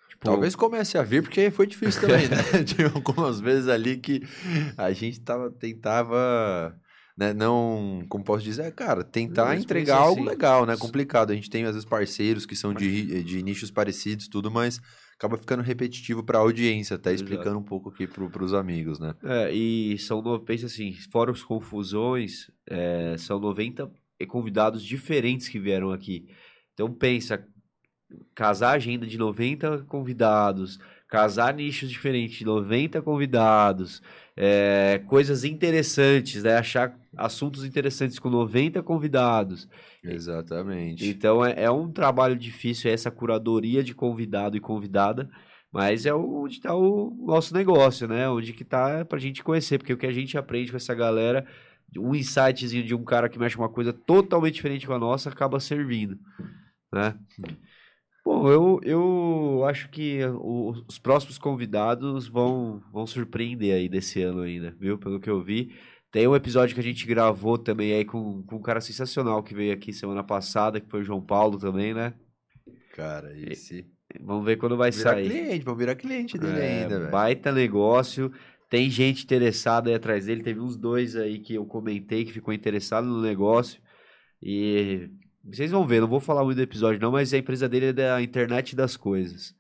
Tipo, 0.09 0.25
Talvez 0.25 0.57
comece 0.57 0.97
a 0.97 1.03
vir, 1.03 1.23
porque 1.23 1.51
foi 1.51 1.67
difícil 1.67 2.01
também, 2.01 2.29
né? 2.29 2.37
Tinha 2.65 2.89
algumas 2.89 3.41
vezes 3.41 3.69
ali 3.69 3.99
que 3.99 4.23
a 4.77 4.91
gente 4.93 5.21
tava, 5.21 5.51
tentava, 5.51 6.75
né, 7.17 7.35
não, 7.35 8.05
como 8.09 8.25
posso 8.25 8.43
dizer, 8.43 8.73
cara, 8.75 9.05
tentar 9.05 9.57
entregar 9.57 9.97
pensa 9.97 10.07
algo 10.09 10.21
assim, 10.21 10.29
legal, 10.29 10.67
né? 10.67 10.77
Complicado. 10.77 11.31
A 11.31 11.35
gente 11.35 11.51
tem, 11.51 11.65
às 11.65 11.73
vezes, 11.73 11.85
parceiros 11.85 12.47
que 12.47 12.57
são 12.57 12.73
de, 12.73 13.23
de 13.23 13.43
nichos 13.43 13.71
parecidos, 13.71 14.29
tudo, 14.29 14.51
mas 14.51 14.81
acaba 15.19 15.37
ficando 15.37 15.63
repetitivo 15.63 16.23
pra 16.23 16.39
audiência, 16.39 16.95
até 16.95 17.13
Exato. 17.13 17.31
explicando 17.31 17.59
um 17.59 17.65
pouco 17.65 17.91
aqui 17.91 18.07
pro, 18.07 18.31
pros 18.31 18.55
amigos, 18.55 18.99
né? 18.99 19.15
É, 19.23 19.53
e 19.53 19.99
são, 19.99 20.23
pensa 20.45 20.67
assim, 20.67 20.93
fora 21.13 21.31
os 21.31 21.43
confusões, 21.43 22.51
é, 22.67 23.17
são 23.19 23.39
90 23.39 23.91
convidados 24.29 24.83
diferentes 24.83 25.49
que 25.49 25.59
vieram 25.59 25.91
aqui. 25.91 26.29
Então 26.73 26.93
pensa, 26.93 27.45
casar 28.35 28.71
a 28.71 28.77
agenda 28.77 29.07
de 29.07 29.19
90 29.19 29.85
convidados, 29.89 30.79
casar 31.09 31.55
nichos 31.55 31.91
diferentes 31.91 32.39
de 32.39 32.45
90 32.45 33.01
convidados, 33.03 34.03
é, 34.37 35.03
coisas 35.07 35.45
interessantes, 35.45 36.43
né? 36.43 36.57
Achar 36.57 36.97
assuntos 37.17 37.65
interessantes 37.65 38.19
com 38.19 38.29
90 38.29 38.83
convidados. 38.83 39.69
Exatamente. 40.05 41.09
Então 41.09 41.45
é, 41.45 41.65
é 41.65 41.71
um 41.71 41.91
trabalho 41.91 42.37
difícil, 42.37 42.91
é 42.91 42.95
essa 42.95 43.11
curadoria 43.11 43.83
de 43.83 43.95
convidado 43.95 44.57
e 44.57 44.61
convidada, 44.61 45.29
mas 45.73 46.07
é 46.07 46.15
onde 46.15 46.55
está 46.55 46.75
o 46.75 47.17
nosso 47.27 47.55
negócio, 47.55 48.07
né? 48.07 48.29
Onde 48.29 48.53
que 48.53 48.65
tá 48.65 49.05
pra 49.05 49.19
gente 49.19 49.43
conhecer, 49.43 49.79
porque 49.79 49.93
o 49.93 49.99
que 49.99 50.07
a 50.07 50.13
gente 50.13 50.39
aprende 50.39 50.71
com 50.71 50.77
essa 50.77 50.95
galera, 50.95 51.47
um 51.97 52.15
insightzinho 52.15 52.85
de 52.85 52.95
um 52.95 53.05
cara 53.05 53.29
que 53.29 53.39
mexe 53.39 53.57
uma 53.57 53.69
coisa 53.69 53.93
totalmente 53.93 54.55
diferente 54.55 54.87
com 54.87 54.93
a 54.93 54.99
nossa, 54.99 55.31
acaba 55.31 55.59
servindo, 55.59 56.19
né? 56.93 57.15
Bom, 58.29 58.51
eu, 58.51 58.81
eu 58.83 59.65
acho 59.65 59.89
que 59.89 60.21
os 60.87 60.99
próximos 60.99 61.39
convidados 61.39 62.29
vão, 62.29 62.83
vão 62.93 63.07
surpreender 63.07 63.75
aí 63.75 63.89
desse 63.89 64.21
ano 64.23 64.43
ainda, 64.43 64.71
viu? 64.79 64.99
Pelo 64.99 65.19
que 65.19 65.31
eu 65.31 65.43
vi. 65.43 65.75
Tem 66.11 66.27
um 66.29 66.37
episódio 66.37 66.75
que 66.75 66.81
a 66.81 66.85
gente 66.85 67.07
gravou 67.07 67.57
também 67.57 67.95
aí 67.95 68.05
com, 68.05 68.43
com 68.43 68.57
um 68.57 68.63
cara 68.63 68.81
sensacional 68.83 69.43
que 69.43 69.55
veio 69.55 69.73
aqui 69.73 69.93
semana 69.95 70.23
passada, 70.23 70.79
que 70.81 70.89
foi 70.91 71.01
o 71.01 71.05
João 71.05 71.23
Paulo 71.25 71.59
também, 71.59 71.95
né? 71.95 72.15
Cara, 72.91 73.33
esse... 73.39 73.87
Vamos 74.21 74.45
ver 74.45 74.57
quando 74.57 74.77
vai 74.77 74.91
Virar 74.91 75.17
sair. 75.17 75.25
cliente, 75.25 75.65
vamos 75.65 75.79
virar 75.79 75.95
cliente 75.97 76.39
dele 76.39 76.61
É, 76.61 76.63
ainda, 76.63 76.99
velho. 76.99 77.11
baita 77.11 77.53
negócio. 77.53 78.33
Tem 78.69 78.91
gente 78.91 79.25
interessada 79.25 79.89
aí 79.91 79.95
atrás 79.97 80.27
dele. 80.27 80.43
Teve 80.43 80.61
uns 80.61 80.77
dois 80.77 81.17
aí 81.17 81.39
que 81.41 81.55
eu 81.55 81.67
comentei 81.67 82.25
que 82.25 82.33
ficou 82.33 82.53
interessado 82.53 83.07
no 83.07 83.21
negócio. 83.23 83.81
E 84.43 85.11
vocês 85.51 85.71
vão 85.71 85.87
ver, 85.87 86.01
não 86.01 86.09
vou 86.09 86.21
falar 86.21 86.45
muito 86.45 86.57
do 86.57 86.63
episódio 86.63 87.01
não, 87.01 87.13
mas 87.13 87.33
a 87.35 87.39
empresa 87.39 87.69
dele 87.69 87.87
é 87.87 87.93
da 87.93 88.21
internet 88.23 88.75
das 88.77 88.97
coisas. 88.97 89.55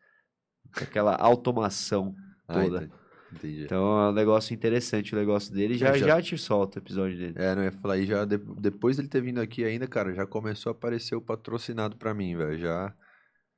Aquela 0.77 1.15
automação 1.17 2.15
Ah, 2.47 2.55
toda. 2.63 2.77
entendi. 2.85 2.93
entendi. 3.33 3.65
Então 3.65 3.99
é 4.07 4.11
um 4.11 4.13
negócio 4.13 4.53
interessante 4.55 5.15
o 5.15 5.19
negócio 5.19 5.53
dele. 5.53 5.75
Já, 5.79 5.97
já- 5.97 6.07
já 6.07 6.23
te 6.23 6.37
solta 6.37 6.79
o 6.79 6.83
episódio 6.83 7.17
dele. 7.19 7.35
É, 7.37 7.55
não 7.55 7.63
ia 7.65 7.73
falar 7.73 7.95
aí 7.95 8.07
já 8.07 8.25
de- 8.25 8.39
depois 8.59 8.97
dele 8.97 9.09
ter 9.09 9.23
vindo 9.23 9.41
aqui 9.41 9.65
ainda, 9.65 9.87
cara, 9.87 10.13
já 10.15 10.27
começou 10.27 10.71
a 10.71 10.73
aparecer 10.73 11.15
o 11.15 11.21
patrocinado 11.23 11.97
pra 11.97 12.13
mim, 12.15 12.37
velho. 12.37 12.59
Já. 12.59 12.93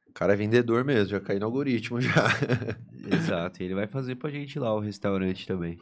O 0.09 0.13
cara 0.13 0.33
é 0.33 0.37
vendedor 0.37 0.85
mesmo, 0.85 1.09
já 1.11 1.21
caiu 1.21 1.39
no 1.41 1.47
algoritmo 1.47 1.99
já. 2.03 2.27
Exato. 3.13 3.63
E 3.63 3.67
ele 3.67 3.75
vai 3.75 3.87
fazer 3.87 4.17
pra 4.17 4.31
gente 4.31 4.59
lá 4.59 4.75
o 4.75 4.81
restaurante 4.81 5.47
também. 5.47 5.79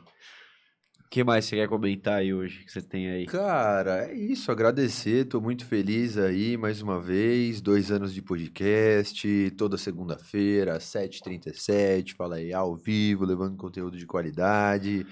O 1.08 1.10
que 1.10 1.24
mais 1.24 1.46
você 1.46 1.56
quer 1.56 1.68
comentar 1.68 2.18
aí 2.18 2.34
hoje 2.34 2.62
que 2.66 2.70
você 2.70 2.82
tem 2.82 3.08
aí? 3.08 3.24
Cara, 3.24 4.10
é 4.10 4.14
isso, 4.14 4.52
agradecer, 4.52 5.24
tô 5.24 5.40
muito 5.40 5.64
feliz 5.64 6.18
aí 6.18 6.54
mais 6.58 6.82
uma 6.82 7.00
vez, 7.00 7.62
dois 7.62 7.90
anos 7.90 8.12
de 8.12 8.20
podcast, 8.20 9.50
toda 9.56 9.78
segunda-feira, 9.78 10.76
às 10.76 10.84
7h37, 10.84 12.12
fala 12.12 12.36
aí 12.36 12.52
ao 12.52 12.76
vivo, 12.76 13.24
levando 13.24 13.56
conteúdo 13.56 13.96
de 13.96 14.04
qualidade. 14.04 15.06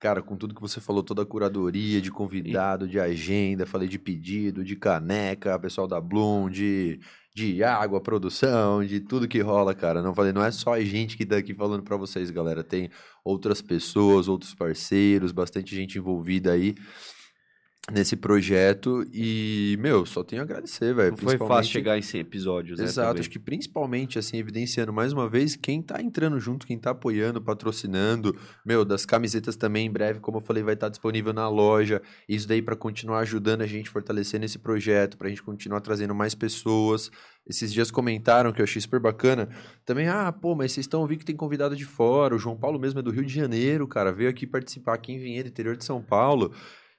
Cara, 0.00 0.22
com 0.22 0.38
tudo 0.38 0.54
que 0.54 0.60
você 0.60 0.80
falou, 0.80 1.02
toda 1.02 1.20
a 1.20 1.26
curadoria 1.26 2.00
de 2.00 2.10
convidado, 2.10 2.88
de 2.88 2.98
agenda, 2.98 3.66
falei 3.66 3.88
de 3.88 3.98
pedido, 3.98 4.64
de 4.64 4.74
caneca, 4.74 5.58
pessoal 5.58 5.86
da 5.86 6.00
Bloom, 6.00 6.48
de, 6.48 6.98
de 7.34 7.64
água, 7.64 8.00
produção, 8.00 8.84
de 8.84 9.00
tudo 9.00 9.28
que 9.28 9.40
rola, 9.40 9.74
cara. 9.74 10.02
Não 10.02 10.14
falei, 10.14 10.32
não 10.32 10.44
é 10.44 10.50
só 10.50 10.74
a 10.74 10.84
gente 10.84 11.16
que 11.16 11.24
tá 11.24 11.36
aqui 11.36 11.54
falando 11.54 11.82
pra 11.82 11.96
vocês, 11.96 12.30
galera. 12.30 12.62
Tem 12.62 12.90
outras 13.24 13.62
pessoas, 13.62 14.28
outros 14.28 14.54
parceiros, 14.54 15.32
bastante 15.32 15.74
gente 15.74 15.98
envolvida 15.98 16.52
aí 16.52 16.74
nesse 17.90 18.14
projeto 18.14 19.04
e, 19.12 19.76
meu, 19.80 20.06
só 20.06 20.22
tenho 20.22 20.40
a 20.40 20.44
agradecer, 20.44 20.94
velho. 20.94 21.16
Foi 21.16 21.36
fácil 21.36 21.72
chegar 21.72 21.98
em 21.98 22.02
100 22.02 22.20
episódios, 22.20 22.78
né? 22.78 22.84
Exato, 22.84 23.08
também. 23.08 23.20
acho 23.20 23.30
que 23.30 23.40
principalmente, 23.40 24.20
assim, 24.20 24.36
evidenciando 24.36 24.92
mais 24.92 25.12
uma 25.12 25.28
vez 25.28 25.56
quem 25.56 25.82
tá 25.82 26.00
entrando 26.00 26.38
junto, 26.38 26.64
quem 26.64 26.78
tá 26.78 26.90
apoiando, 26.90 27.42
patrocinando. 27.42 28.38
Meu, 28.64 28.84
das 28.84 29.04
camisetas 29.04 29.56
também, 29.56 29.86
em 29.86 29.90
breve, 29.90 30.20
como 30.20 30.38
eu 30.38 30.40
falei, 30.40 30.62
vai 30.62 30.74
estar 30.74 30.88
disponível 30.88 31.32
na 31.32 31.48
loja. 31.48 32.00
Isso 32.28 32.46
daí 32.46 32.62
para 32.62 32.76
continuar 32.76 33.18
ajudando 33.20 33.62
a 33.62 33.66
gente, 33.66 33.90
fortalecendo 33.90 34.44
esse 34.44 34.60
projeto, 34.60 35.18
pra 35.18 35.28
gente 35.28 35.42
continuar 35.42 35.80
trazendo 35.80 36.14
mais 36.14 36.36
pessoas. 36.36 37.10
Esses 37.44 37.72
dias 37.72 37.90
comentaram 37.90 38.52
que 38.52 38.60
eu 38.60 38.64
achei 38.64 38.80
super 38.80 39.00
bacana. 39.00 39.48
Também, 39.84 40.06
ah, 40.06 40.30
pô, 40.30 40.54
mas 40.54 40.70
vocês 40.70 40.84
estão 40.84 41.00
ouvindo 41.00 41.18
que 41.18 41.24
tem 41.24 41.34
convidado 41.34 41.74
de 41.74 41.84
fora. 41.84 42.36
O 42.36 42.38
João 42.38 42.56
Paulo 42.56 42.78
mesmo 42.78 43.00
é 43.00 43.02
do 43.02 43.10
Rio 43.10 43.24
de 43.24 43.34
Janeiro, 43.34 43.88
cara. 43.88 44.12
Veio 44.12 44.30
aqui 44.30 44.46
participar 44.46 44.94
aqui 44.94 45.12
em 45.12 45.18
Vinhedo, 45.18 45.48
interior 45.48 45.76
de 45.76 45.84
São 45.84 46.00
Paulo. 46.00 46.52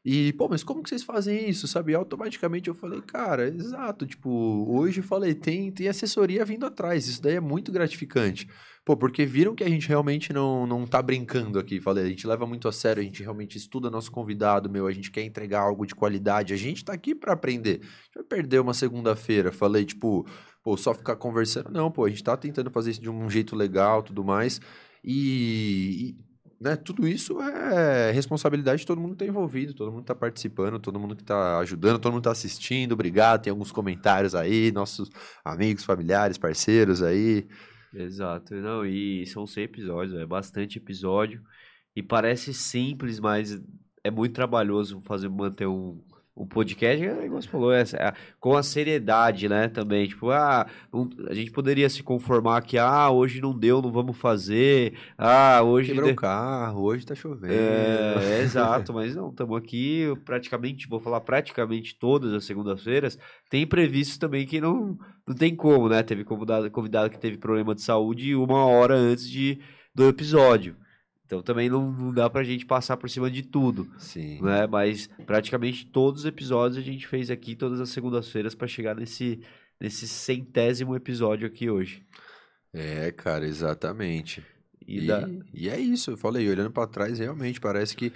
E, 0.06 0.34
pô, 0.34 0.50
mas 0.50 0.64
como 0.66 0.84
que 0.84 0.90
vocês 0.90 1.02
fazem 1.02 1.50
isso, 1.50 1.66
sabe? 1.66 1.94
E 1.94 1.96
automaticamente 1.96 2.68
eu 2.68 2.76
falei, 2.76 3.02
cara, 3.02 3.48
exato, 3.48 4.06
tipo, 4.06 4.30
hoje 4.70 5.00
eu 5.00 5.04
falei, 5.04 5.34
tem, 5.34 5.72
tem 5.72 5.88
assessoria 5.88 6.44
vindo 6.44 6.66
atrás, 6.66 7.08
isso 7.08 7.22
daí 7.22 7.36
é 7.36 7.40
muito 7.40 7.72
gratificante. 7.72 8.46
Pô, 8.84 8.98
porque 8.98 9.26
viram 9.26 9.56
que 9.56 9.64
a 9.64 9.70
gente 9.70 9.88
realmente 9.88 10.34
não, 10.34 10.68
não 10.68 10.86
tá 10.86 11.02
brincando 11.02 11.58
aqui, 11.58 11.80
falei, 11.80 12.04
a 12.04 12.10
gente 12.10 12.28
leva 12.28 12.46
muito 12.46 12.68
a 12.68 12.72
sério, 12.74 13.00
a 13.00 13.04
gente 13.06 13.24
realmente 13.24 13.58
estuda 13.58 13.90
nosso 13.90 14.12
convidado, 14.12 14.70
meu, 14.70 14.88
a 14.88 14.92
gente 14.92 15.10
quer 15.10 15.24
entregar 15.24 15.62
algo 15.62 15.86
de 15.86 15.96
qualidade, 15.96 16.54
a 16.54 16.58
gente 16.58 16.84
tá 16.84 16.92
aqui 16.92 17.16
pra 17.16 17.32
aprender. 17.32 17.80
A 17.82 17.86
gente 17.86 18.14
vai 18.16 18.24
perder 18.26 18.60
uma 18.60 18.74
segunda-feira, 18.74 19.54
falei, 19.54 19.86
tipo, 19.86 20.28
pô, 20.62 20.76
só 20.76 20.94
ficar 20.94 21.16
conversando, 21.16 21.72
não, 21.72 21.90
pô, 21.90 22.04
a 22.04 22.10
gente 22.10 22.24
tá 22.24 22.36
tentando 22.36 22.70
fazer 22.70 22.92
isso 22.92 23.02
de 23.02 23.10
um 23.10 23.30
jeito 23.30 23.56
legal, 23.56 24.04
tudo 24.04 24.22
mais, 24.22 24.60
e... 25.02 26.18
né, 26.64 26.78
tudo 26.78 27.06
isso 27.06 27.42
é 27.42 28.12
responsabilidade 28.12 28.80
de 28.80 28.88
todo 28.88 29.02
mundo 29.02 29.18
que 29.18 29.24
está 29.24 29.26
envolvido, 29.26 29.74
todo 29.74 29.92
mundo 29.92 30.00
que 30.00 30.04
está 30.04 30.16
participando, 30.16 30.80
todo 30.80 30.98
mundo 30.98 31.14
que 31.14 31.22
está 31.22 31.60
ajudando, 31.60 32.00
todo 32.00 32.14
mundo 32.14 32.22
está 32.22 32.32
assistindo. 32.32 32.94
Obrigado. 32.94 33.44
Tem 33.44 33.52
alguns 33.52 33.72
comentários 33.72 34.34
aí, 34.34 34.72
nossos 34.72 35.10
amigos, 35.44 35.84
familiares, 35.84 36.38
parceiros 36.38 37.04
aí. 37.04 37.46
Exato. 37.94 38.56
Não, 38.56 38.86
e 38.86 39.26
são 39.28 39.46
100 39.46 39.64
episódios, 39.66 40.16
é 40.18 40.26
bastante 40.26 40.78
episódio. 40.78 41.42
E 41.94 42.02
parece 42.02 42.54
simples, 42.54 43.20
mas 43.20 43.62
é 44.02 44.10
muito 44.10 44.34
trabalhoso 44.34 45.02
fazer 45.02 45.28
manter 45.28 45.68
um, 45.68 46.02
um 46.36 46.48
podcast, 46.48 47.06
é 47.06 47.26
igual 47.26 47.42
você 47.42 47.48
falou, 47.48 47.72
é, 47.72 47.82
é, 47.82 48.14
com 48.40 48.58
a 48.58 48.64
seriedade, 48.64 49.48
né, 49.48 49.68
também. 49.68 50.08
Tipo, 50.08 50.32
ah, 50.32 50.66
um- 50.92 51.08
a 51.30 51.34
gente 51.34 51.52
poderia 51.52 51.88
se 51.90 52.02
conformar 52.02 52.62
que, 52.64 52.78
ah, 52.78 53.10
hoje 53.12 53.40
não 53.40 53.58
deu, 53.58 53.82
não 53.82 53.92
vamos 53.92 54.18
fazer. 54.18 54.94
Ah, 55.16 55.62
hoje... 55.64 55.90
Quebrou 55.90 56.08
de- 56.08 56.14
o 56.14 56.16
carro, 56.16 56.82
hoje 56.84 57.06
tá 57.06 57.14
chovendo. 57.14 57.54
É, 57.54 58.40
é, 58.40 58.42
exato, 58.42 58.92
mas 58.94 59.16
não, 59.16 59.30
estamos 59.30 59.56
aqui 59.58 60.12
praticamente, 60.26 60.88
vou 60.88 61.00
falar 61.00 61.22
praticamente 61.22 61.96
todas 62.00 62.34
as 62.34 62.46
segundas-feiras. 62.46 63.18
Tem 63.50 63.62
imprevistos 63.62 64.18
também 64.18 64.46
que 64.48 64.60
não, 64.60 64.98
não 65.28 65.36
tem 65.36 65.56
como, 65.56 65.88
né? 65.88 66.02
Teve 66.02 66.24
convidado, 66.24 66.70
convidado 66.72 67.10
que 67.12 67.20
teve 67.20 67.38
problema 67.38 67.76
de 67.76 67.82
saúde 67.84 68.34
uma 68.36 68.66
hora 68.66 68.96
antes 68.96 69.30
de, 69.30 69.60
do 69.94 70.08
episódio. 70.08 70.76
Então 71.26 71.42
também 71.42 71.70
não, 71.70 71.92
não 71.92 72.14
dá 72.14 72.30
pra 72.30 72.44
gente 72.44 72.66
passar 72.66 72.98
por 72.98 73.10
cima 73.10 73.32
de 73.32 73.42
tudo, 73.44 73.88
Sim. 73.98 74.42
né? 74.42 74.68
Mas 74.68 75.08
praticamente 75.26 75.86
todos 75.86 76.22
os 76.22 76.26
episódios 76.28 76.78
a 76.78 76.82
gente 76.82 77.08
fez 77.08 77.32
aqui 77.32 77.56
todas 77.56 77.80
as 77.80 77.90
segundas-feiras 77.90 78.54
pra 78.54 78.68
chegar 78.68 78.96
nesse, 78.96 79.40
nesse 79.80 80.08
centésimo 80.08 80.96
episódio 80.96 81.48
aqui 81.48 81.70
hoje. 81.70 82.04
É, 82.74 83.12
cara, 83.12 83.46
exatamente. 83.46 84.44
E, 84.86 85.00
E, 85.04 85.08
da- 85.08 85.30
e 85.54 85.70
é 85.70 85.80
isso, 85.80 86.12
eu 86.12 86.18
falei, 86.18 86.48
olhando 86.50 86.72
pra 86.72 86.86
trás, 86.86 87.18
realmente 87.20 87.60
parece 87.60 87.96
que 87.96 88.12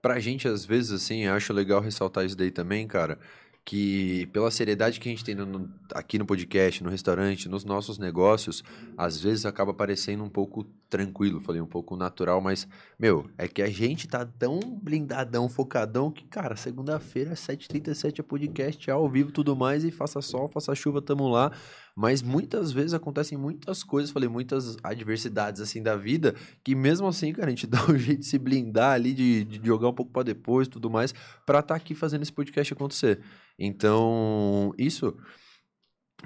pra 0.00 0.18
gente, 0.18 0.48
às 0.48 0.64
vezes, 0.64 0.92
assim, 0.92 1.26
acho 1.26 1.52
legal 1.52 1.80
ressaltar 1.80 2.24
isso 2.24 2.36
daí 2.36 2.50
também, 2.50 2.86
cara, 2.86 3.18
que 3.66 4.26
pela 4.26 4.48
seriedade 4.48 5.00
que 5.00 5.08
a 5.08 5.10
gente 5.10 5.24
tem 5.24 5.34
no, 5.34 5.68
aqui 5.92 6.20
no 6.20 6.24
podcast, 6.24 6.84
no 6.84 6.88
restaurante, 6.88 7.48
nos 7.48 7.64
nossos 7.64 7.98
negócios, 7.98 8.62
às 8.96 9.20
vezes 9.20 9.44
acaba 9.44 9.74
parecendo 9.74 10.22
um 10.22 10.28
pouco 10.28 10.62
tranquilo, 10.88 11.40
falei 11.40 11.60
um 11.60 11.66
pouco 11.66 11.96
natural, 11.96 12.40
mas, 12.40 12.68
meu, 12.96 13.28
é 13.36 13.48
que 13.48 13.60
a 13.60 13.68
gente 13.68 14.06
tá 14.06 14.24
tão 14.24 14.60
blindadão, 14.60 15.48
focadão, 15.48 16.12
que, 16.12 16.24
cara, 16.26 16.54
segunda-feira, 16.54 17.34
7h37 17.34 18.20
é 18.20 18.22
podcast, 18.22 18.88
é 18.88 18.92
ao 18.92 19.10
vivo 19.10 19.32
tudo 19.32 19.56
mais, 19.56 19.82
e 19.82 19.90
faça 19.90 20.22
sol, 20.22 20.48
faça 20.48 20.72
chuva, 20.72 21.02
tamo 21.02 21.28
lá. 21.28 21.50
Mas 21.96 22.20
muitas 22.20 22.72
vezes 22.72 22.92
acontecem 22.92 23.38
muitas 23.38 23.82
coisas, 23.82 24.10
falei, 24.10 24.28
muitas 24.28 24.76
adversidades 24.82 25.62
assim 25.62 25.82
da 25.82 25.96
vida, 25.96 26.34
que 26.62 26.74
mesmo 26.74 27.06
assim, 27.06 27.32
cara, 27.32 27.46
a 27.46 27.50
gente 27.50 27.66
dá 27.66 27.82
um 27.90 27.96
jeito 27.96 28.20
de 28.20 28.26
se 28.26 28.38
blindar 28.38 28.92
ali, 28.92 29.14
de, 29.14 29.44
de 29.44 29.66
jogar 29.66 29.88
um 29.88 29.94
pouco 29.94 30.12
para 30.12 30.24
depois 30.24 30.68
tudo 30.68 30.90
mais, 30.90 31.14
para 31.46 31.60
estar 31.60 31.62
tá 31.62 31.74
aqui 31.74 31.94
fazendo 31.94 32.20
esse 32.20 32.32
podcast 32.32 32.70
acontecer. 32.74 33.22
Então, 33.58 34.74
isso. 34.76 35.16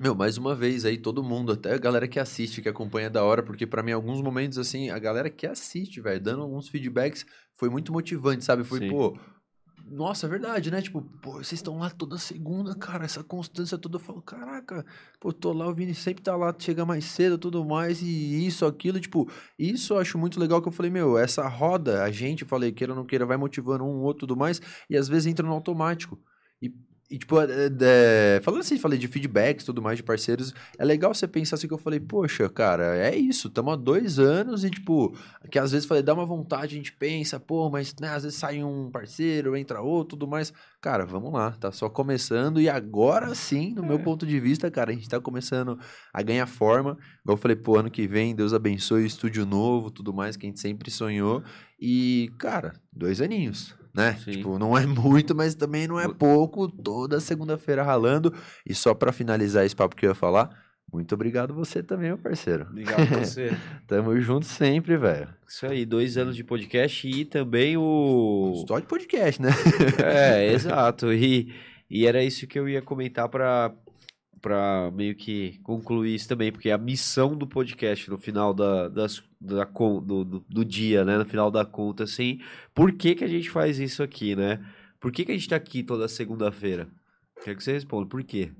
Meu, 0.01 0.15
mais 0.15 0.39
uma 0.39 0.55
vez 0.55 0.85
aí, 0.85 0.99
todo 0.99 1.23
mundo, 1.23 1.53
até 1.53 1.75
a 1.75 1.79
galera 1.79 2.09
que 2.09 2.19
assiste, 2.19 2.63
que 2.63 2.69
acompanha 2.69 3.11
da 3.11 3.23
hora, 3.23 3.43
porque 3.43 3.67
para 3.67 3.83
mim, 3.83 3.93
alguns 3.93 4.21
momentos, 4.21 4.59
assim, 4.59 4.91
a 4.91 4.99
galera 4.99 5.31
que 5.31 5.47
assiste, 5.47 6.01
velho, 6.01 6.21
dando 6.21 6.43
alguns 6.43 6.69
feedbacks, 6.69 7.25
foi 7.55 7.69
muito 7.69 7.93
motivante, 7.93 8.45
sabe? 8.45 8.65
Foi, 8.65 8.79
Sim. 8.81 8.89
pô, 8.89 9.17
nossa, 9.87 10.27
é 10.27 10.29
verdade, 10.29 10.71
né? 10.71 10.83
Tipo, 10.83 11.03
pô, 11.23 11.33
vocês 11.33 11.55
estão 11.55 11.79
lá 11.79 11.91
toda 11.91 12.19
segunda, 12.19 12.75
cara, 12.75 13.05
essa 13.05 13.23
constância 13.23 13.79
toda. 13.79 13.97
Eu 13.97 14.01
falo, 14.01 14.23
caraca, 14.23 14.85
pô, 15.21 15.33
tô 15.33 15.53
lá, 15.53 15.69
o 15.69 15.75
Vini 15.75 15.95
sempre 15.95 16.23
tá 16.23 16.37
lá, 16.37 16.55
chega 16.59 16.85
mais 16.85 17.05
cedo 17.05 17.39
tudo 17.39 17.65
mais, 17.65 18.03
e 18.03 18.47
isso, 18.47 18.67
aquilo, 18.67 19.01
tipo, 19.01 19.31
isso 19.59 19.95
eu 19.95 19.99
acho 19.99 20.19
muito 20.19 20.39
legal 20.41 20.61
que 20.61 20.69
eu 20.69 20.73
falei, 20.73 20.91
meu, 20.91 21.19
essa 21.19 21.47
roda, 21.49 22.03
a 22.03 22.11
gente, 22.11 22.45
falei, 22.45 22.73
queira 22.73 22.93
ou 22.93 22.97
não 22.99 23.07
queira, 23.07 23.27
vai 23.27 23.37
motivando 23.37 23.85
um, 23.85 24.03
outro 24.03 24.27
tudo 24.27 24.37
mais, 24.37 24.61
e 24.89 24.97
às 24.97 25.09
vezes 25.09 25.27
entra 25.27 25.47
no 25.47 25.53
automático. 25.53 26.19
E 26.61 26.73
e, 27.11 27.19
tipo, 27.19 27.41
é, 27.41 27.69
é, 27.81 28.41
falando 28.41 28.61
assim, 28.61 28.79
falei 28.79 28.97
de 28.97 29.09
feedbacks 29.09 29.65
e 29.65 29.67
tudo 29.67 29.83
mais 29.83 29.97
de 29.97 30.03
parceiros, 30.05 30.55
é 30.79 30.85
legal 30.85 31.13
você 31.13 31.27
pensar 31.27 31.57
assim 31.57 31.67
que 31.67 31.75
eu 31.75 31.79
falei, 31.79 31.99
poxa, 31.99 32.49
cara, 32.49 32.97
é 32.97 33.17
isso, 33.17 33.49
estamos 33.49 33.73
há 33.73 33.77
dois 33.77 34.21
anos 34.21 34.63
e, 34.63 34.71
tipo, 34.71 35.13
que 35.51 35.59
às 35.59 35.73
vezes 35.73 35.89
falei, 35.89 36.05
dá 36.05 36.15
uma 36.15 36.25
vontade, 36.25 36.75
a 36.75 36.79
gente 36.79 36.93
pensa, 36.93 37.41
pô, 37.41 37.69
mas 37.69 37.93
né, 38.01 38.11
às 38.11 38.23
vezes 38.23 38.39
sai 38.39 38.63
um 38.63 38.89
parceiro, 38.93 39.57
entra 39.57 39.81
outro, 39.81 40.11
tudo 40.11 40.29
mais. 40.29 40.53
Cara, 40.81 41.05
vamos 41.05 41.33
lá, 41.33 41.51
tá 41.51 41.73
só 41.73 41.91
começando 41.91 42.61
e 42.61 42.69
agora 42.69 43.35
sim, 43.35 43.75
no 43.75 43.83
é. 43.83 43.89
meu 43.89 43.99
ponto 43.99 44.25
de 44.25 44.39
vista, 44.39 44.71
cara, 44.71 44.93
a 44.93 44.95
gente 44.95 45.09
tá 45.09 45.21
começando 45.21 45.81
a 46.15 46.23
ganhar 46.23 46.47
forma. 46.47 46.97
Igual 47.25 47.37
eu 47.37 47.37
falei, 47.37 47.57
pô, 47.57 47.77
ano 47.77 47.91
que 47.91 48.07
vem, 48.07 48.37
Deus 48.37 48.55
abençoe 48.55 49.03
o 49.03 49.07
estúdio 49.07 49.45
novo, 49.45 49.91
tudo 49.91 50.15
mais 50.15 50.37
que 50.37 50.47
a 50.47 50.49
gente 50.49 50.61
sempre 50.61 50.93
sonhou. 50.93 51.43
E, 51.81 52.31
cara, 52.39 52.73
dois 52.93 53.21
aninhos 53.21 53.80
né? 53.95 54.17
Sim. 54.25 54.33
Tipo, 54.33 54.59
não 54.59 54.77
é 54.77 54.85
muito, 54.87 55.35
mas 55.35 55.55
também 55.55 55.87
não 55.87 55.99
é 55.99 56.09
pouco. 56.09 56.69
Toda 56.69 57.21
segunda-feira 57.21 57.83
ralando. 57.83 58.33
E 58.67 58.75
só 58.75 58.95
para 58.95 59.13
finalizar 59.13 59.65
esse 59.65 59.77
papo 59.77 59.97
que 59.97 60.07
eu 60.07 60.11
ia 60.11 60.15
falar, 60.15 60.51
muito 60.93 61.15
obrigado 61.15 61.55
você 61.55 61.83
também, 61.83 62.09
meu 62.09 62.19
parceiro. 62.19 62.67
Obrigado 62.69 63.07
você. 63.25 63.57
Tamo 63.87 64.21
junto 64.21 64.47
sempre, 64.47 64.97
velho. 64.97 65.29
Isso 65.47 65.67
aí, 65.67 65.87
dois 65.87 66.17
anos 66.17 66.35
de 66.35 66.43
podcast 66.43 67.09
e 67.09 67.25
também 67.25 67.77
o. 67.77 68.65
Só 68.67 68.79
de 68.79 68.87
podcast, 68.87 69.41
né? 69.41 69.51
é, 70.03 70.53
exato. 70.53 71.13
E, 71.13 71.55
e 71.89 72.07
era 72.07 72.23
isso 72.23 72.47
que 72.47 72.59
eu 72.59 72.69
ia 72.69 72.83
comentar 72.83 73.29
para 73.29 73.73
para 74.41 74.91
meio 74.93 75.15
que 75.15 75.59
concluir 75.63 76.15
isso 76.15 76.29
também, 76.29 76.51
porque 76.51 76.71
a 76.71 76.79
missão 76.79 77.37
do 77.37 77.47
podcast 77.47 78.09
no 78.11 78.19
final 78.19 78.55
da, 78.55 78.89
das, 78.89 79.23
da, 79.41 79.65
do, 79.65 80.25
do, 80.25 80.45
do, 80.49 80.65
dia, 80.65 81.05
né? 81.05 81.19
No 81.19 81.25
final 81.25 81.51
da 81.51 81.65
conta, 81.65 82.05
assim, 82.05 82.41
por 82.75 82.93
que, 82.93 83.15
que 83.15 83.25
a 83.25 83.29
gente 83.29 83.51
faz 83.51 83.79
isso 83.79 84.03
aqui, 84.03 84.35
né? 84.35 84.65
Por 84.99 85.13
que, 85.13 85.25
que 85.25 85.33
a 85.33 85.35
gente 85.35 85.49
tá 85.49 85.57
aqui 85.57 85.83
toda 85.83 86.09
segunda-feira? 86.09 86.89
Quero 87.43 87.57
que 87.57 87.65
você 87.65 87.73
responda, 87.73 88.07
por 88.07 88.23
quê? 88.23 88.53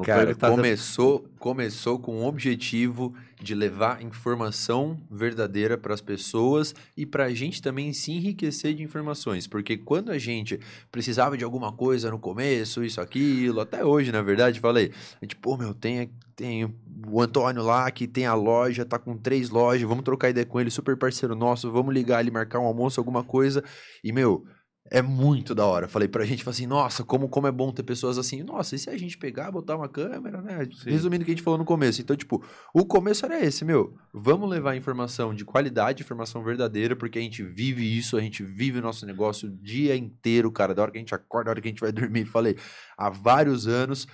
Cara, 0.00 0.34
começou, 0.34 1.28
começou 1.38 1.98
com 1.98 2.22
o 2.22 2.26
objetivo 2.26 3.14
de 3.38 3.54
levar 3.54 4.02
informação 4.02 4.98
verdadeira 5.10 5.76
para 5.76 5.92
as 5.92 6.00
pessoas 6.00 6.74
e 6.96 7.04
para 7.04 7.24
a 7.24 7.34
gente 7.34 7.60
também 7.60 7.92
se 7.92 8.10
enriquecer 8.10 8.74
de 8.74 8.82
informações. 8.82 9.46
Porque 9.46 9.76
quando 9.76 10.10
a 10.10 10.16
gente 10.16 10.58
precisava 10.90 11.36
de 11.36 11.44
alguma 11.44 11.72
coisa 11.72 12.10
no 12.10 12.18
começo, 12.18 12.82
isso, 12.82 13.02
aquilo, 13.02 13.60
até 13.60 13.84
hoje, 13.84 14.10
na 14.10 14.22
verdade, 14.22 14.60
falei, 14.60 14.92
a 15.20 15.24
gente, 15.24 15.36
pô, 15.36 15.58
meu, 15.58 15.74
tem, 15.74 16.10
tem 16.34 16.74
o 17.06 17.20
Antônio 17.20 17.62
lá 17.62 17.90
que 17.90 18.06
tem 18.08 18.24
a 18.24 18.34
loja, 18.34 18.86
tá 18.86 18.98
com 18.98 19.14
três 19.14 19.50
lojas, 19.50 19.86
vamos 19.86 20.04
trocar 20.04 20.30
ideia 20.30 20.46
com 20.46 20.58
ele, 20.58 20.70
super 20.70 20.96
parceiro 20.96 21.34
nosso, 21.34 21.70
vamos 21.70 21.92
ligar 21.92 22.18
ali, 22.18 22.30
marcar 22.30 22.60
um 22.60 22.66
almoço, 22.66 22.98
alguma 22.98 23.22
coisa. 23.22 23.62
E, 24.02 24.10
meu, 24.10 24.46
é 24.90 25.00
muito 25.00 25.54
da 25.54 25.64
hora. 25.64 25.88
Falei 25.88 26.08
pra 26.08 26.24
gente, 26.24 26.42
falei 26.42 26.56
assim, 26.56 26.66
nossa, 26.66 27.04
como, 27.04 27.28
como 27.28 27.46
é 27.46 27.52
bom 27.52 27.72
ter 27.72 27.82
pessoas 27.82 28.18
assim. 28.18 28.42
Nossa, 28.42 28.74
e 28.74 28.78
se 28.78 28.90
a 28.90 28.96
gente 28.96 29.16
pegar, 29.16 29.50
botar 29.50 29.76
uma 29.76 29.88
câmera, 29.88 30.42
né? 30.42 30.68
Sim. 30.72 30.90
Resumindo 30.90 31.22
o 31.22 31.24
que 31.24 31.30
a 31.30 31.34
gente 31.34 31.42
falou 31.42 31.58
no 31.58 31.64
começo. 31.64 32.00
Então, 32.00 32.16
tipo, 32.16 32.44
o 32.74 32.84
começo 32.84 33.24
era 33.24 33.42
esse, 33.42 33.64
meu. 33.64 33.96
Vamos 34.12 34.50
levar 34.50 34.76
informação 34.76 35.34
de 35.34 35.44
qualidade, 35.44 36.02
informação 36.02 36.42
verdadeira, 36.42 36.96
porque 36.96 37.18
a 37.18 37.22
gente 37.22 37.42
vive 37.42 37.96
isso, 37.96 38.16
a 38.16 38.20
gente 38.20 38.42
vive 38.42 38.80
o 38.80 38.82
nosso 38.82 39.06
negócio 39.06 39.48
o 39.48 39.56
dia 39.56 39.96
inteiro, 39.96 40.50
cara. 40.50 40.74
Da 40.74 40.82
hora 40.82 40.90
que 40.90 40.98
a 40.98 41.00
gente 41.00 41.14
acorda, 41.14 41.46
da 41.46 41.50
hora 41.52 41.60
que 41.60 41.68
a 41.68 41.70
gente 41.70 41.80
vai 41.80 41.92
dormir. 41.92 42.24
Falei, 42.26 42.56
há 42.96 43.08
vários 43.08 43.66
anos. 43.66 44.06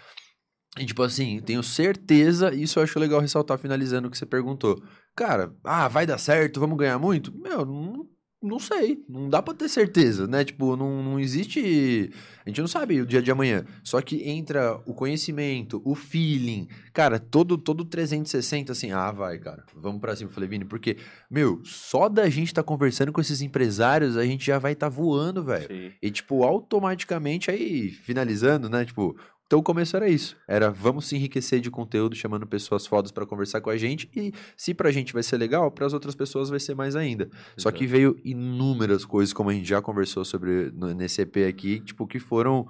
E, 0.79 0.85
tipo 0.85 1.03
assim, 1.03 1.41
tenho 1.41 1.63
certeza, 1.63 2.55
isso 2.55 2.79
eu 2.79 2.85
acho 2.85 3.01
legal 3.01 3.21
ressaltar, 3.21 3.59
finalizando 3.59 4.07
o 4.07 4.11
que 4.11 4.19
você 4.19 4.27
perguntou. 4.27 4.81
Cara, 5.17 5.53
ah, 5.65 5.89
vai 5.89 6.07
dar 6.07 6.19
certo, 6.19 6.61
vamos 6.61 6.79
ganhar 6.79 6.99
muito? 6.99 7.37
Meu, 7.37 7.65
não 7.65 8.07
não 8.41 8.61
sei, 8.61 9.05
não 9.09 9.29
dá 9.29 9.43
pra 9.43 9.53
ter 9.53 9.69
certeza, 9.69 10.27
né? 10.29 10.45
Tipo, 10.45 10.77
não, 10.77 11.03
não 11.03 11.19
existe. 11.19 12.13
A 12.47 12.49
gente 12.49 12.61
não 12.61 12.69
sabe 12.69 13.01
o 13.01 13.07
dia 13.07 13.21
de 13.21 13.31
amanhã. 13.31 13.65
Só 13.83 14.01
que 14.01 14.29
entra 14.29 14.81
o 14.87 14.95
conhecimento, 14.95 15.83
o 15.85 15.95
feeling. 15.95 16.69
Cara, 16.93 17.19
todo, 17.19 17.59
todo 17.59 17.85
360, 17.85 18.71
assim, 18.73 18.93
ah, 18.93 19.11
vai, 19.11 19.39
cara, 19.39 19.65
vamos 19.75 20.01
pra 20.01 20.15
cima. 20.15 20.31
Eu 20.31 20.35
falei, 20.35 20.49
Vini, 20.49 20.65
porque, 20.65 20.97
meu, 21.29 21.61
só 21.65 22.09
da 22.09 22.29
gente 22.29 22.55
tá 22.55 22.63
conversando 22.63 23.13
com 23.13 23.21
esses 23.21 23.43
empresários, 23.43 24.17
a 24.17 24.25
gente 24.25 24.47
já 24.47 24.59
vai 24.59 24.73
estar 24.73 24.89
tá 24.89 24.97
voando, 24.97 25.43
velho. 25.43 25.93
E, 26.01 26.11
tipo, 26.11 26.45
automaticamente 26.45 27.51
aí, 27.51 27.91
finalizando, 27.91 28.69
né? 28.69 28.85
Tipo, 28.85 29.17
então 29.49 29.61
o 29.61 29.63
começo 29.63 29.97
era 29.97 30.07
isso. 30.11 30.37
Era 30.47 30.71
vamos 30.71 31.07
se 31.07 31.17
enriquecer 31.17 31.59
de 31.59 31.71
conteúdo, 31.71 32.15
chamando 32.15 32.47
pessoas 32.47 32.87
fodas 32.87 33.11
para 33.11 33.25
conversar 33.25 33.63
com 33.63 33.71
a 33.71 33.79
gente. 33.79 34.07
E 34.15 34.31
se 34.55 34.75
pra 34.75 34.91
gente 34.91 35.15
vai 35.15 35.23
ser 35.23 35.39
legal, 35.39 35.71
para 35.71 35.87
as 35.87 35.95
outras 35.95 36.15
pessoas 36.15 36.51
vai 36.51 36.61
ser 36.61 36.75
mais 36.75 36.95
ainda. 36.95 37.25
Exato. 37.25 37.63
Só 37.63 37.71
que 37.73 37.87
veio 37.87 38.21
inúmeras 38.23 39.07
coisas, 39.07 39.33
como 39.33 39.49
a 39.49 39.55
gente 39.55 39.67
já 39.67 39.81
conversou 39.81 40.23
sobre 40.23 40.71
nesse 40.95 41.23
EP 41.23 41.39
aqui, 41.49 41.81
tipo, 41.81 42.07
que 42.07 42.19
foram 42.19 42.69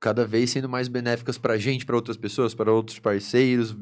cada 0.00 0.26
vez 0.26 0.50
sendo 0.50 0.68
mais 0.68 0.88
benéficas 0.88 1.38
pra 1.38 1.56
gente, 1.56 1.86
para 1.86 1.94
outras 1.94 2.16
pessoas, 2.16 2.52
para 2.52 2.72
outros 2.72 2.98
parceiros, 2.98 3.76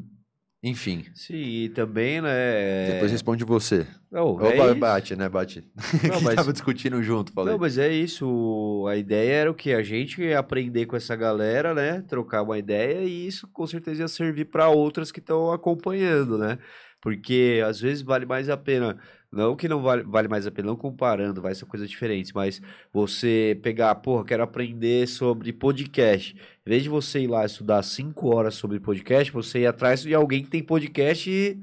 enfim. 0.68 1.04
Sim, 1.14 1.36
e 1.36 1.68
também, 1.68 2.20
né? 2.20 2.90
Depois 2.90 3.12
responde 3.12 3.44
você. 3.44 3.86
Não, 4.10 4.30
Opa, 4.30 4.48
é 4.48 4.74
bate, 4.74 5.14
né? 5.14 5.28
Bate. 5.28 5.64
Não, 6.02 6.20
mas... 6.22 6.34
tava 6.34 6.52
discutindo 6.52 7.00
junto, 7.04 7.32
falei. 7.32 7.52
Não, 7.52 7.60
mas 7.60 7.78
é 7.78 7.88
isso. 7.88 8.84
A 8.88 8.96
ideia 8.96 9.32
era 9.32 9.50
o 9.50 9.54
que? 9.54 9.72
A 9.72 9.82
gente 9.84 10.32
aprender 10.32 10.86
com 10.86 10.96
essa 10.96 11.14
galera, 11.14 11.72
né? 11.72 12.02
Trocar 12.08 12.42
uma 12.42 12.58
ideia 12.58 13.04
e 13.04 13.28
isso 13.28 13.46
com 13.52 13.64
certeza 13.64 14.02
ia 14.02 14.08
servir 14.08 14.46
para 14.46 14.68
outras 14.68 15.12
que 15.12 15.20
estão 15.20 15.52
acompanhando, 15.52 16.36
né? 16.36 16.58
Porque 17.00 17.62
às 17.64 17.80
vezes 17.80 18.02
vale 18.02 18.26
mais 18.26 18.48
a 18.48 18.56
pena 18.56 18.98
não 19.30 19.56
que 19.56 19.68
não 19.68 19.82
vale, 19.82 20.02
vale 20.02 20.28
mais 20.28 20.46
a 20.46 20.50
pena, 20.50 20.68
não 20.68 20.76
comparando, 20.76 21.42
vai 21.42 21.54
ser 21.54 21.66
coisa 21.66 21.86
diferente, 21.86 22.32
mas 22.34 22.60
você 22.92 23.58
pegar, 23.62 23.94
porra, 23.96 24.24
quero 24.24 24.42
aprender 24.42 25.06
sobre 25.06 25.52
podcast. 25.52 26.34
Em 26.34 26.70
vez 26.70 26.82
de 26.82 26.88
você 26.88 27.20
ir 27.20 27.26
lá 27.26 27.44
estudar 27.44 27.82
cinco 27.82 28.34
horas 28.34 28.54
sobre 28.54 28.80
podcast, 28.80 29.32
você 29.32 29.60
ir 29.60 29.66
atrás 29.66 30.02
de 30.02 30.14
alguém 30.14 30.42
que 30.42 30.50
tem 30.50 30.62
podcast 30.62 31.30
e, 31.30 31.60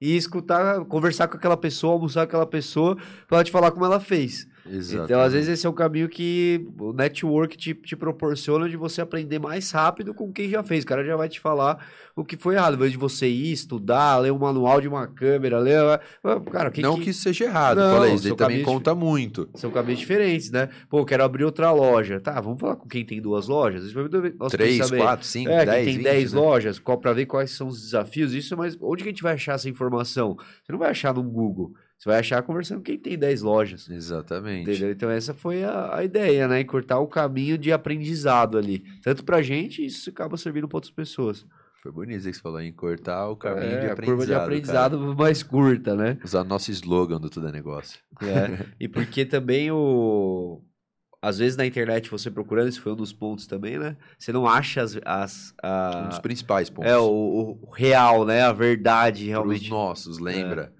e 0.00 0.16
escutar, 0.16 0.84
conversar 0.84 1.28
com 1.28 1.36
aquela 1.36 1.56
pessoa, 1.56 1.94
almoçar 1.94 2.26
com 2.26 2.30
aquela 2.30 2.46
pessoa, 2.46 2.96
pra 3.26 3.38
ela 3.38 3.44
te 3.44 3.50
falar 3.50 3.70
como 3.70 3.84
ela 3.84 4.00
fez. 4.00 4.49
Exatamente. 4.66 5.04
Então, 5.04 5.20
às 5.20 5.32
vezes, 5.32 5.48
esse 5.48 5.66
é 5.66 5.70
o 5.70 5.72
caminho 5.72 6.08
que 6.08 6.66
o 6.78 6.92
network 6.92 7.56
te, 7.56 7.74
te 7.74 7.96
proporciona 7.96 8.68
de 8.68 8.76
você 8.76 9.00
aprender 9.00 9.38
mais 9.38 9.70
rápido 9.70 10.14
com 10.14 10.32
quem 10.32 10.48
já 10.48 10.62
fez. 10.62 10.84
O 10.84 10.86
cara 10.86 11.04
já 11.04 11.16
vai 11.16 11.28
te 11.28 11.40
falar 11.40 11.84
o 12.14 12.24
que 12.24 12.36
foi 12.36 12.54
errado. 12.54 12.74
Ao 12.74 12.76
invés 12.76 12.92
de 12.92 12.98
você 12.98 13.28
ir 13.28 13.52
estudar, 13.52 14.18
ler 14.18 14.32
um 14.32 14.38
manual 14.38 14.80
de 14.80 14.88
uma 14.88 15.06
câmera, 15.06 15.58
ler. 15.58 15.80
Ah, 16.22 16.40
cara, 16.50 16.70
que, 16.70 16.82
Não 16.82 16.96
que, 16.96 17.04
que 17.04 17.10
isso 17.10 17.22
seja 17.22 17.44
errado, 17.44 17.78
Não, 17.78 17.96
falei, 17.96 18.14
isso 18.14 18.36
também 18.36 18.62
conta 18.62 18.94
muito. 18.94 19.48
São 19.54 19.70
caminhos 19.70 20.00
diferentes, 20.00 20.50
né? 20.50 20.68
Pô, 20.88 21.04
quero 21.04 21.24
abrir 21.24 21.44
outra 21.44 21.70
loja. 21.72 22.20
Tá, 22.20 22.40
vamos 22.40 22.60
falar 22.60 22.76
com 22.76 22.88
quem 22.88 23.04
tem 23.04 23.20
duas 23.20 23.48
lojas? 23.48 23.92
Nossa, 24.38 24.56
Três, 24.56 24.90
quatro, 24.90 25.26
cinco, 25.26 25.50
é, 25.50 25.64
dez. 25.64 25.84
Quem 25.84 25.94
tem 25.94 26.02
dez 26.02 26.32
né? 26.32 26.40
lojas, 26.40 26.78
qual, 26.78 26.98
pra 26.98 27.12
ver 27.12 27.26
quais 27.26 27.50
são 27.50 27.68
os 27.68 27.80
desafios. 27.80 28.34
Isso, 28.34 28.56
mas 28.56 28.76
onde 28.80 29.02
que 29.02 29.08
a 29.08 29.12
gente 29.12 29.22
vai 29.22 29.34
achar 29.34 29.54
essa 29.54 29.68
informação? 29.68 30.36
Você 30.62 30.72
não 30.72 30.78
vai 30.78 30.90
achar 30.90 31.14
no 31.14 31.22
Google. 31.22 31.72
Você 32.00 32.08
vai 32.08 32.18
achar 32.18 32.42
conversando 32.42 32.78
com 32.78 32.84
quem 32.84 32.98
tem 32.98 33.18
10 33.18 33.42
lojas. 33.42 33.86
Exatamente. 33.90 34.70
Entendeu? 34.70 34.90
Então 34.90 35.10
essa 35.10 35.34
foi 35.34 35.62
a, 35.62 35.96
a 35.96 36.02
ideia, 36.02 36.48
né? 36.48 36.58
Encurtar 36.58 36.98
o 36.98 37.06
caminho 37.06 37.58
de 37.58 37.70
aprendizado 37.70 38.56
ali. 38.56 38.82
Tanto 39.02 39.22
pra 39.22 39.42
gente, 39.42 39.84
isso 39.84 40.08
acaba 40.08 40.38
servindo 40.38 40.66
para 40.66 40.78
outras 40.78 40.90
pessoas. 40.90 41.44
Foi 41.82 41.92
bonito 41.92 42.24
que 42.24 42.32
você 42.32 42.40
falou, 42.40 42.62
encurtar 42.62 43.28
o 43.28 43.36
caminho 43.36 43.72
é, 43.72 43.80
de 43.80 43.90
aprendizado. 43.90 44.00
A 44.00 44.06
curva 44.06 44.26
de 44.26 44.34
aprendizado 44.34 44.98
cara. 44.98 45.14
mais 45.14 45.42
curta, 45.42 45.94
né? 45.94 46.18
Usar 46.24 46.42
nosso 46.42 46.70
slogan 46.70 47.20
do 47.20 47.28
Tudo 47.28 47.48
é 47.48 47.52
Negócio. 47.52 48.00
É. 48.22 48.66
e 48.80 48.88
porque 48.88 49.26
também 49.26 49.70
o, 49.70 50.62
às 51.20 51.36
vezes 51.36 51.56
na 51.58 51.66
internet 51.66 52.10
você 52.10 52.30
procurando, 52.30 52.68
esse 52.68 52.80
foi 52.80 52.92
um 52.92 52.96
dos 52.96 53.12
pontos 53.12 53.46
também, 53.46 53.78
né? 53.78 53.94
Você 54.18 54.32
não 54.32 54.46
acha 54.46 54.80
as. 54.80 54.98
as 55.04 55.54
a, 55.62 56.04
Um 56.04 56.08
dos 56.08 56.18
principais 56.18 56.70
pontos. 56.70 56.90
é, 56.90 56.96
o, 56.96 57.58
o 57.62 57.70
real, 57.70 58.24
né? 58.24 58.40
A 58.42 58.52
verdade, 58.52 59.26
realmente. 59.26 59.68
nossos, 59.68 60.18
lembra? 60.18 60.72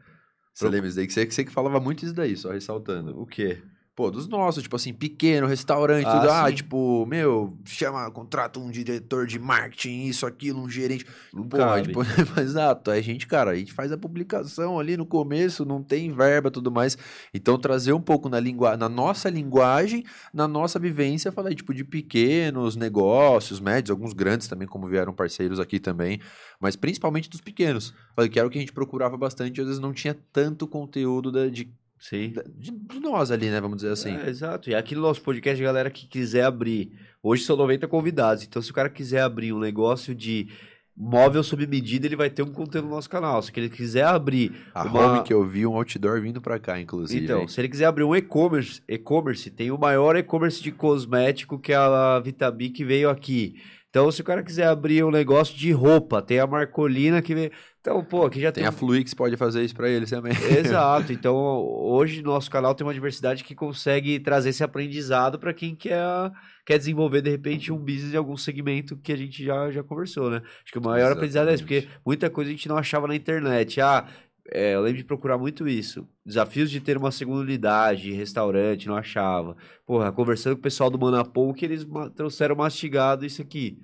Você 0.54 0.68
Pro- 0.68 0.70
lembra 0.70 0.88
isso 0.88 0.96
daí? 0.96 1.06
Que 1.06 1.12
você, 1.12 1.26
que 1.26 1.34
você 1.34 1.44
que 1.44 1.50
falava 1.52 1.80
muito 1.80 2.04
isso 2.04 2.14
daí, 2.14 2.36
só 2.36 2.50
ressaltando. 2.52 3.18
O 3.20 3.26
quê? 3.26 3.62
Pô, 4.00 4.10
dos 4.10 4.26
nossos, 4.26 4.62
tipo 4.62 4.76
assim, 4.76 4.94
pequeno, 4.94 5.46
restaurante, 5.46 6.06
Ah, 6.06 6.20
tudo. 6.20 6.30
Ah, 6.30 6.48
sim. 6.48 6.54
tipo, 6.54 7.04
meu, 7.04 7.58
chama, 7.66 8.10
contrata 8.10 8.58
um 8.58 8.70
diretor 8.70 9.26
de 9.26 9.38
marketing, 9.38 10.04
isso, 10.06 10.24
aquilo, 10.24 10.58
um 10.58 10.70
gerente. 10.70 11.04
Não 11.34 11.46
Pô, 11.46 11.58
cabe. 11.58 11.88
tipo, 11.88 12.00
exato. 12.40 12.90
Aí 12.90 12.98
a 13.00 13.02
gente, 13.02 13.26
cara, 13.26 13.50
a 13.50 13.54
gente 13.54 13.74
faz 13.74 13.92
a 13.92 13.98
publicação 13.98 14.80
ali 14.80 14.96
no 14.96 15.04
começo, 15.04 15.66
não 15.66 15.82
tem 15.82 16.10
verba 16.10 16.50
tudo 16.50 16.70
mais. 16.70 16.96
Então, 17.34 17.58
trazer 17.58 17.92
um 17.92 18.00
pouco 18.00 18.30
na, 18.30 18.40
lingua... 18.40 18.74
na 18.74 18.88
nossa 18.88 19.28
linguagem, 19.28 20.02
na 20.32 20.48
nossa 20.48 20.78
vivência, 20.78 21.30
falei, 21.30 21.54
tipo, 21.54 21.74
de 21.74 21.84
pequenos 21.84 22.76
negócios, 22.76 23.60
médios, 23.60 23.90
alguns 23.90 24.14
grandes 24.14 24.48
também, 24.48 24.66
como 24.66 24.86
vieram 24.86 25.12
parceiros 25.12 25.60
aqui 25.60 25.78
também, 25.78 26.18
mas 26.58 26.74
principalmente 26.74 27.28
dos 27.28 27.42
pequenos. 27.42 27.92
Falei 28.16 28.30
que 28.30 28.38
era 28.38 28.48
o 28.48 28.50
que 28.50 28.56
a 28.56 28.62
gente 28.62 28.72
procurava 28.72 29.18
bastante, 29.18 29.60
às 29.60 29.66
vezes 29.66 29.80
não 29.82 29.92
tinha 29.92 30.16
tanto 30.32 30.66
conteúdo 30.66 31.30
da- 31.30 31.48
de, 31.48 31.70
Sim. 32.00 32.32
de, 32.56 32.70
de 32.70 32.98
nós 32.98 33.30
ali, 33.30 33.50
né? 33.50 33.60
Vamos 33.60 33.76
dizer 33.76 33.92
assim. 33.92 34.16
É, 34.16 34.28
exato. 34.28 34.70
E 34.70 34.74
aqui 34.74 34.94
no 34.94 35.02
nosso 35.02 35.20
podcast, 35.20 35.62
galera 35.62 35.90
que 35.90 36.06
quiser 36.06 36.44
abrir. 36.44 36.90
Hoje 37.22 37.44
são 37.44 37.56
90 37.56 37.86
convidados. 37.86 38.42
Então, 38.42 38.62
se 38.62 38.70
o 38.70 38.74
cara 38.74 38.88
quiser 38.88 39.20
abrir 39.20 39.52
um 39.52 39.58
negócio 39.58 40.14
de 40.14 40.48
móvel 40.96 41.42
sob 41.42 41.66
medida, 41.66 42.06
ele 42.06 42.16
vai 42.16 42.30
ter 42.30 42.42
um 42.42 42.50
conteúdo 42.52 42.86
no 42.88 42.94
nosso 42.94 43.08
canal. 43.08 43.42
Se 43.42 43.52
ele 43.54 43.68
quiser 43.68 44.04
abrir. 44.04 44.50
A 44.74 44.84
uma- 44.84 45.00
home 45.16 45.22
que 45.24 45.32
eu 45.32 45.46
vi, 45.46 45.66
um 45.66 45.76
outdoor 45.76 46.22
vindo 46.22 46.40
pra 46.40 46.58
cá, 46.58 46.80
inclusive. 46.80 47.22
Então, 47.22 47.42
hein? 47.42 47.48
se 47.48 47.60
ele 47.60 47.68
quiser 47.68 47.84
abrir 47.84 48.04
um 48.04 48.16
e-commerce, 48.16 48.82
e-commerce, 48.88 49.50
tem 49.50 49.70
o 49.70 49.78
maior 49.78 50.16
e-commerce 50.16 50.62
de 50.62 50.72
cosmético 50.72 51.58
que 51.58 51.72
é 51.72 51.76
a 51.76 52.18
Vitabi 52.18 52.70
que 52.70 52.84
veio 52.84 53.10
aqui. 53.10 53.56
Então, 53.90 54.10
se 54.12 54.20
o 54.20 54.24
cara 54.24 54.42
quiser 54.42 54.68
abrir 54.68 55.04
um 55.04 55.10
negócio 55.10 55.56
de 55.56 55.72
roupa, 55.72 56.22
tem 56.22 56.38
a 56.38 56.46
Marcolina 56.46 57.20
que 57.20 57.34
veio. 57.34 57.50
Então, 57.80 58.04
pô, 58.04 58.26
aqui 58.26 58.38
já 58.38 58.52
tem 58.52 58.62
tem. 58.62 58.68
a 58.68 58.72
Fluix 58.72 59.14
pode 59.14 59.36
fazer 59.38 59.64
isso 59.64 59.74
pra 59.74 59.88
eles 59.88 60.10
também. 60.10 60.32
Exato. 60.58 61.12
Então, 61.12 61.34
hoje 61.64 62.22
nosso 62.22 62.50
canal 62.50 62.74
tem 62.74 62.86
uma 62.86 62.92
diversidade 62.92 63.42
que 63.42 63.54
consegue 63.54 64.20
trazer 64.20 64.50
esse 64.50 64.62
aprendizado 64.62 65.38
para 65.38 65.54
quem 65.54 65.74
quer, 65.74 66.30
quer 66.66 66.76
desenvolver, 66.76 67.22
de 67.22 67.30
repente, 67.30 67.72
um 67.72 67.78
business 67.78 68.10
de 68.10 68.18
algum 68.18 68.36
segmento 68.36 68.98
que 68.98 69.12
a 69.12 69.16
gente 69.16 69.42
já, 69.42 69.70
já 69.70 69.82
conversou, 69.82 70.30
né? 70.30 70.42
Acho 70.62 70.72
que 70.72 70.78
o 70.78 70.82
maior 70.82 71.12
aprendizado 71.12 71.48
é 71.48 71.54
esse, 71.54 71.62
porque 71.62 71.76
Exatamente. 71.76 72.02
muita 72.04 72.28
coisa 72.28 72.50
a 72.50 72.52
gente 72.52 72.68
não 72.68 72.76
achava 72.76 73.08
na 73.08 73.16
internet. 73.16 73.80
Ah, 73.80 74.06
é, 74.52 74.74
eu 74.74 74.82
lembro 74.82 74.98
de 74.98 75.04
procurar 75.04 75.38
muito 75.38 75.66
isso. 75.66 76.06
Desafios 76.24 76.70
de 76.70 76.80
ter 76.80 76.98
uma 76.98 77.10
segunda 77.10 77.40
unidade, 77.40 78.12
restaurante, 78.12 78.88
não 78.88 78.96
achava. 78.96 79.56
Porra, 79.86 80.12
conversando 80.12 80.54
com 80.54 80.60
o 80.60 80.62
pessoal 80.62 80.90
do 80.90 80.98
Manapou, 80.98 81.54
que 81.54 81.64
eles 81.64 81.86
trouxeram 82.14 82.56
mastigado 82.56 83.24
isso 83.24 83.40
aqui. 83.40 83.78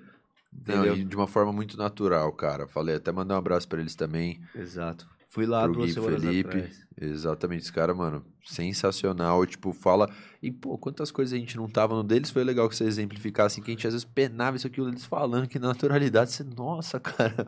Entendeu? 0.61 0.97
de 0.97 1.17
uma 1.17 1.27
forma 1.27 1.53
muito 1.53 1.77
natural, 1.77 2.33
cara. 2.33 2.67
Falei, 2.67 2.97
até 2.97 3.13
mandar 3.13 3.35
um 3.35 3.39
abraço 3.39 3.69
pra 3.69 3.81
eles 3.81 3.95
também. 3.95 4.41
Exato. 4.55 5.07
Fui 5.29 5.45
lá 5.45 5.65
pro 5.65 5.75
duas 5.75 5.89
Gui 5.89 5.93
semanas 5.95 6.23
Felipe. 6.23 6.49
atrás. 6.49 6.87
Exatamente, 6.99 7.65
esse 7.65 7.73
cara, 7.73 7.95
mano, 7.95 8.25
sensacional. 8.43 9.45
Tipo, 9.45 9.71
fala. 9.71 10.11
E, 10.43 10.51
pô, 10.51 10.79
quantas 10.79 11.11
coisas 11.11 11.35
a 11.35 11.37
gente 11.37 11.59
não 11.59 11.69
tava 11.69 11.95
no 11.95 12.03
deles. 12.03 12.31
Foi 12.31 12.43
legal 12.43 12.67
que 12.71 12.75
você 12.75 12.85
exemplificasse 12.85 13.61
que 13.61 13.71
a 13.71 13.75
gente 13.75 13.87
às 13.87 13.93
vezes 13.93 14.05
penava 14.07 14.57
isso 14.57 14.67
aqui, 14.67 14.81
eles 14.81 15.05
falando 15.05 15.47
que 15.47 15.59
na 15.59 15.69
naturalidade 15.69 16.33
você, 16.33 16.43
nossa, 16.43 16.99
cara, 17.01 17.45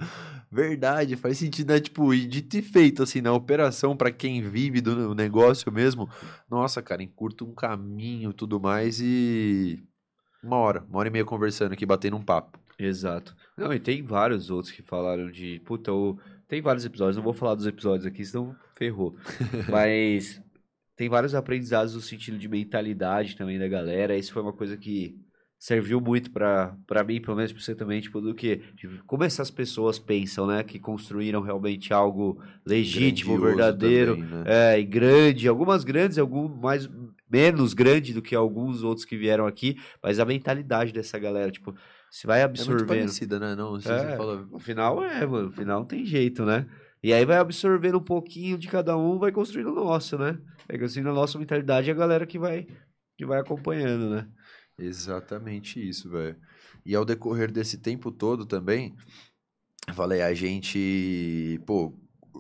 verdade, 0.52 1.16
faz 1.16 1.38
sentido, 1.38 1.72
né? 1.72 1.80
Tipo, 1.80 2.12
e 2.12 2.26
dito 2.26 2.58
e 2.58 2.62
feito, 2.62 3.02
assim, 3.02 3.22
na 3.22 3.32
operação, 3.32 3.96
pra 3.96 4.10
quem 4.12 4.42
vive 4.42 4.82
do 4.82 5.14
negócio 5.14 5.72
mesmo, 5.72 6.10
nossa, 6.50 6.82
cara, 6.82 7.02
encurta 7.02 7.42
um 7.42 7.54
caminho 7.54 8.34
tudo 8.34 8.60
mais 8.60 9.00
e. 9.00 9.82
Uma 10.42 10.56
hora, 10.56 10.84
uma 10.90 10.98
hora 10.98 11.08
e 11.08 11.10
meia 11.10 11.24
conversando 11.24 11.72
aqui, 11.72 11.86
batendo 11.86 12.16
um 12.16 12.22
papo. 12.22 12.58
Exato. 12.78 13.34
Não, 13.56 13.72
e 13.72 13.80
tem 13.80 14.02
vários 14.02 14.50
outros 14.50 14.72
que 14.72 14.82
falaram 14.82 15.30
de. 15.30 15.60
Puta, 15.64 15.92
o... 15.92 16.18
tem 16.46 16.62
vários 16.62 16.84
episódios, 16.84 17.16
não 17.16 17.24
vou 17.24 17.32
falar 17.32 17.54
dos 17.54 17.66
episódios 17.66 18.06
aqui, 18.06 18.24
senão 18.24 18.54
ferrou. 18.76 19.16
Mas 19.68 20.40
tem 20.96 21.08
vários 21.08 21.34
aprendizados 21.34 21.94
no 21.94 22.00
sentido 22.00 22.38
de 22.38 22.48
mentalidade 22.48 23.36
também 23.36 23.58
da 23.58 23.68
galera. 23.68 24.16
Isso 24.16 24.32
foi 24.32 24.42
uma 24.42 24.52
coisa 24.52 24.76
que 24.76 25.16
serviu 25.58 26.00
muito 26.00 26.30
pra 26.30 26.76
para 26.86 27.02
mim, 27.02 27.20
pelo 27.20 27.36
menos 27.36 27.52
pra 27.52 27.60
você 27.60 27.74
também, 27.74 28.00
tipo, 28.00 28.20
do 28.20 28.32
que 28.34 28.62
de 28.76 28.86
como 29.06 29.24
essas 29.24 29.50
pessoas 29.50 29.98
pensam, 29.98 30.46
né? 30.46 30.62
Que 30.62 30.78
construíram 30.78 31.40
realmente 31.40 31.92
algo 31.92 32.40
legítimo, 32.64 33.36
Grandioso 33.36 33.56
verdadeiro. 33.56 34.16
também, 34.16 34.30
né? 34.30 34.44
É, 34.46 34.80
e 34.80 34.84
grande, 34.84 35.48
algumas 35.48 35.82
grandes, 35.82 36.16
algum 36.16 36.48
mais 36.48 36.88
menos 37.28 37.74
grande 37.74 38.14
do 38.14 38.22
que 38.22 38.34
alguns 38.34 38.82
outros 38.82 39.04
que 39.04 39.16
vieram 39.16 39.46
aqui, 39.46 39.76
mas 40.02 40.18
a 40.18 40.24
mentalidade 40.24 40.92
dessa 40.92 41.18
galera, 41.18 41.50
tipo, 41.50 41.74
você 42.10 42.26
vai 42.26 42.40
É 42.40 42.46
muito 42.46 42.60
absorvendo. 42.60 42.86
parecida, 42.88 43.38
né? 43.38 43.54
Não, 43.54 43.80
se 43.80 43.90
É, 43.90 43.98
você 43.98 44.16
fala. 44.16 44.36
No 44.46 44.58
final 44.58 45.04
é, 45.04 45.26
mano, 45.26 45.46
no 45.46 45.52
final 45.52 45.84
tem 45.84 46.04
jeito, 46.04 46.44
né? 46.44 46.66
E 47.02 47.12
aí 47.12 47.24
vai 47.24 47.38
absorvendo 47.38 47.98
um 47.98 48.02
pouquinho 48.04 48.58
de 48.58 48.66
cada 48.68 48.96
um, 48.96 49.18
vai 49.18 49.30
construindo 49.30 49.70
o 49.70 49.74
nosso, 49.74 50.18
né? 50.18 50.38
Vai 50.68 50.78
construindo 50.78 51.10
a 51.10 51.14
nossa 51.14 51.38
mentalidade 51.38 51.88
e 51.88 51.90
a 51.90 51.94
galera 51.94 52.26
que 52.26 52.38
vai 52.38 52.66
que 53.16 53.26
vai 53.26 53.38
acompanhando, 53.40 54.10
né? 54.10 54.28
Exatamente 54.78 55.86
isso, 55.86 56.08
velho. 56.08 56.36
E 56.86 56.94
ao 56.94 57.04
decorrer 57.04 57.50
desse 57.50 57.78
tempo 57.78 58.10
todo 58.12 58.46
também, 58.46 58.94
eu 59.86 59.94
falei, 59.94 60.22
a 60.22 60.32
gente, 60.34 61.60
pô, 61.66 61.92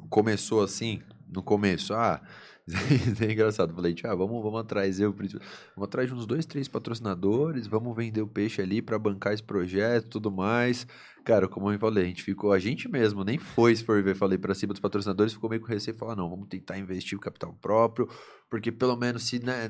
começou 0.08 0.62
assim, 0.62 1.02
no 1.28 1.42
começo, 1.42 1.92
ah, 1.94 2.22
é 3.20 3.32
engraçado, 3.32 3.74
falei, 3.74 3.94
ah, 4.04 4.14
vamos, 4.14 4.42
vamos 4.42 4.60
atrás, 4.60 5.00
eu, 5.00 5.12
vamos 5.12 5.38
atrás 5.82 6.08
de 6.08 6.14
uns 6.14 6.26
dois, 6.26 6.44
três 6.44 6.68
patrocinadores, 6.68 7.66
vamos 7.66 7.96
vender 7.96 8.20
o 8.20 8.26
peixe 8.26 8.60
ali 8.60 8.82
para 8.82 8.98
bancar 8.98 9.32
esse 9.32 9.42
projeto 9.42 10.08
tudo 10.08 10.30
mais. 10.30 10.86
Cara, 11.24 11.48
como 11.48 11.70
eu 11.70 11.78
falei, 11.78 12.04
a 12.04 12.06
gente 12.06 12.22
ficou, 12.22 12.52
a 12.52 12.58
gente 12.58 12.88
mesmo, 12.88 13.22
nem 13.24 13.38
foi, 13.38 13.74
se 13.74 13.84
for 13.84 14.02
ver, 14.02 14.14
falei 14.14 14.38
para 14.38 14.54
cima 14.54 14.72
dos 14.72 14.80
patrocinadores, 14.80 15.32
ficou 15.32 15.50
meio 15.50 15.60
com 15.60 15.68
receio, 15.68 15.96
falar, 15.96 16.16
não, 16.16 16.28
vamos 16.28 16.48
tentar 16.48 16.78
investir 16.78 17.16
o 17.16 17.20
capital 17.20 17.52
próprio, 17.60 18.08
porque 18.48 18.72
pelo 18.72 18.96
menos 18.96 19.24
se, 19.24 19.38
né, 19.38 19.68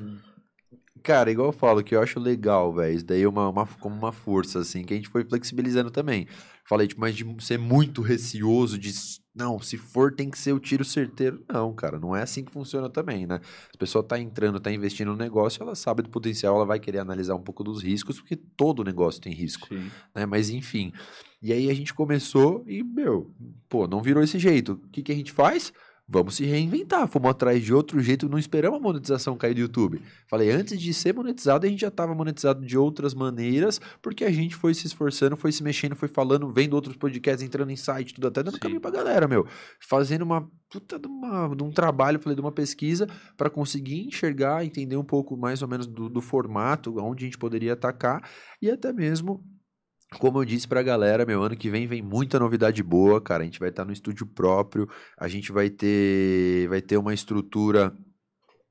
Cara, 1.03 1.31
igual 1.31 1.49
eu 1.49 1.51
falo, 1.53 1.83
que 1.83 1.95
eu 1.95 2.01
acho 2.01 2.19
legal, 2.19 2.73
velho. 2.73 2.95
Isso 2.95 3.05
daí 3.05 3.21
é 3.23 3.27
uma, 3.27 3.49
uma- 3.49 3.65
como 3.65 3.95
uma 3.95 4.11
força, 4.11 4.59
assim, 4.59 4.83
que 4.83 4.93
a 4.93 4.97
gente 4.97 5.09
foi 5.09 5.23
flexibilizando 5.23 5.89
também. 5.91 6.27
Falei, 6.67 6.87
tipo, 6.87 7.01
mas 7.01 7.15
de 7.15 7.25
ser 7.39 7.57
muito 7.57 8.01
receoso, 8.01 8.77
de 8.77 8.91
não, 9.35 9.59
se 9.59 9.77
for 9.77 10.13
tem 10.13 10.29
que 10.29 10.37
ser 10.37 10.51
o 10.53 10.59
tiro 10.59 10.83
certeiro. 10.83 11.43
Não, 11.51 11.73
cara, 11.73 11.97
não 11.97 12.15
é 12.15 12.21
assim 12.21 12.43
que 12.43 12.51
funciona 12.51 12.89
também, 12.89 13.25
né? 13.25 13.39
A 13.73 13.77
pessoa 13.77 14.03
tá 14.03 14.19
entrando, 14.19 14.59
tá 14.59 14.71
investindo 14.71 15.11
no 15.11 15.17
negócio, 15.17 15.63
ela 15.63 15.75
sabe 15.75 16.03
do 16.03 16.09
potencial, 16.09 16.55
ela 16.55 16.65
vai 16.65 16.79
querer 16.79 16.99
analisar 16.99 17.35
um 17.35 17.41
pouco 17.41 17.63
dos 17.63 17.81
riscos, 17.81 18.19
porque 18.19 18.35
todo 18.35 18.83
negócio 18.83 19.21
tem 19.21 19.33
risco 19.33 19.67
Sim. 19.67 19.89
né? 20.13 20.25
Mas 20.25 20.49
enfim. 20.49 20.91
E 21.41 21.53
aí 21.53 21.69
a 21.69 21.73
gente 21.73 21.93
começou 21.93 22.63
e, 22.67 22.83
meu, 22.83 23.33
pô, 23.69 23.87
não 23.87 24.01
virou 24.01 24.21
esse 24.21 24.37
jeito. 24.37 24.73
O 24.73 24.89
que, 24.89 25.01
que 25.01 25.11
a 25.11 25.15
gente 25.15 25.31
faz? 25.31 25.71
Vamos 26.11 26.35
se 26.37 26.43
reinventar. 26.43 27.07
Fomos 27.07 27.29
atrás 27.29 27.63
de 27.63 27.71
outro 27.71 27.99
jeito, 28.01 28.27
não 28.27 28.39
esperamos 28.39 28.79
a 28.79 28.81
monetização 28.81 29.37
cair 29.37 29.53
do 29.53 29.59
YouTube. 29.61 30.01
Falei, 30.27 30.49
antes 30.49 30.79
de 30.81 30.91
ser 30.91 31.13
monetizado, 31.13 31.67
a 31.67 31.69
gente 31.69 31.81
já 31.81 31.89
estava 31.89 32.15
monetizado 32.15 32.65
de 32.65 32.75
outras 32.75 33.13
maneiras, 33.13 33.79
porque 34.01 34.25
a 34.25 34.31
gente 34.31 34.55
foi 34.55 34.73
se 34.73 34.87
esforçando, 34.87 35.37
foi 35.37 35.51
se 35.51 35.61
mexendo, 35.61 35.95
foi 35.95 36.07
falando, 36.07 36.51
vendo 36.51 36.73
outros 36.73 36.95
podcasts, 36.97 37.45
entrando 37.45 37.69
em 37.69 37.75
site, 37.75 38.15
tudo 38.15 38.27
até 38.27 38.41
dando 38.41 38.55
Sim. 38.55 38.59
caminho 38.59 38.81
pra 38.81 38.89
galera, 38.89 39.27
meu. 39.27 39.45
Fazendo 39.79 40.23
uma 40.23 40.49
puta 40.71 40.97
de, 40.97 41.07
uma- 41.07 41.55
de 41.55 41.63
um 41.63 41.71
trabalho, 41.71 42.19
falei, 42.19 42.35
de 42.35 42.41
uma 42.41 42.51
pesquisa, 42.51 43.07
para 43.37 43.49
conseguir 43.49 44.07
enxergar, 44.07 44.65
entender 44.65 44.97
um 44.97 45.03
pouco 45.03 45.37
mais 45.37 45.61
ou 45.61 45.67
menos 45.67 45.85
do, 45.85 46.09
do 46.09 46.21
formato, 46.21 46.99
onde 46.99 47.23
a 47.23 47.27
gente 47.27 47.37
poderia 47.37 47.73
atacar, 47.73 48.27
e 48.59 48.69
até 48.71 48.91
mesmo 48.91 49.43
como 50.17 50.39
eu 50.39 50.45
disse 50.45 50.67
pra 50.67 50.81
galera, 50.81 51.25
meu 51.25 51.43
ano 51.43 51.55
que 51.55 51.69
vem 51.69 51.85
vem 51.87 52.01
muita 52.01 52.39
novidade 52.39 52.81
boa, 52.81 53.21
cara. 53.21 53.43
A 53.43 53.45
gente 53.45 53.59
vai 53.59 53.69
estar 53.69 53.85
no 53.85 53.93
estúdio 53.93 54.25
próprio, 54.25 54.89
a 55.17 55.27
gente 55.27 55.51
vai 55.51 55.69
ter 55.69 56.67
vai 56.67 56.81
ter 56.81 56.97
uma 56.97 57.13
estrutura 57.13 57.95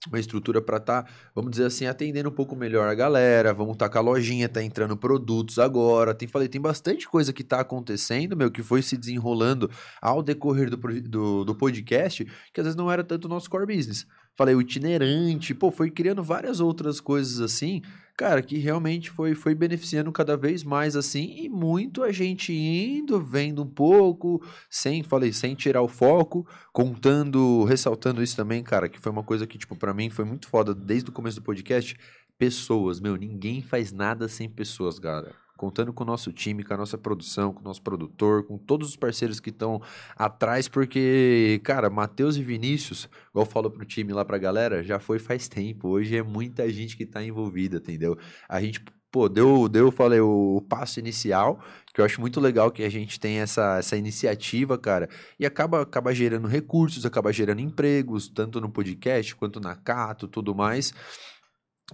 uma 0.07 0.19
estrutura 0.19 0.63
para 0.63 0.77
estar, 0.77 1.11
vamos 1.35 1.51
dizer 1.51 1.65
assim, 1.65 1.87
atendendo 1.87 2.29
um 2.29 2.33
pouco 2.33 2.55
melhor 2.55 2.89
a 2.89 2.95
galera. 2.95 3.53
Vamos 3.53 3.75
estar 3.75 3.89
com 3.89 3.99
a 3.99 4.01
lojinha, 4.01 4.49
tá 4.49 4.63
entrando 4.63 4.97
produtos 4.97 5.59
agora. 5.59 6.15
Tem 6.15 6.29
falei, 6.29 6.49
tem 6.49 6.61
bastante 6.61 7.09
coisa 7.09 7.33
que 7.33 7.43
tá 7.43 7.61
acontecendo, 7.61 8.37
meu, 8.37 8.51
que 8.51 8.63
foi 8.63 8.81
se 8.81 8.97
desenrolando 8.97 9.71
ao 10.01 10.23
decorrer 10.23 10.71
do, 10.71 10.77
do, 10.77 11.45
do 11.45 11.55
podcast, 11.55 12.25
que 12.53 12.61
às 12.61 12.67
vezes 12.67 12.77
não 12.77 12.91
era 12.91 13.03
tanto 13.03 13.25
o 13.25 13.29
nosso 13.29 13.51
core 13.51 13.67
business. 13.67 14.07
Falei, 14.39 14.55
o 14.55 14.61
itinerante, 14.61 15.53
pô, 15.53 15.69
foi 15.69 15.91
criando 15.91 16.23
várias 16.23 16.61
outras 16.61 17.01
coisas 17.01 17.41
assim, 17.41 17.83
cara, 18.17 18.41
que 18.41 18.57
realmente 18.57 19.11
foi, 19.11 19.35
foi 19.35 19.53
beneficiando 19.53 20.13
cada 20.13 20.37
vez 20.37 20.63
mais 20.63 20.95
assim, 20.95 21.41
e 21.41 21.49
muito 21.49 22.05
a 22.05 22.13
gente 22.13 22.53
indo, 22.53 23.21
vendo 23.21 23.65
um 23.65 23.67
pouco, 23.67 24.41
sem, 24.71 25.03
falei, 25.03 25.33
sem 25.33 25.57
tirar 25.57 25.83
o 25.83 25.89
foco, 25.89 26.47
contando, 26.73 27.65
ressaltando 27.65 28.23
isso 28.23 28.37
também, 28.37 28.63
cara, 28.63 28.89
que 28.89 29.01
foi 29.01 29.11
uma 29.11 29.25
coisa 29.25 29.45
que, 29.45 29.59
tipo, 29.59 29.75
pra 29.75 29.93
mim 29.93 30.09
foi 30.09 30.25
muito 30.25 30.47
foda 30.47 30.73
desde 30.73 31.11
o 31.11 31.13
começo 31.13 31.41
do 31.41 31.45
podcast. 31.45 31.97
Pessoas, 32.39 33.01
meu, 33.01 33.17
ninguém 33.17 33.61
faz 33.61 33.91
nada 33.91 34.29
sem 34.29 34.49
pessoas, 34.49 35.01
cara. 35.01 35.35
Contando 35.59 35.93
com 35.93 36.05
o 36.05 36.07
nosso 36.07 36.33
time, 36.33 36.63
com 36.63 36.73
a 36.73 36.77
nossa 36.77 36.97
produção, 36.97 37.53
com 37.53 37.61
o 37.61 37.65
nosso 37.65 37.83
produtor, 37.83 38.45
com 38.45 38.57
todos 38.57 38.89
os 38.89 38.97
parceiros 38.97 39.41
que 39.41 39.51
estão 39.51 39.83
atrás, 40.17 40.69
porque, 40.69 41.61
cara, 41.65 41.91
Matheus 41.91 42.37
e 42.37 42.43
Vinícius, 42.43 43.09
igual 43.29 43.45
eu 43.45 43.51
falo 43.51 43.71
pro 43.71 43.85
time 43.85 44.13
lá 44.13 44.25
pra 44.25 44.39
galera, 44.39 44.85
já 44.85 45.01
foi 45.01 45.19
faz 45.19 45.49
tempo. 45.49 45.89
Hoje 45.89 46.17
é 46.17 46.23
muita 46.23 46.71
gente 46.71 46.97
que 46.97 47.05
tá 47.05 47.23
envolvida, 47.23 47.79
entendeu? 47.79 48.17
A 48.49 48.61
gente 48.61 48.83
pô, 49.11 49.29
deu, 49.29 49.69
deu, 49.69 49.91
falei, 49.91 50.21
o, 50.21 50.65
passo 50.69 51.01
inicial, 51.01 51.61
que 51.93 52.01
eu 52.01 52.05
acho 52.05 52.21
muito 52.21 52.41
legal 52.41 52.71
que 52.71 52.85
a 52.85 52.91
gente 52.91 53.19
tem 53.19 53.39
essa, 53.39 53.79
essa 53.79 53.97
iniciativa, 53.97 54.79
cara, 54.79 55.09
e 55.41 55.47
acaba, 55.47 55.83
acaba 55.83 56.15
gerando 56.15 56.47
recursos, 56.47 57.05
acaba 57.05 57.33
gerando 57.33 57.61
empregos, 57.61 58.29
tanto 58.29 58.61
no 58.61 58.71
podcast 58.71 59.35
quanto 59.35 59.61
na 59.61 59.75
Cato, 59.75 60.29
tudo 60.29 60.55
mais. 60.55 60.93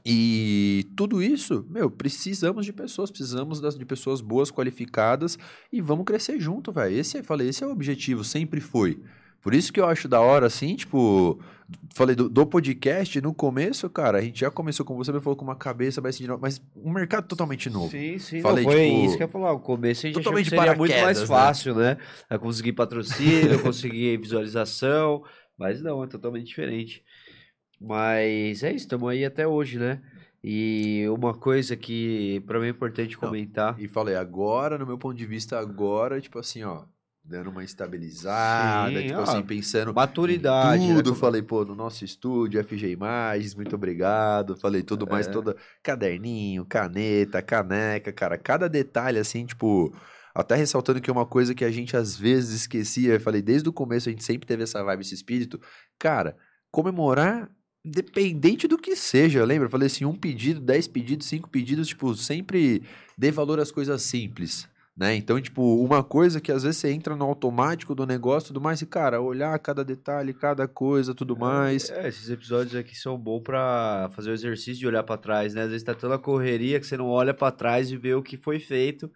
E 0.04 0.86
tudo 0.96 1.22
isso, 1.22 1.64
meu, 1.68 1.90
precisamos 1.90 2.66
de 2.66 2.72
pessoas, 2.72 3.10
precisamos 3.10 3.60
das, 3.60 3.78
de 3.78 3.84
pessoas 3.84 4.20
boas, 4.20 4.50
qualificadas 4.50 5.38
e 5.72 5.80
vamos 5.80 6.04
crescer 6.04 6.40
junto, 6.40 6.72
velho. 6.72 6.96
Esse, 6.96 7.22
falei, 7.22 7.48
esse 7.48 7.62
é 7.62 7.66
o 7.66 7.70
objetivo, 7.70 8.24
sempre 8.24 8.60
foi. 8.60 9.00
Por 9.40 9.52
isso 9.52 9.72
que 9.72 9.78
eu 9.78 9.86
acho 9.86 10.08
da 10.08 10.20
hora, 10.20 10.46
assim, 10.46 10.74
tipo, 10.74 11.38
falei 11.94 12.16
do, 12.16 12.30
do, 12.30 12.46
podcast, 12.46 13.20
no 13.20 13.34
começo, 13.34 13.88
cara, 13.90 14.18
a 14.18 14.20
gente 14.22 14.40
já 14.40 14.50
começou, 14.50 14.86
como 14.86 15.04
você 15.04 15.12
me 15.12 15.20
falou, 15.20 15.36
com 15.36 15.44
uma 15.44 15.54
cabeça, 15.54 16.00
mas, 16.00 16.18
mas 16.40 16.62
um 16.74 16.90
mercado 16.90 17.28
totalmente 17.28 17.68
novo. 17.68 17.90
Sim, 17.90 18.18
sim, 18.18 18.40
falei, 18.40 18.64
não, 18.64 18.72
foi 18.72 18.88
tipo, 18.88 19.04
isso 19.04 19.16
que 19.18 19.22
eu 19.22 19.26
ia 19.26 19.30
falar, 19.30 19.52
o 19.52 19.60
começo 19.60 20.06
a 20.06 20.08
gente 20.08 20.18
achou 20.18 20.32
que 20.32 20.44
seria 20.46 20.74
muito 20.74 20.96
mais 20.96 21.20
né? 21.20 21.26
fácil, 21.26 21.74
né? 21.74 21.98
né? 22.30 22.38
conseguir 22.38 22.72
patrocínio, 22.72 23.60
conseguir 23.62 24.16
visualização, 24.16 25.22
mas 25.58 25.82
não, 25.82 26.02
é 26.02 26.06
totalmente 26.06 26.46
diferente. 26.46 27.04
Mas 27.80 28.62
é 28.62 28.70
isso, 28.70 28.84
estamos 28.84 29.08
aí 29.08 29.24
até 29.24 29.46
hoje, 29.46 29.78
né? 29.78 30.00
E 30.42 31.06
uma 31.08 31.32
coisa 31.32 31.74
que 31.74 32.42
para 32.46 32.60
mim 32.60 32.66
é 32.66 32.70
importante 32.70 33.16
comentar. 33.16 33.76
Não, 33.76 33.82
e 33.82 33.88
falei, 33.88 34.14
agora, 34.14 34.76
no 34.76 34.86
meu 34.86 34.98
ponto 34.98 35.16
de 35.16 35.24
vista, 35.24 35.58
agora, 35.58 36.20
tipo 36.20 36.38
assim, 36.38 36.62
ó, 36.62 36.84
dando 37.24 37.48
uma 37.48 37.64
estabilizada, 37.64 39.00
Sim, 39.00 39.06
tipo 39.06 39.18
ó, 39.18 39.22
assim, 39.22 39.42
pensando. 39.42 39.94
Maturidade. 39.94 40.86
Tudo, 40.86 41.12
né? 41.12 41.16
falei, 41.16 41.40
pô, 41.40 41.64
no 41.64 41.74
nosso 41.74 42.04
estúdio, 42.04 42.62
FG 42.62 42.90
Imagens, 42.90 43.54
muito 43.54 43.74
obrigado. 43.74 44.54
Falei 44.56 44.82
tudo 44.82 45.06
mais, 45.06 45.26
é. 45.26 45.30
toda. 45.30 45.56
Caderninho, 45.82 46.66
caneta, 46.66 47.40
caneca, 47.40 48.12
cara, 48.12 48.36
cada 48.36 48.68
detalhe, 48.68 49.18
assim, 49.18 49.46
tipo. 49.46 49.94
Até 50.34 50.56
ressaltando 50.56 51.00
que 51.00 51.08
é 51.08 51.12
uma 51.12 51.24
coisa 51.24 51.54
que 51.54 51.64
a 51.64 51.70
gente 51.70 51.96
às 51.96 52.18
vezes 52.18 52.62
esquecia, 52.62 53.14
eu 53.14 53.20
falei, 53.20 53.40
desde 53.40 53.68
o 53.68 53.72
começo 53.72 54.08
a 54.08 54.12
gente 54.12 54.24
sempre 54.24 54.48
teve 54.48 54.64
essa 54.64 54.82
vibe, 54.82 55.00
esse 55.02 55.14
espírito. 55.14 55.60
Cara, 55.96 56.36
comemorar 56.72 57.48
Independente 57.84 58.66
do 58.66 58.78
que 58.78 58.96
seja, 58.96 59.44
lembra? 59.44 59.66
Eu 59.66 59.70
falei 59.70 59.86
assim, 59.86 60.06
um 60.06 60.14
pedido, 60.14 60.58
dez 60.58 60.88
pedidos, 60.88 61.26
cinco 61.26 61.50
pedidos, 61.50 61.88
tipo, 61.88 62.14
sempre 62.14 62.82
dê 63.16 63.30
valor 63.30 63.60
às 63.60 63.70
coisas 63.70 64.00
simples, 64.00 64.66
né? 64.96 65.14
Então, 65.14 65.38
tipo, 65.38 65.62
uma 65.84 66.02
coisa 66.02 66.40
que 66.40 66.50
às 66.50 66.62
vezes 66.62 66.78
você 66.78 66.90
entra 66.90 67.14
no 67.14 67.26
automático 67.26 67.94
do 67.94 68.06
negócio 68.06 68.48
tudo 68.48 68.60
mais, 68.60 68.80
e, 68.80 68.86
cara, 68.86 69.20
olhar 69.20 69.58
cada 69.58 69.84
detalhe, 69.84 70.32
cada 70.32 70.66
coisa, 70.66 71.14
tudo 71.14 71.34
é, 71.34 71.38
mais. 71.38 71.90
É, 71.90 72.08
esses 72.08 72.30
episódios 72.30 72.74
aqui 72.74 72.96
são 72.96 73.18
bons 73.18 73.42
para 73.42 74.08
fazer 74.12 74.30
o 74.30 74.34
exercício 74.34 74.80
de 74.80 74.86
olhar 74.86 75.02
para 75.02 75.18
trás, 75.18 75.52
né? 75.52 75.64
Às 75.64 75.68
vezes 75.68 75.82
tá 75.82 75.94
toda 75.94 76.14
a 76.14 76.18
correria 76.18 76.80
que 76.80 76.86
você 76.86 76.96
não 76.96 77.08
olha 77.08 77.34
para 77.34 77.52
trás 77.52 77.90
e 77.90 77.98
vê 77.98 78.14
o 78.14 78.22
que 78.22 78.38
foi 78.38 78.58
feito. 78.58 79.12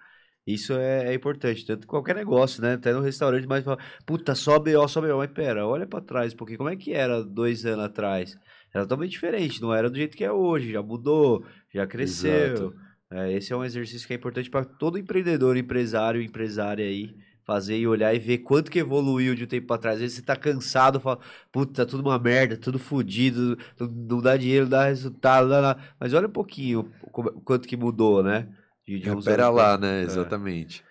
Isso 0.47 0.75
é, 0.75 1.09
é, 1.09 1.15
importante, 1.15 1.65
tanto 1.65 1.87
qualquer 1.87 2.17
negócio, 2.17 2.63
né? 2.63 2.75
Até 2.75 2.93
no 2.93 3.01
restaurante, 3.01 3.47
mas 3.47 3.65
fala, 3.65 3.79
puta, 4.07 4.35
só 4.35 4.59
BO, 4.59 4.89
só 4.89 5.01
BO. 5.01 5.19
Mas 5.19 5.31
pera, 5.31 5.67
olha 5.67 5.87
para 5.87 6.01
trás, 6.01 6.35
porque 6.35 6.57
como 6.57 6.71
é 6.71 6.77
que 6.77 6.93
era 6.93 7.23
dois 7.23 7.67
anos 7.67 7.85
atrás? 7.85 8.39
Era 8.73 8.85
totalmente 8.85 9.13
diferente, 9.13 9.61
não 9.61 9.73
era 9.73 9.89
do 9.89 9.97
jeito 9.97 10.17
que 10.17 10.25
é 10.25 10.33
hoje, 10.33 10.73
já 10.73 10.83
mudou, 10.83 11.45
já 11.73 11.87
cresceu. 11.87 12.75
É, 13.11 13.33
esse 13.33 13.53
é 13.53 13.57
um 13.57 13.65
exercício 13.65 14.07
que 14.07 14.13
é 14.13 14.17
importante 14.17 14.51
para 14.51 14.65
todo 14.65 14.99
empreendedor, 14.99 15.57
empresário, 15.57 16.21
empresária 16.21 16.85
aí 16.85 17.15
fazer 17.49 17.79
e 17.79 17.87
olhar 17.87 18.15
e 18.15 18.19
ver 18.19 18.39
quanto 18.39 18.71
que 18.71 18.79
evoluiu 18.79 19.35
de 19.35 19.45
um 19.45 19.47
tempo 19.47 19.69
para 19.69 19.81
trás. 19.81 19.95
Às 19.95 20.03
vezes 20.03 20.17
você 20.19 20.23
tá 20.23 20.37
cansado, 20.37 21.01
fala, 21.01 21.19
puta, 21.51 21.73
tá 21.73 21.91
tudo 21.91 22.07
uma 22.07 22.19
merda, 22.19 22.59
tudo 22.59 22.79
fodido, 22.79 23.57
não 23.81 24.21
dá 24.21 24.37
dinheiro, 24.37 24.67
não 24.67 24.71
dá 24.71 24.85
resultado, 24.85 25.49
não 25.49 25.63
dá, 25.63 25.79
mas 25.99 26.13
olha 26.13 26.29
um 26.29 26.31
pouquinho 26.31 26.93
quanto 27.45 27.67
que 27.67 27.75
mudou, 27.75 28.23
né? 28.23 28.49
De, 28.87 28.99
de 28.99 29.25
Pera 29.25 29.49
lá, 29.49 29.79
né? 29.79 30.03
É. 30.03 30.05
Exatamente. 30.05 30.85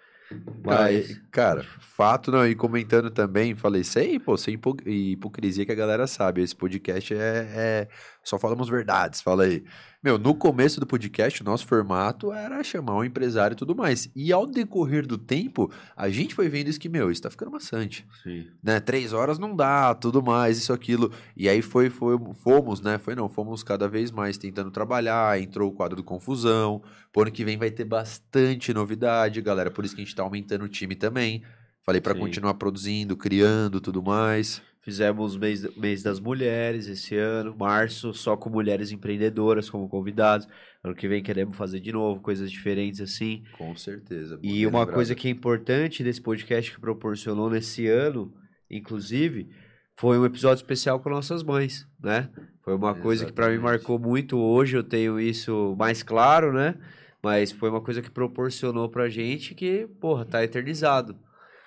Mas, 0.63 1.19
cara, 1.31 1.63
fato 1.79 2.31
não, 2.31 2.45
e 2.45 2.53
comentando 2.53 3.09
também, 3.09 3.55
falei, 3.55 3.83
sei, 3.83 4.19
pô, 4.19 4.35
sem 4.37 4.59
hipocrisia 4.85 5.65
que 5.65 5.71
a 5.71 5.75
galera 5.75 6.05
sabe, 6.05 6.41
esse 6.41 6.55
podcast 6.55 7.13
é, 7.13 7.47
é, 7.55 7.87
só 8.23 8.37
falamos 8.37 8.67
verdades, 8.67 9.21
fala 9.21 9.43
aí. 9.43 9.63
Meu, 10.07 10.17
no 10.17 10.33
começo 10.33 10.79
do 10.79 10.87
podcast, 10.87 11.41
o 11.41 11.43
nosso 11.43 11.67
formato 11.67 12.31
era 12.31 12.63
chamar 12.63 12.95
um 12.95 13.03
empresário 13.03 13.55
e 13.55 13.57
tudo 13.57 13.75
mais. 13.75 14.09
E 14.15 14.31
ao 14.31 14.45
decorrer 14.45 15.05
do 15.05 15.17
tempo, 15.17 15.69
a 15.97 16.07
gente 16.07 16.33
foi 16.33 16.47
vendo 16.47 16.69
isso 16.69 16.79
que, 16.79 16.87
meu, 16.87 17.11
isso 17.11 17.21
tá 17.21 17.29
ficando 17.29 17.51
maçante. 17.51 18.07
Sim. 18.23 18.47
Né? 18.63 18.79
Três 18.79 19.11
horas 19.11 19.37
não 19.37 19.53
dá, 19.53 19.93
tudo 19.93 20.23
mais, 20.23 20.59
isso, 20.59 20.71
aquilo. 20.71 21.11
E 21.35 21.49
aí 21.49 21.61
foi, 21.61 21.89
foi, 21.89 22.17
fomos, 22.35 22.79
né? 22.79 22.97
Foi 22.97 23.15
não, 23.15 23.27
fomos 23.27 23.63
cada 23.63 23.89
vez 23.89 24.09
mais 24.09 24.37
tentando 24.37 24.71
trabalhar, 24.71 25.41
entrou 25.41 25.69
o 25.69 25.73
quadro 25.73 25.97
do 25.97 26.03
Confusão. 26.05 26.81
Por 27.11 27.27
ano 27.27 27.31
que 27.33 27.43
vem 27.43 27.57
vai 27.57 27.69
ter 27.69 27.83
bastante 27.83 28.73
novidade, 28.73 29.41
galera. 29.41 29.69
Por 29.69 29.83
isso 29.83 29.93
que 29.93 30.01
a 30.01 30.05
gente 30.05 30.15
tá 30.15 30.23
aumentando 30.23 30.63
o 30.63 30.69
time 30.69 30.95
também. 30.95 31.43
Falei 31.83 31.99
para 31.99 32.15
continuar 32.15 32.53
produzindo, 32.53 33.17
criando, 33.17 33.81
tudo 33.81 34.01
mais. 34.01 34.61
Fizemos 34.87 35.35
mês, 35.35 35.67
mês 35.75 36.01
das 36.01 36.17
mulheres 36.17 36.87
esse 36.87 37.13
ano, 37.13 37.53
março, 37.59 38.13
só 38.13 38.37
com 38.37 38.49
mulheres 38.49 38.89
empreendedoras 38.89 39.69
como 39.69 39.89
convidados. 39.89 40.47
Ano 40.81 40.95
que 40.95 41.09
vem 41.09 41.21
queremos 41.21 41.57
fazer 41.57 41.81
de 41.81 41.91
novo, 41.91 42.21
coisas 42.21 42.49
diferentes 42.49 43.01
assim. 43.01 43.43
Com 43.57 43.75
certeza. 43.75 44.39
E 44.41 44.65
uma 44.65 44.79
lembrado. 44.79 44.95
coisa 44.95 45.13
que 45.13 45.27
é 45.27 45.31
importante 45.31 46.01
desse 46.05 46.21
podcast 46.21 46.71
que 46.71 46.79
proporcionou 46.79 47.49
nesse 47.49 47.85
ano, 47.85 48.33
inclusive, 48.71 49.49
foi 49.97 50.17
um 50.17 50.23
episódio 50.23 50.61
especial 50.61 51.01
com 51.01 51.09
nossas 51.09 51.43
mães, 51.43 51.85
né? 52.01 52.29
Foi 52.63 52.73
uma 52.73 52.87
Exatamente. 52.87 53.03
coisa 53.03 53.25
que 53.25 53.33
para 53.33 53.49
mim 53.49 53.57
marcou 53.57 53.99
muito. 53.99 54.37
Hoje 54.37 54.77
eu 54.77 54.83
tenho 54.85 55.19
isso 55.19 55.75
mais 55.77 56.01
claro, 56.01 56.53
né? 56.53 56.75
Mas 57.21 57.51
foi 57.51 57.69
uma 57.69 57.81
coisa 57.81 58.01
que 58.01 58.09
proporcionou 58.09 58.87
pra 58.87 59.09
gente 59.09 59.53
que, 59.53 59.85
porra, 59.99 60.23
tá 60.23 60.41
eternizado. 60.41 61.13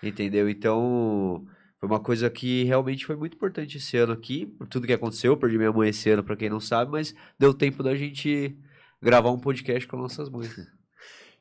Entendeu? 0.03 0.49
Então, 0.49 1.45
foi 1.81 1.89
uma 1.89 1.99
coisa 1.99 2.29
que 2.29 2.65
realmente 2.65 3.07
foi 3.07 3.17
muito 3.17 3.35
importante 3.35 3.79
esse 3.79 3.97
ano 3.97 4.13
aqui, 4.13 4.45
por 4.45 4.69
tudo 4.69 4.87
que 4.87 4.93
aconteceu. 4.93 5.33
Eu 5.33 5.37
perdi 5.39 5.57
minha 5.57 5.73
mãe 5.73 5.89
esse 5.89 6.11
ano, 6.11 6.23
para 6.23 6.37
quem 6.37 6.51
não 6.51 6.61
sabe, 6.61 6.93
mas 6.93 7.15
deu 7.39 7.55
tempo 7.55 7.83
da 7.83 7.97
gente 7.97 8.55
gravar 9.01 9.31
um 9.31 9.39
podcast 9.39 9.89
com 9.89 9.97
nossas 9.97 10.29
mães. 10.29 10.55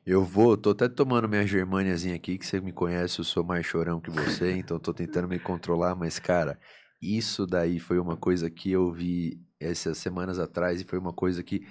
Eu 0.06 0.24
vou, 0.24 0.56
tô 0.56 0.70
até 0.70 0.88
tomando 0.88 1.28
minha 1.28 1.46
germâniazinha 1.46 2.16
aqui, 2.16 2.38
que 2.38 2.46
você 2.46 2.58
me 2.58 2.72
conhece, 2.72 3.18
eu 3.18 3.24
sou 3.24 3.44
mais 3.44 3.66
chorão 3.66 4.00
que 4.00 4.10
você, 4.10 4.52
então 4.56 4.78
tô 4.78 4.94
tentando 4.94 5.28
me 5.28 5.38
controlar, 5.38 5.94
mas 5.94 6.18
cara, 6.18 6.58
isso 7.02 7.46
daí 7.46 7.78
foi 7.78 7.98
uma 7.98 8.16
coisa 8.16 8.50
que 8.50 8.72
eu 8.72 8.90
vi 8.90 9.38
essas 9.60 9.98
semanas 9.98 10.38
atrás 10.38 10.80
e 10.80 10.84
foi 10.84 10.98
uma 10.98 11.12
coisa 11.12 11.42
que 11.42 11.66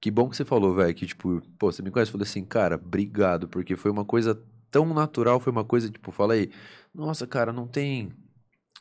que 0.00 0.10
bom 0.10 0.30
que 0.30 0.36
você 0.38 0.46
falou, 0.46 0.74
velho, 0.74 0.94
que 0.94 1.06
tipo, 1.06 1.42
pô, 1.58 1.70
você 1.70 1.82
me 1.82 1.90
conhece, 1.90 2.10
falei 2.10 2.26
assim, 2.26 2.42
cara, 2.42 2.76
obrigado, 2.76 3.46
porque 3.46 3.76
foi 3.76 3.90
uma 3.90 4.06
coisa 4.06 4.42
tão 4.70 4.86
natural, 4.94 5.40
foi 5.40 5.52
uma 5.52 5.64
coisa, 5.64 5.90
tipo, 5.90 6.10
falei, 6.12 6.50
nossa, 6.94 7.26
cara, 7.26 7.52
não 7.52 7.66
tem. 7.66 8.12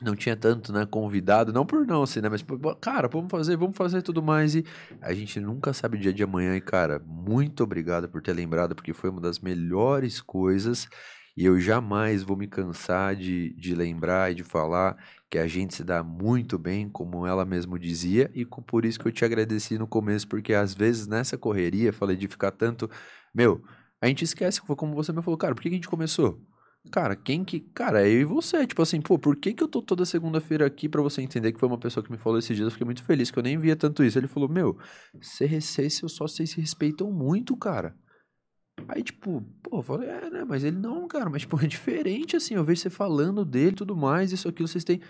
Não 0.02 0.16
tinha 0.16 0.36
tanto, 0.36 0.72
né, 0.72 0.86
convidado, 0.86 1.52
não 1.52 1.66
por 1.66 1.86
não, 1.86 2.04
assim, 2.04 2.22
né, 2.22 2.30
mas, 2.30 2.42
cara, 2.80 3.10
vamos 3.10 3.30
fazer, 3.30 3.58
vamos 3.58 3.76
fazer 3.76 4.02
tudo 4.02 4.24
mais. 4.24 4.56
E 4.56 4.64
a 5.02 5.14
gente 5.14 5.42
nunca 5.42 5.74
sabe 5.74 5.98
o 5.98 6.00
dia 6.00 6.14
de 6.14 6.24
amanhã. 6.24 6.56
E, 6.56 6.62
cara, 6.62 7.00
muito 7.06 7.64
obrigado 7.64 8.08
por 8.08 8.22
ter 8.22 8.32
lembrado, 8.32 8.76
porque 8.76 8.94
foi 8.94 9.10
uma 9.10 9.20
das 9.20 9.40
melhores 9.40 10.22
coisas. 10.22 10.88
E 11.36 11.46
eu 11.46 11.60
jamais 11.60 12.24
vou 12.24 12.38
me 12.38 12.48
cansar 12.48 13.16
de, 13.16 13.54
de 13.56 13.76
lembrar 13.76 14.32
e 14.32 14.36
de 14.36 14.44
falar 14.44 14.98
que 15.30 15.38
a 15.38 15.48
gente 15.48 15.74
se 15.76 15.84
dá 15.84 16.04
muito 16.04 16.58
bem, 16.58 16.90
como 16.90 17.26
ela 17.26 17.46
mesmo 17.46 17.78
dizia, 17.78 18.32
e 18.34 18.46
por 18.46 18.84
isso 18.84 19.00
que 19.00 19.08
eu 19.08 19.12
te 19.12 19.24
agradeci 19.24 19.78
no 19.78 19.88
começo, 19.88 20.28
porque 20.28 20.54
às 20.54 20.74
vezes 20.74 21.08
nessa 21.08 21.38
correria, 21.38 21.94
falei 21.94 22.18
de 22.18 22.28
ficar 22.28 22.52
tanto, 22.52 22.90
meu, 23.34 23.64
a 24.02 24.08
gente 24.08 24.24
esquece, 24.24 24.62
foi 24.62 24.76
como 24.76 24.96
você 24.96 25.12
me 25.12 25.22
falou, 25.22 25.38
cara, 25.38 25.54
por 25.54 25.62
que 25.62 25.70
a 25.70 25.72
gente 25.72 25.90
começou? 25.90 26.42
Cara, 26.92 27.16
quem 27.16 27.44
que. 27.44 27.60
Cara, 27.60 28.02
é 28.02 28.10
eu 28.10 28.22
e 28.22 28.26
você. 28.26 28.66
Tipo 28.66 28.82
assim, 28.82 29.02
pô, 29.02 29.20
por 29.20 29.36
que, 29.36 29.54
que 29.54 29.62
eu 29.62 29.68
tô 29.68 29.82
toda 29.82 30.06
segunda-feira 30.06 30.66
aqui 30.66 30.88
para 30.88 31.02
você 31.02 31.22
entender 31.22 31.52
que 31.52 31.60
foi 31.60 31.68
uma 31.68 31.78
pessoa 31.78 32.04
que 32.04 32.12
me 32.12 32.18
falou 32.18 32.40
esses 32.40 32.56
dias? 32.56 32.68
Eu 32.68 32.72
fiquei 32.72 32.86
muito 32.86 33.04
feliz, 33.04 33.30
que 33.30 33.38
eu 33.38 33.44
nem 33.44 33.58
via 33.58 33.76
tanto 33.76 34.04
isso. 34.04 34.18
Ele 34.18 34.28
falou, 34.28 34.50
meu, 34.50 34.78
você, 35.22 35.60
seus 35.62 36.14
só 36.14 36.28
vocês 36.28 36.52
se 36.52 36.62
respeitam 36.62 37.12
muito, 37.12 37.56
cara. 37.58 37.96
Aí, 38.88 39.04
tipo, 39.04 39.42
pô, 39.62 39.80
eu 39.80 39.84
falei, 39.84 40.10
é, 40.10 40.30
né? 40.30 40.46
Mas 40.46 40.64
ele 40.64 40.78
não, 40.78 41.08
cara, 41.08 41.30
mas, 41.30 41.42
tipo, 41.44 41.60
é 41.62 41.68
diferente, 41.68 42.36
assim. 42.36 42.56
Eu 42.56 42.64
vejo 42.64 42.82
você 42.82 42.90
falando 42.90 43.44
dele 43.44 43.76
tudo 43.76 43.96
mais, 43.96 44.32
isso, 44.32 44.48
aquilo, 44.48 44.68
vocês 44.68 44.84
têm. 44.84 45.02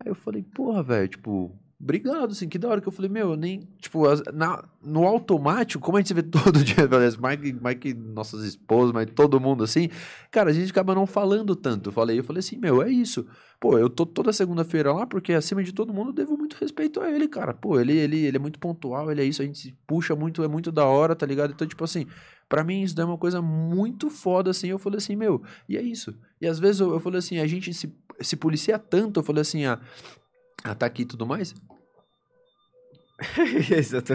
Aí 0.00 0.10
eu 0.10 0.14
falei, 0.14 0.42
porra, 0.42 0.82
velho, 0.82 1.08
tipo, 1.08 1.58
obrigado, 1.80 2.32
assim, 2.32 2.48
que 2.48 2.58
da 2.58 2.68
hora 2.68 2.80
que 2.80 2.88
eu 2.88 2.92
falei, 2.92 3.10
meu, 3.10 3.30
eu 3.30 3.36
nem, 3.36 3.60
tipo, 3.78 4.02
na, 4.32 4.64
no 4.82 5.04
automático, 5.04 5.82
como 5.84 5.98
a 5.98 6.00
gente 6.00 6.14
vê 6.14 6.22
todo 6.24 6.64
dia, 6.64 6.88
parece, 6.88 7.18
Mike, 7.20 7.58
Mike, 7.62 7.94
nossas 7.94 8.44
esposas, 8.44 8.92
mas 8.92 9.06
todo 9.14 9.40
mundo 9.40 9.62
assim, 9.62 9.88
cara, 10.30 10.50
a 10.50 10.52
gente 10.52 10.70
acaba 10.70 10.94
não 10.94 11.06
falando 11.06 11.54
tanto. 11.54 11.90
Eu 11.90 11.92
falei, 11.92 12.18
eu 12.18 12.24
falei 12.24 12.40
assim, 12.40 12.56
meu, 12.56 12.82
é 12.82 12.90
isso. 12.90 13.26
Pô, 13.60 13.78
eu 13.78 13.88
tô 13.88 14.04
toda 14.04 14.32
segunda-feira 14.32 14.92
lá 14.92 15.06
porque, 15.06 15.32
acima 15.32 15.62
de 15.62 15.72
todo 15.72 15.92
mundo, 15.92 16.10
eu 16.10 16.14
devo 16.14 16.36
muito 16.36 16.56
respeito 16.60 17.00
a 17.00 17.10
ele, 17.10 17.28
cara. 17.28 17.54
Pô, 17.54 17.80
ele, 17.80 17.96
ele, 17.96 18.24
ele 18.24 18.36
é 18.36 18.40
muito 18.40 18.58
pontual, 18.58 19.10
ele 19.10 19.22
é 19.22 19.24
isso, 19.24 19.42
a 19.42 19.44
gente 19.44 19.58
se 19.58 19.74
puxa 19.86 20.14
muito, 20.14 20.42
é 20.42 20.48
muito 20.48 20.70
da 20.70 20.84
hora, 20.84 21.14
tá 21.14 21.26
ligado? 21.26 21.52
Então, 21.52 21.66
tipo 21.66 21.82
assim, 21.84 22.06
pra 22.48 22.62
mim 22.62 22.82
isso 22.82 22.94
daí 22.94 23.04
é 23.04 23.06
uma 23.08 23.18
coisa 23.18 23.40
muito 23.40 24.10
foda, 24.10 24.50
assim. 24.50 24.68
Eu 24.68 24.78
falei 24.78 24.98
assim, 24.98 25.16
meu, 25.16 25.42
e 25.68 25.76
é 25.76 25.82
isso. 25.82 26.14
E 26.40 26.46
às 26.46 26.58
vezes 26.58 26.80
eu, 26.80 26.92
eu 26.92 27.00
falei 27.00 27.18
assim, 27.18 27.38
a 27.38 27.46
gente 27.46 27.72
se, 27.72 27.92
se 28.20 28.36
policia 28.36 28.78
tanto, 28.78 29.20
eu 29.20 29.24
falei 29.24 29.42
assim, 29.42 29.64
ah, 29.64 29.80
aqui 30.86 31.02
e 31.02 31.06
tudo 31.06 31.26
mais? 31.26 31.54
Isso, 33.78 33.96
eu 33.96 34.02
tô. 34.02 34.14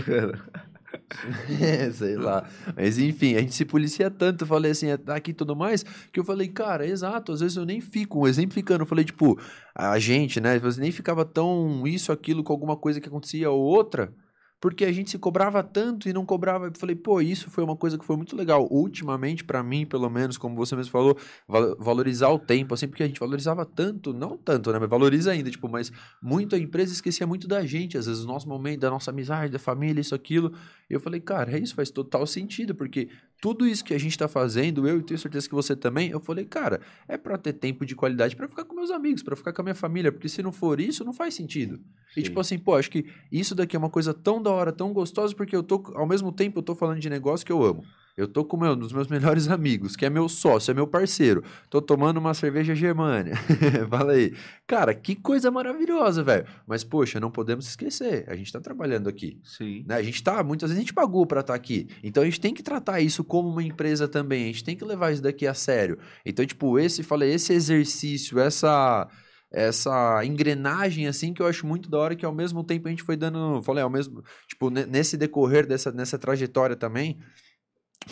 É, 1.61 1.91
sei 1.91 2.15
lá. 2.15 2.47
Mas 2.75 2.97
enfim, 2.97 3.35
a 3.35 3.39
gente 3.39 3.53
se 3.53 3.65
policia 3.65 4.09
tanto, 4.09 4.45
falei 4.45 4.71
assim, 4.71 4.87
aqui 5.07 5.31
e 5.31 5.33
tudo 5.33 5.55
mais, 5.55 5.83
que 5.83 6.19
eu 6.19 6.23
falei, 6.23 6.47
cara, 6.47 6.85
exato, 6.85 7.31
às 7.31 7.39
vezes 7.39 7.57
eu 7.57 7.65
nem 7.65 7.81
fico, 7.81 8.19
um 8.19 8.27
exemplo 8.27 8.53
ficando, 8.53 8.81
eu 8.81 8.87
falei, 8.87 9.05
tipo, 9.05 9.39
a 9.75 9.97
gente, 9.99 10.39
né, 10.39 10.57
vezes 10.59 10.77
nem 10.77 10.91
ficava 10.91 11.25
tão 11.25 11.85
isso, 11.87 12.11
aquilo 12.11 12.43
com 12.43 12.53
alguma 12.53 12.77
coisa 12.77 12.99
que 12.99 13.07
acontecia 13.07 13.49
ou 13.49 13.61
outra, 13.61 14.13
porque 14.61 14.85
a 14.85 14.91
gente 14.91 15.09
se 15.09 15.17
cobrava 15.17 15.61
tanto 15.63 16.07
e 16.07 16.13
não 16.13 16.25
cobrava. 16.25 16.67
Eu 16.67 16.71
falei, 16.77 16.95
pô, 16.95 17.19
isso 17.19 17.49
foi 17.49 17.63
uma 17.63 17.75
coisa 17.75 17.97
que 17.97 18.05
foi 18.05 18.15
muito 18.15 18.35
legal. 18.35 18.67
Ultimamente, 18.71 19.43
pra 19.43 19.63
mim, 19.63 19.85
pelo 19.85 20.09
menos, 20.09 20.37
como 20.37 20.55
você 20.55 20.75
mesmo 20.75 20.91
falou, 20.91 21.17
val- 21.47 21.75
valorizar 21.79 22.29
o 22.29 22.37
tempo, 22.39 22.73
assim, 22.73 22.87
porque 22.87 23.01
a 23.03 23.07
gente 23.07 23.19
valorizava 23.19 23.65
tanto, 23.65 24.13
não 24.13 24.37
tanto, 24.37 24.71
né, 24.71 24.77
mas 24.79 24.89
valoriza 24.89 25.31
ainda, 25.31 25.49
tipo, 25.49 25.67
mas 25.67 25.91
muito 26.21 26.55
a 26.55 26.59
empresa 26.59 26.93
esquecia 26.93 27.25
muito 27.25 27.47
da 27.47 27.65
gente, 27.65 27.97
às 27.97 28.05
vezes, 28.05 28.23
o 28.23 28.27
nosso 28.27 28.47
momento, 28.47 28.81
da 28.81 28.89
nossa 28.91 29.09
amizade, 29.11 29.51
da 29.51 29.59
família, 29.59 29.99
isso, 29.99 30.13
aquilo. 30.13 30.53
E 30.91 30.93
eu 30.93 30.99
falei, 30.99 31.21
cara, 31.21 31.55
é 31.55 31.57
isso, 31.57 31.73
faz 31.73 31.89
total 31.89 32.27
sentido, 32.27 32.75
porque 32.75 33.07
tudo 33.41 33.65
isso 33.65 33.81
que 33.81 33.93
a 33.93 33.97
gente 33.97 34.17
tá 34.17 34.27
fazendo, 34.27 34.85
eu 34.85 34.99
e 34.99 35.03
tenho 35.03 35.17
certeza 35.17 35.47
que 35.47 35.55
você 35.55 35.73
também, 35.73 36.09
eu 36.09 36.19
falei, 36.19 36.43
cara, 36.43 36.81
é 37.07 37.17
pra 37.17 37.37
ter 37.37 37.53
tempo 37.53 37.85
de 37.85 37.95
qualidade 37.95 38.35
pra 38.35 38.45
ficar 38.45 38.65
com 38.65 38.75
meus 38.75 38.91
amigos, 38.91 39.23
pra 39.23 39.37
ficar 39.37 39.53
com 39.53 39.61
a 39.61 39.63
minha 39.63 39.75
família, 39.75 40.11
porque 40.11 40.27
se 40.27 40.43
não 40.43 40.51
for 40.51 40.81
isso, 40.81 41.05
não 41.05 41.13
faz 41.13 41.33
sentido. 41.33 41.79
E 42.11 42.15
Sim. 42.15 42.23
tipo 42.23 42.41
assim, 42.41 42.59
pô, 42.59 42.75
acho 42.75 42.91
que 42.91 43.05
isso 43.31 43.55
daqui 43.55 43.73
é 43.73 43.79
uma 43.79 43.89
coisa 43.89 44.13
tão 44.13 44.43
da 44.43 44.51
hora, 44.51 44.73
tão 44.73 44.91
gostosa, 44.91 45.33
porque 45.33 45.55
eu 45.55 45.63
tô, 45.63 45.81
ao 45.95 46.05
mesmo 46.05 46.29
tempo, 46.29 46.59
eu 46.59 46.63
tô 46.63 46.75
falando 46.75 46.99
de 46.99 47.09
negócio 47.09 47.45
que 47.45 47.53
eu 47.53 47.63
amo. 47.63 47.85
Eu 48.21 48.27
tô 48.27 48.45
com 48.45 48.55
meu, 48.57 48.73
um 48.73 48.77
dos 48.77 48.93
meus 48.93 49.07
melhores 49.07 49.47
amigos, 49.49 49.95
que 49.95 50.05
é 50.05 50.09
meu 50.09 50.29
sócio, 50.29 50.71
é 50.71 50.73
meu 50.73 50.85
parceiro. 50.85 51.43
Tô 51.69 51.81
tomando 51.81 52.17
uma 52.17 52.33
cerveja 52.33 52.75
Germânia. 52.75 53.33
Fala 53.89 54.13
aí. 54.13 54.33
Cara, 54.67 54.93
que 54.93 55.15
coisa 55.15 55.49
maravilhosa, 55.49 56.23
velho. 56.23 56.45
Mas, 56.67 56.83
poxa, 56.83 57.19
não 57.19 57.31
podemos 57.31 57.67
esquecer. 57.67 58.25
A 58.27 58.35
gente 58.35 58.51
tá 58.51 58.59
trabalhando 58.59 59.09
aqui. 59.09 59.39
Sim. 59.43 59.83
né? 59.87 59.95
A 59.95 60.03
gente 60.03 60.21
tá, 60.23 60.43
muitas 60.43 60.69
vezes 60.69 60.77
a 60.79 60.81
gente 60.81 60.93
pagou 60.93 61.25
pra 61.25 61.41
estar 61.41 61.55
aqui. 61.55 61.87
Então 62.03 62.21
a 62.21 62.25
gente 62.25 62.39
tem 62.39 62.53
que 62.53 62.61
tratar 62.63 63.01
isso 63.01 63.23
como 63.23 63.49
uma 63.49 63.63
empresa 63.63 64.07
também. 64.07 64.43
A 64.43 64.47
gente 64.47 64.63
tem 64.63 64.75
que 64.77 64.85
levar 64.85 65.11
isso 65.11 65.21
daqui 65.21 65.47
a 65.47 65.53
sério. 65.53 65.97
Então, 66.25 66.45
tipo, 66.45 66.77
esse, 66.77 67.03
falei, 67.03 67.33
esse 67.33 67.53
exercício, 67.53 68.39
essa 68.39 69.07
essa 69.53 70.23
engrenagem 70.23 71.07
assim 71.07 71.33
que 71.33 71.41
eu 71.41 71.45
acho 71.45 71.67
muito 71.67 71.89
da 71.89 71.97
hora 71.97 72.15
que 72.15 72.25
ao 72.25 72.33
mesmo 72.33 72.63
tempo 72.63 72.87
a 72.87 72.89
gente 72.89 73.03
foi 73.03 73.17
dando, 73.17 73.61
falei, 73.63 73.83
ao 73.83 73.89
mesmo, 73.89 74.23
tipo, 74.47 74.69
ne- 74.69 74.85
nesse 74.85 75.17
decorrer 75.17 75.67
dessa 75.67 75.91
nessa 75.91 76.17
trajetória 76.17 76.73
também, 76.75 77.17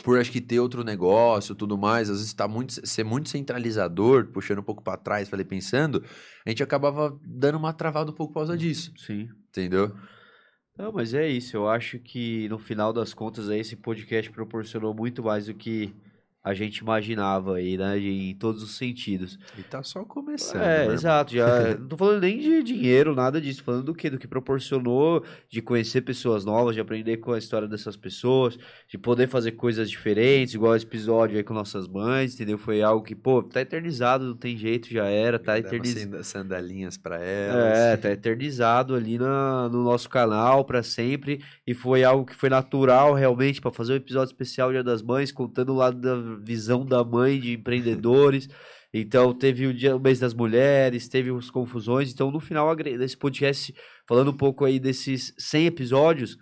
por 0.04 0.20
acho 0.20 0.32
que 0.32 0.40
ter 0.40 0.60
outro 0.60 0.84
negócio, 0.84 1.56
tudo 1.56 1.78
mais, 1.78 2.10
às 2.10 2.18
vezes 2.18 2.34
tá 2.34 2.48
muito 2.48 2.86
ser 2.88 3.04
muito 3.04 3.30
centralizador, 3.30 4.28
puxando 4.28 4.60
um 4.60 4.64
pouco 4.64 4.84
pra 4.84 4.98
trás, 4.98 5.30
falei 5.30 5.46
pensando, 5.46 6.04
a 6.46 6.50
gente 6.50 6.62
acabava 6.62 7.20
dando 7.26 7.58
uma 7.58 7.74
travada 7.74 8.12
um 8.12 8.14
pouco 8.14 8.34
por 8.34 8.40
causa 8.40 8.58
disso, 8.58 8.94
Sim. 8.98 9.30
entendeu? 9.50 9.96
Não, 10.78 10.94
mas 10.94 11.14
é 11.14 11.28
isso. 11.28 11.58
Eu 11.58 11.68
acho 11.68 12.00
que 12.00 12.48
no 12.48 12.58
final 12.58 12.94
das 12.94 13.14
contas 13.14 13.50
aí, 13.50 13.60
esse 13.60 13.76
podcast 13.76 14.32
proporcionou 14.32 14.94
muito 14.94 15.22
mais 15.22 15.48
do 15.48 15.54
que 15.54 15.94
a 16.50 16.54
gente 16.54 16.78
imaginava 16.78 17.56
aí, 17.56 17.78
né? 17.78 17.98
de- 18.00 18.30
Em 18.32 18.36
todos 18.36 18.62
os 18.64 18.76
sentidos. 18.76 19.38
E 19.58 19.62
tá 19.64 19.82
só 19.84 20.04
começando. 20.04 20.62
É, 20.62 20.82
irmão. 20.82 20.94
exato. 20.96 21.34
Já, 21.34 21.76
não 21.80 21.88
tô 21.88 21.98
falando 21.98 22.22
nem 22.22 22.40
de 22.40 22.64
dinheiro, 22.64 23.14
nada 23.16 23.40
disso. 23.40 23.64
Falando 23.64 23.84
do 23.86 23.94
que? 23.94 24.10
Do 24.10 24.18
que 24.18 24.28
proporcionou 24.28 25.24
de 25.50 25.62
conhecer 25.62 26.02
pessoas 26.02 26.44
novas, 26.46 26.76
de 26.76 26.82
aprender 26.82 27.18
com 27.18 27.32
a 27.34 27.38
história 27.38 27.68
dessas 27.68 27.96
pessoas, 27.96 28.58
de 28.88 28.98
poder 28.98 29.28
fazer 29.28 29.52
coisas 29.54 29.90
diferentes, 29.90 30.54
igual 30.56 30.76
esse 30.76 30.86
episódio 30.86 31.38
aí 31.38 31.44
com 31.44 31.54
nossas 31.54 31.88
mães, 31.88 32.34
entendeu? 32.36 32.58
Foi 32.58 32.82
algo 32.82 33.04
que, 33.06 33.16
pô, 33.16 33.42
tá 33.44 33.62
eternizado, 33.62 34.26
não 34.26 34.36
tem 34.36 34.58
jeito, 34.58 34.90
já 34.90 35.06
era, 35.06 35.38
tá 35.40 35.58
eternizado. 35.58 36.00
sanda- 36.24 36.24
sandalinhas 36.24 36.98
pra 36.98 37.18
elas. 37.24 37.78
É, 37.78 37.98
tá 37.98 38.10
eternizado 38.12 38.96
ali 38.96 39.18
na, 39.18 39.70
no 39.70 39.84
nosso 39.84 40.10
canal 40.10 40.66
pra 40.66 40.82
sempre. 40.84 41.42
E 41.66 41.74
foi 41.74 42.04
algo 42.04 42.26
que 42.26 42.36
foi 42.36 42.50
natural 42.50 43.14
realmente 43.14 43.62
pra 43.62 43.72
fazer 43.72 43.94
um 43.94 43.98
episódio 43.98 44.32
especial 44.32 44.72
Dia 44.72 44.84
das 44.84 45.02
Mães, 45.02 45.32
contando 45.32 45.74
o 45.74 45.76
lado 45.76 45.98
da 46.00 46.16
visão 46.44 46.86
da 46.86 47.04
mãe 47.04 47.40
de 47.40 47.54
empreendedores. 47.54 48.48
Então 48.94 49.34
teve 49.34 49.68
o 49.68 49.74
dia, 49.74 49.96
o 49.96 50.00
mês 50.00 50.20
das 50.20 50.34
mulheres, 50.34 51.08
teve 51.08 51.30
as 51.36 51.50
confusões. 51.52 52.12
Então 52.12 52.32
no 52.32 52.40
final 52.40 52.76
desse 52.76 53.16
podcast, 53.18 53.74
falando 54.08 54.32
um 54.32 54.38
pouco 54.38 54.66
aí 54.66 54.80
desses 54.80 55.34
100 55.38 55.66
episódios, 55.68 56.38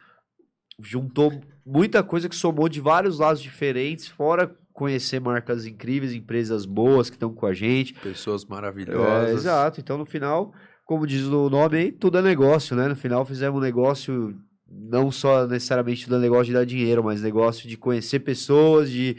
juntou 0.79 1.31
muita 1.65 2.03
coisa 2.03 2.29
que 2.29 2.35
somou 2.35 2.69
de 2.69 2.79
vários 2.79 3.19
lados 3.19 3.41
diferentes, 3.41 4.07
fora 4.07 4.55
conhecer 4.73 5.19
marcas 5.19 5.65
incríveis, 5.65 6.13
empresas 6.13 6.65
boas 6.65 7.09
que 7.09 7.15
estão 7.15 7.33
com 7.33 7.45
a 7.47 7.53
gente. 7.53 7.93
Pessoas 7.95 8.43
É, 8.43 8.47
maravilhosas. 8.47 9.31
exato. 9.39 9.79
Então, 9.79 9.97
no 9.97 10.05
final, 10.05 10.53
como 10.85 11.07
diz 11.07 11.23
o 11.25 11.49
nome 11.49 11.77
aí, 11.77 11.91
tudo 11.91 12.19
é 12.19 12.21
negócio, 12.21 12.75
né? 12.75 12.87
No 12.87 12.95
final, 12.95 13.25
fizemos 13.25 13.57
um 13.59 13.63
negócio, 13.63 14.35
não 14.69 15.09
só 15.11 15.47
necessariamente 15.47 16.03
tudo 16.05 16.17
é 16.17 16.19
negócio 16.19 16.45
de 16.45 16.53
dar 16.53 16.63
dinheiro, 16.65 17.03
mas 17.03 17.23
negócio 17.23 17.67
de 17.67 17.75
conhecer 17.75 18.19
pessoas, 18.19 18.91
de 18.91 19.17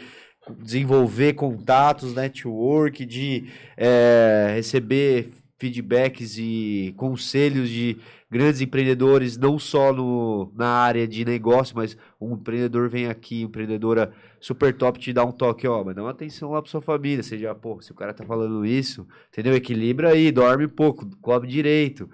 desenvolver 0.61 1.35
contatos, 1.35 2.15
network, 2.15 3.05
de 3.05 3.45
é, 3.77 4.53
receber 4.57 5.31
feedbacks 5.59 6.37
e 6.39 6.95
conselhos 6.97 7.69
de 7.69 7.97
grandes 8.31 8.61
empreendedores, 8.61 9.37
não 9.37 9.59
só 9.59 9.93
no, 9.93 10.53
na 10.55 10.69
área 10.69 11.09
de 11.09 11.25
negócio, 11.25 11.75
mas 11.75 11.97
um 12.21 12.35
empreendedor 12.35 12.89
vem 12.89 13.07
aqui, 13.07 13.43
empreendedora 13.43 14.13
super 14.39 14.73
top, 14.73 14.99
te 15.01 15.13
dá 15.13 15.25
um 15.25 15.33
toque, 15.33 15.67
ó, 15.67 15.83
mas 15.83 15.97
dá 15.97 16.03
uma 16.03 16.11
atenção 16.11 16.51
lá 16.53 16.63
pra 16.63 16.71
sua 16.71 16.83
família, 16.83 17.23
seja, 17.23 17.55
pô, 17.55 17.81
se 17.81 17.91
o 17.91 17.95
cara 17.95 18.13
tá 18.15 18.25
falando 18.25 18.65
isso, 18.65 19.07
entendeu? 19.33 19.55
Equilibra 19.57 20.11
aí, 20.11 20.31
dorme 20.31 20.69
pouco, 20.69 21.09
come 21.21 21.49
direito. 21.49 22.09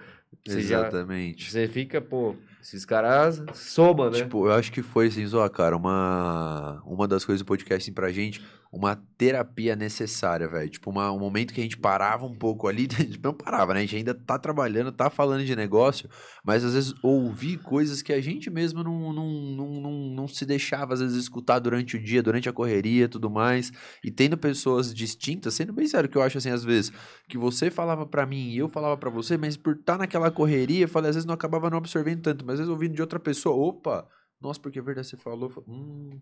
Você 0.46 0.60
já- 0.62 0.80
Exatamente. 0.80 1.50
você 1.50 1.66
fica, 1.68 2.00
pô, 2.00 2.36
esses 2.64 2.86
caras 2.86 3.42
somam, 3.52 4.10
né? 4.10 4.16
Tipo, 4.16 4.46
eu 4.46 4.52
acho 4.54 4.72
que 4.72 4.80
foi, 4.80 5.08
assim, 5.08 5.26
Zoa, 5.26 5.50
cara, 5.50 5.76
uma, 5.76 6.82
uma 6.86 7.06
das 7.06 7.22
coisas 7.22 7.42
do 7.42 7.46
podcast, 7.46 7.84
assim, 7.84 7.92
pra 7.92 8.10
gente, 8.10 8.42
uma 8.76 8.96
terapia 9.16 9.76
necessária, 9.76 10.48
velho. 10.48 10.68
Tipo, 10.68 10.90
uma- 10.90 11.12
um 11.12 11.18
momento 11.18 11.54
que 11.54 11.60
a 11.60 11.62
gente 11.62 11.76
parava 11.78 12.26
um 12.26 12.34
pouco 12.34 12.66
ali, 12.66 12.88
não 13.22 13.32
parava, 13.32 13.72
né? 13.72 13.80
A 13.80 13.82
gente 13.82 13.96
ainda 13.96 14.12
tá 14.14 14.38
trabalhando, 14.38 14.90
tá 14.90 15.08
falando 15.08 15.44
de 15.44 15.54
negócio, 15.54 16.08
mas 16.44 16.64
às 16.64 16.74
vezes 16.74 16.94
ouvir 17.02 17.58
coisas 17.58 18.02
que 18.02 18.12
a 18.12 18.20
gente 18.20 18.50
mesmo 18.50 18.82
não, 18.82 19.12
não, 19.12 19.30
não, 19.30 19.80
não, 19.80 19.92
não 20.14 20.28
se 20.28 20.44
deixava, 20.44 20.94
às 20.94 21.00
vezes, 21.00 21.16
escutar 21.16 21.58
durante 21.60 21.96
o 21.96 22.02
dia, 22.02 22.22
durante 22.22 22.48
a 22.48 22.52
correria 22.52 23.08
tudo 23.08 23.30
mais. 23.30 23.70
E 24.02 24.10
tendo 24.10 24.36
pessoas 24.36 24.92
distintas, 24.92 25.54
sendo 25.54 25.72
bem 25.72 25.86
sério, 25.86 26.08
que 26.08 26.18
eu 26.18 26.22
acho, 26.22 26.38
assim, 26.38 26.50
às 26.50 26.64
vezes, 26.64 26.92
que 27.28 27.38
você 27.38 27.70
falava 27.70 28.04
pra 28.06 28.26
mim 28.26 28.48
e 28.50 28.58
eu 28.58 28.68
falava 28.68 28.96
pra 28.96 29.08
você, 29.10 29.36
mas 29.36 29.56
por 29.56 29.74
estar 29.76 29.98
naquela 29.98 30.30
correria, 30.30 30.84
eu 30.84 30.88
falei, 30.88 31.10
às 31.10 31.16
vezes 31.16 31.26
não 31.26 31.34
acabava 31.34 31.70
não 31.70 31.78
absorvendo 31.78 32.22
tanto, 32.22 32.44
mas 32.44 32.54
às 32.54 32.58
vezes 32.60 32.70
ouvindo 32.70 32.94
de 32.94 33.00
outra 33.02 33.20
pessoa, 33.20 33.54
opa, 33.54 34.06
nossa, 34.40 34.60
porque 34.60 34.78
é 34.78 34.82
verdade, 34.82 35.06
você 35.08 35.16
falou, 35.16 35.48
fa- 35.48 35.62
hum. 35.68 36.20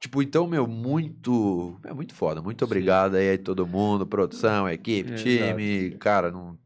Tipo, 0.00 0.22
então, 0.22 0.46
meu, 0.46 0.66
muito, 0.66 1.76
é 1.84 1.92
muito 1.92 2.14
foda, 2.14 2.40
muito 2.40 2.64
Sim. 2.64 2.66
obrigado 2.66 3.16
aí 3.16 3.32
a 3.34 3.38
todo 3.38 3.66
mundo, 3.66 4.06
produção, 4.06 4.68
equipe, 4.68 5.10
É, 5.10 5.14
time, 5.16 5.90
cara, 5.98 6.30
não, 6.30 6.56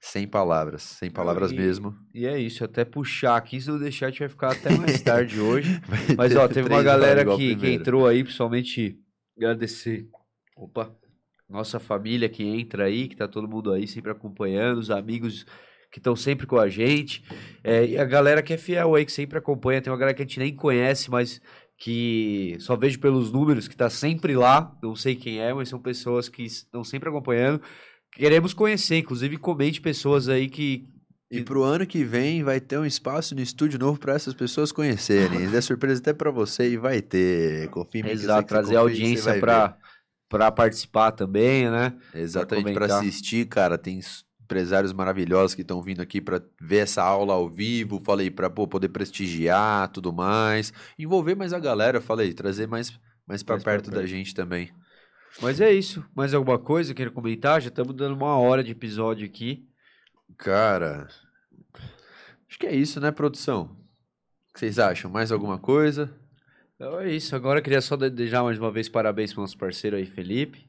sem 0.00 0.26
palavras, 0.26 0.82
sem 0.82 1.08
palavras 1.10 1.52
e- 1.52 1.54
mesmo. 1.54 1.94
E 2.12 2.26
é 2.26 2.38
isso, 2.38 2.64
até 2.64 2.84
puxar 2.84 3.36
aqui, 3.36 3.60
se 3.60 3.68
não 3.70 3.78
deixar, 3.78 4.06
a 4.06 4.10
gente 4.10 4.18
vai 4.20 4.28
ficar 4.28 4.50
até 4.50 4.76
mais 4.76 5.00
tarde 5.02 5.38
hoje. 5.38 5.80
Mas 6.16 6.34
ó, 6.34 6.48
teve 6.48 6.68
uma 6.68 6.82
galera 6.82 7.24
que, 7.24 7.54
que 7.54 7.68
entrou 7.68 8.08
aí, 8.08 8.24
principalmente 8.24 8.98
agradecer. 9.36 10.08
Opa, 10.56 10.92
nossa 11.48 11.78
família 11.78 12.28
que 12.28 12.42
entra 12.44 12.84
aí, 12.84 13.06
que 13.08 13.16
tá 13.16 13.28
todo 13.28 13.48
mundo 13.48 13.72
aí 13.72 13.86
sempre 13.86 14.10
acompanhando, 14.10 14.78
os 14.78 14.90
amigos 14.90 15.46
que 15.92 15.98
estão 15.98 16.14
sempre 16.14 16.46
com 16.46 16.56
a 16.56 16.68
gente. 16.68 17.24
É, 17.64 17.84
e 17.84 17.98
a 17.98 18.04
galera 18.04 18.42
que 18.42 18.52
é 18.52 18.56
fiel 18.56 18.94
aí, 18.94 19.04
que 19.04 19.10
sempre 19.10 19.36
acompanha. 19.38 19.80
Tem 19.82 19.90
uma 19.92 19.98
galera 19.98 20.14
que 20.14 20.22
a 20.22 20.24
gente 20.24 20.38
nem 20.38 20.54
conhece, 20.54 21.10
mas 21.10 21.40
que 21.80 22.56
só 22.60 22.76
vejo 22.76 23.00
pelos 23.00 23.32
números, 23.32 23.66
que 23.66 23.74
tá 23.74 23.88
sempre 23.88 24.36
lá. 24.36 24.76
Não 24.82 24.94
sei 24.94 25.16
quem 25.16 25.40
é, 25.40 25.52
mas 25.52 25.70
são 25.70 25.80
pessoas 25.80 26.28
que 26.28 26.42
estão 26.42 26.84
sempre 26.84 27.08
acompanhando. 27.08 27.62
Queremos 28.12 28.52
conhecer, 28.52 28.98
inclusive 28.98 29.38
comente 29.38 29.80
pessoas 29.80 30.28
aí 30.28 30.48
que. 30.48 30.86
E 31.30 31.42
pro 31.42 31.62
ano 31.62 31.86
que 31.86 32.04
vem 32.04 32.42
vai 32.42 32.60
ter 32.60 32.76
um 32.76 32.84
espaço 32.84 33.34
no 33.34 33.40
estúdio 33.40 33.78
novo 33.78 33.98
para 33.98 34.14
essas 34.14 34.34
pessoas 34.34 34.72
conhecerem. 34.72 35.48
É 35.54 35.60
surpresa 35.60 36.00
até 36.00 36.12
para 36.12 36.30
você 36.30 36.70
e 36.70 36.76
vai 36.76 37.00
ter. 37.00 37.70
Eu 37.74 37.86
sei 37.90 38.02
Exato, 38.10 38.48
trazer 38.48 38.74
confia, 38.74 38.80
audiência 38.80 39.38
para 39.40 39.76
para 40.28 40.52
participar 40.52 41.10
também, 41.10 41.68
né? 41.68 41.92
Exatamente, 42.14 42.72
para 42.72 42.98
assistir, 42.98 43.46
cara, 43.46 43.76
tem 43.76 44.00
empresários 44.50 44.92
maravilhosos 44.92 45.54
que 45.54 45.62
estão 45.62 45.80
vindo 45.80 46.02
aqui 46.02 46.20
para 46.20 46.42
ver 46.60 46.78
essa 46.78 47.00
aula 47.00 47.34
ao 47.34 47.48
vivo. 47.48 48.02
Falei 48.04 48.28
para 48.28 48.50
poder 48.50 48.88
prestigiar, 48.88 49.88
tudo 49.92 50.12
mais, 50.12 50.72
envolver 50.98 51.36
mais 51.36 51.52
a 51.52 51.60
galera. 51.60 52.00
Falei 52.00 52.32
trazer 52.32 52.66
mais 52.66 52.98
mais 53.26 53.44
para 53.44 53.54
perto, 53.54 53.64
perto 53.64 53.90
da 53.92 54.04
gente 54.04 54.34
também. 54.34 54.72
Mas 55.40 55.60
é 55.60 55.72
isso. 55.72 56.04
Mais 56.16 56.34
alguma 56.34 56.58
coisa 56.58 56.92
queira 56.92 57.12
comentar? 57.12 57.60
Já 57.62 57.68
estamos 57.68 57.94
dando 57.94 58.16
uma 58.16 58.36
hora 58.36 58.64
de 58.64 58.72
episódio 58.72 59.24
aqui. 59.24 59.68
Cara, 60.36 61.06
acho 62.48 62.58
que 62.58 62.66
é 62.66 62.74
isso, 62.74 63.00
né, 63.00 63.12
produção? 63.12 63.76
O 64.48 64.52
que 64.52 64.58
vocês 64.58 64.80
acham? 64.80 65.08
Mais 65.08 65.30
alguma 65.30 65.58
coisa? 65.58 66.12
Então 66.74 66.98
é 66.98 67.12
isso. 67.12 67.36
Agora 67.36 67.60
eu 67.60 67.62
queria 67.62 67.80
só 67.80 67.96
desejar 67.96 68.42
mais 68.42 68.58
uma 68.58 68.72
vez 68.72 68.88
parabéns 68.88 69.32
para 69.32 69.40
o 69.40 69.42
nosso 69.42 69.56
parceiro 69.56 69.96
aí, 69.96 70.06
Felipe. 70.06 70.68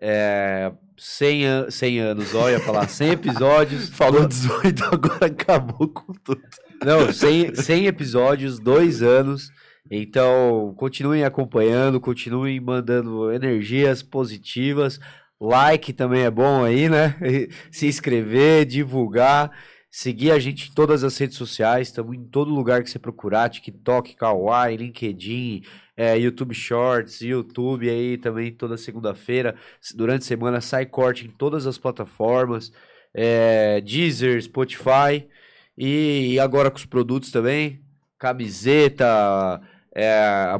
É, 0.00 0.72
100, 0.96 1.46
an 1.46 1.70
100 1.70 1.98
anos, 2.00 2.34
olha, 2.34 2.60
falar 2.60 2.88
100 2.88 3.10
episódios. 3.10 3.88
Falou 3.94 4.26
18, 4.26 4.84
agora 4.84 5.26
acabou 5.26 5.88
com 5.88 6.12
tudo. 6.24 6.40
Não, 6.84 7.12
100, 7.12 7.54
100 7.54 7.86
episódios, 7.86 8.58
dois 8.58 9.02
anos. 9.02 9.50
Então, 9.90 10.72
continuem 10.76 11.24
acompanhando, 11.24 12.00
continuem 12.00 12.60
mandando 12.60 13.32
energias 13.32 14.02
positivas. 14.02 15.00
Like 15.40 15.92
também 15.92 16.22
é 16.22 16.30
bom 16.30 16.64
aí, 16.64 16.88
né? 16.88 17.16
Se 17.72 17.86
inscrever, 17.86 18.66
divulgar, 18.66 19.50
seguir 19.90 20.30
a 20.30 20.38
gente 20.38 20.70
em 20.70 20.72
todas 20.72 21.02
as 21.02 21.18
redes 21.18 21.36
sociais. 21.36 21.88
Estamos 21.88 22.16
em 22.16 22.24
todo 22.24 22.54
lugar 22.54 22.82
que 22.82 22.90
você 22.90 22.98
procurar: 22.98 23.48
TikTok, 23.48 24.14
Kawaii, 24.14 24.76
LinkedIn, 24.76 25.62
é, 25.96 26.16
YouTube 26.18 26.54
Shorts, 26.54 27.20
YouTube 27.20 27.90
aí 27.90 28.16
também 28.16 28.52
toda 28.52 28.76
segunda-feira. 28.76 29.56
Durante 29.94 30.22
a 30.22 30.26
semana 30.26 30.60
sai 30.60 30.86
corte 30.86 31.26
em 31.26 31.30
todas 31.30 31.66
as 31.66 31.76
plataformas: 31.78 32.72
é, 33.12 33.80
Deezer, 33.80 34.40
Spotify. 34.42 35.28
E 35.76 36.38
agora 36.38 36.70
com 36.70 36.76
os 36.76 36.86
produtos 36.86 37.30
também: 37.30 37.80
camiseta. 38.18 39.60
É, 39.94 40.54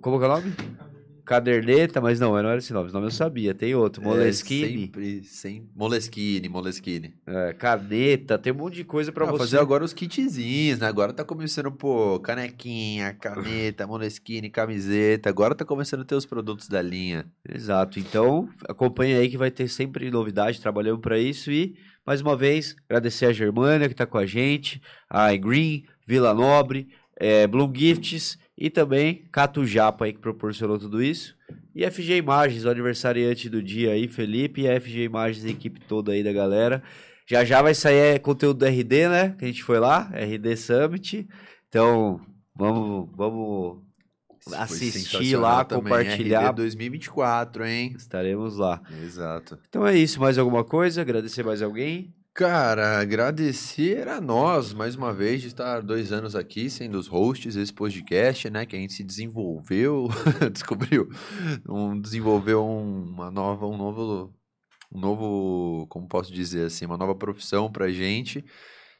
como 0.00 0.22
é 0.22 0.26
o 0.26 0.28
nome? 0.28 0.75
Caderneta, 1.26 2.00
mas 2.00 2.20
não, 2.20 2.30
não 2.30 2.48
era 2.48 2.58
esse 2.58 2.72
nome. 2.72 2.86
Esse 2.86 2.94
nome 2.94 3.08
eu 3.08 3.10
sabia. 3.10 3.52
Tem 3.52 3.74
outro. 3.74 4.00
É, 4.00 4.04
Moleskine. 4.04 4.64
É, 4.64 4.78
sempre, 4.78 5.24
sem... 5.24 5.68
Moleskine, 5.74 6.48
Moleskine. 6.48 7.14
É, 7.26 7.52
caneta, 7.52 8.38
tem 8.38 8.52
um 8.52 8.56
monte 8.56 8.76
de 8.76 8.84
coisa 8.84 9.10
pra 9.10 9.24
ah, 9.24 9.32
você. 9.32 9.38
fazer 9.38 9.58
agora 9.58 9.84
os 9.84 9.92
kitzinhos, 9.92 10.78
né? 10.78 10.86
Agora 10.86 11.12
tá 11.12 11.24
começando, 11.24 11.72
pô, 11.72 12.20
canequinha, 12.20 13.12
caneta, 13.14 13.84
Moleskine, 13.88 14.48
camiseta. 14.48 15.28
Agora 15.28 15.52
tá 15.52 15.64
começando 15.64 16.02
a 16.02 16.04
ter 16.04 16.14
os 16.14 16.24
produtos 16.24 16.68
da 16.68 16.80
linha. 16.80 17.26
Exato. 17.52 17.98
Então, 17.98 18.48
acompanha 18.68 19.18
aí 19.18 19.28
que 19.28 19.36
vai 19.36 19.50
ter 19.50 19.66
sempre 19.66 20.08
novidade. 20.12 20.60
Trabalhando 20.60 21.00
para 21.00 21.18
isso. 21.18 21.50
E, 21.50 21.74
mais 22.06 22.20
uma 22.20 22.36
vez, 22.36 22.76
agradecer 22.88 23.26
a 23.26 23.32
Germânia 23.32 23.88
que 23.88 23.96
tá 23.96 24.06
com 24.06 24.16
a 24.16 24.26
gente, 24.26 24.80
a 25.10 25.34
Green, 25.34 25.82
Vila 26.06 26.32
Nobre, 26.32 26.86
é, 27.16 27.48
Bloom 27.48 27.72
Gifts 27.74 28.38
e 28.56 28.70
também 28.70 29.28
Cato 29.30 29.64
Japa 29.66 30.06
aí 30.06 30.12
que 30.12 30.18
proporcionou 30.18 30.78
tudo 30.78 31.02
isso. 31.02 31.36
E 31.74 31.88
FG 31.88 32.16
Imagens, 32.16 32.64
o 32.64 32.70
aniversariante 32.70 33.50
do 33.50 33.62
dia 33.62 33.92
aí, 33.92 34.08
Felipe, 34.08 34.62
e 34.62 34.68
a 34.68 34.80
FG 34.80 35.04
Imagens, 35.04 35.44
a 35.44 35.50
equipe 35.50 35.78
toda 35.80 36.12
aí 36.12 36.22
da 36.22 36.32
galera. 36.32 36.82
Já 37.28 37.44
já 37.44 37.60
vai 37.60 37.74
sair 37.74 38.14
é, 38.14 38.18
conteúdo 38.18 38.60
do 38.60 38.66
RD, 38.66 39.08
né? 39.08 39.36
Que 39.38 39.44
a 39.44 39.48
gente 39.48 39.62
foi 39.62 39.78
lá, 39.78 40.10
RD 40.14 40.56
Summit. 40.56 41.28
Então, 41.68 42.20
vamos, 42.54 43.10
vamos 43.14 43.82
assistir 44.54 45.36
lá, 45.36 45.64
também. 45.64 45.84
compartilhar. 45.84 46.50
RD 46.50 46.56
2024, 46.56 47.66
hein? 47.66 47.94
Estaremos 47.96 48.56
lá. 48.56 48.80
Exato. 49.02 49.58
Então 49.68 49.86
é 49.86 49.96
isso, 49.96 50.20
mais 50.20 50.38
alguma 50.38 50.64
coisa? 50.64 51.02
Agradecer 51.02 51.44
mais 51.44 51.60
alguém? 51.60 52.14
Cara, 52.36 53.00
agradecer 53.00 54.08
a 54.08 54.20
nós 54.20 54.74
mais 54.74 54.94
uma 54.94 55.10
vez 55.10 55.40
de 55.40 55.46
estar 55.46 55.80
dois 55.80 56.12
anos 56.12 56.36
aqui 56.36 56.68
sendo 56.68 56.98
os 56.98 57.06
hosts 57.06 57.54
desse 57.54 57.72
podcast, 57.72 58.50
né? 58.50 58.66
Que 58.66 58.76
a 58.76 58.78
gente 58.78 58.92
se 58.92 59.02
desenvolveu, 59.02 60.06
descobriu, 60.52 61.08
um, 61.66 61.98
desenvolveu 61.98 62.62
uma 62.62 63.30
nova, 63.30 63.66
um 63.66 63.78
novo, 63.78 64.34
um 64.92 65.00
novo, 65.00 65.86
como 65.86 66.06
posso 66.06 66.30
dizer 66.30 66.66
assim, 66.66 66.84
uma 66.84 66.98
nova 66.98 67.14
profissão 67.14 67.72
pra 67.72 67.88
gente. 67.88 68.44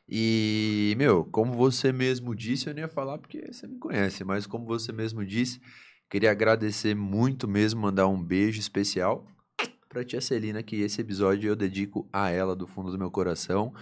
E, 0.09 0.95
meu, 0.97 1.23
como 1.23 1.53
você 1.53 1.93
mesmo 1.93 2.35
disse, 2.35 2.69
eu 2.69 2.73
nem 2.73 2.85
ia 2.85 2.89
falar 2.89 3.19
porque 3.19 3.53
você 3.53 3.67
me 3.67 3.79
conhece, 3.79 4.25
mas 4.25 4.47
como 4.47 4.65
você 4.65 4.93
mesmo 4.93 5.23
disse, 5.27 5.61
queria 6.09 6.31
agradecer 6.31 6.95
muito 6.95 7.47
mesmo, 7.47 7.83
mandar 7.83 8.07
um 8.07 8.23
beijo 8.23 8.59
especial 8.59 9.27
pra 9.97 10.05
tia 10.05 10.21
Celina 10.21 10.63
que 10.63 10.83
esse 10.83 11.01
episódio 11.01 11.49
eu 11.49 11.57
dedico 11.57 12.07
a 12.13 12.29
ela 12.29 12.55
do 12.55 12.67
fundo 12.67 12.91
do 12.91 12.99
meu 12.99 13.11
coração. 13.11 13.73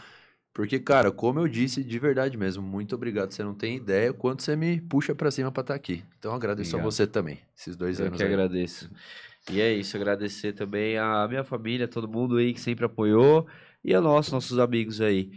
Porque, 0.52 0.78
cara, 0.78 1.10
como 1.10 1.40
eu 1.40 1.48
disse, 1.48 1.82
de 1.82 1.98
verdade 1.98 2.36
mesmo, 2.36 2.62
muito 2.62 2.94
obrigado. 2.94 3.32
Você 3.32 3.42
não 3.42 3.52
tem 3.52 3.76
ideia 3.76 4.12
quanto 4.12 4.44
você 4.44 4.54
me 4.54 4.80
puxa 4.80 5.12
para 5.12 5.28
cima 5.32 5.50
para 5.50 5.62
estar 5.62 5.74
tá 5.74 5.76
aqui. 5.76 6.04
Então 6.16 6.32
agradeço 6.32 6.76
obrigado. 6.76 6.86
a 6.86 6.90
você 6.92 7.06
também, 7.08 7.40
esses 7.58 7.74
dois 7.74 7.98
eu 7.98 8.06
anos. 8.06 8.20
Eu 8.20 8.24
que 8.24 8.32
aí. 8.32 8.32
agradeço. 8.32 8.88
E 9.50 9.60
é 9.60 9.74
isso, 9.74 9.96
agradecer 9.96 10.52
também 10.52 10.96
a 10.96 11.26
minha 11.26 11.42
família, 11.42 11.88
todo 11.88 12.06
mundo 12.06 12.36
aí 12.36 12.54
que 12.54 12.60
sempre 12.60 12.84
apoiou 12.84 13.48
e 13.82 13.92
a 13.92 14.00
nós, 14.00 14.30
nossos 14.30 14.60
amigos 14.60 15.00
aí. 15.00 15.32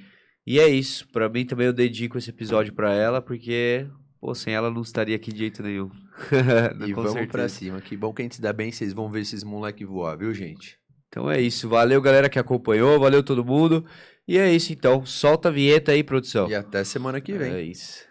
E 0.46 0.60
é 0.60 0.68
isso, 0.68 1.08
para 1.08 1.28
mim 1.28 1.44
também 1.44 1.66
eu 1.66 1.74
dedico 1.74 2.20
esse 2.20 2.30
episódio 2.30 2.72
para 2.72 2.94
ela, 2.94 3.20
porque 3.20 3.88
Pô, 4.20 4.34
sem 4.34 4.54
ela 4.54 4.72
não 4.72 4.82
estaria 4.82 5.16
aqui 5.16 5.32
de 5.32 5.40
jeito 5.40 5.62
nenhum. 5.62 5.90
e 6.86 6.94
vamos 6.94 7.12
certeza. 7.12 7.32
pra 7.32 7.50
cima. 7.50 7.82
Que 7.82 7.96
bom 7.96 8.14
que 8.14 8.22
a 8.22 8.26
gente 8.26 8.36
se 8.36 8.42
dá 8.42 8.52
bem, 8.52 8.72
vocês 8.72 8.94
vão 8.94 9.10
ver 9.10 9.22
esses 9.22 9.44
moleque 9.44 9.86
voar, 9.86 10.18
viu, 10.18 10.34
gente? 10.34 10.80
Então 11.08 11.30
é 11.30 11.40
isso. 11.40 11.70
Valeu, 11.70 12.02
galera 12.02 12.30
que 12.30 12.40
acompanhou. 12.40 13.00
Valeu 13.00 13.24
todo 13.24 13.46
mundo. 13.46 13.86
E 14.28 14.38
é 14.38 14.52
isso, 14.52 14.74
então. 14.74 15.06
Solta 15.06 15.50
a 15.50 15.52
vinheta 15.52 15.92
aí, 15.92 16.04
produção. 16.04 16.50
E 16.50 16.56
até 16.56 16.84
semana 16.84 17.22
que 17.22 17.34
vem. 17.34 17.54
É 17.54 17.62
isso. 17.62 18.07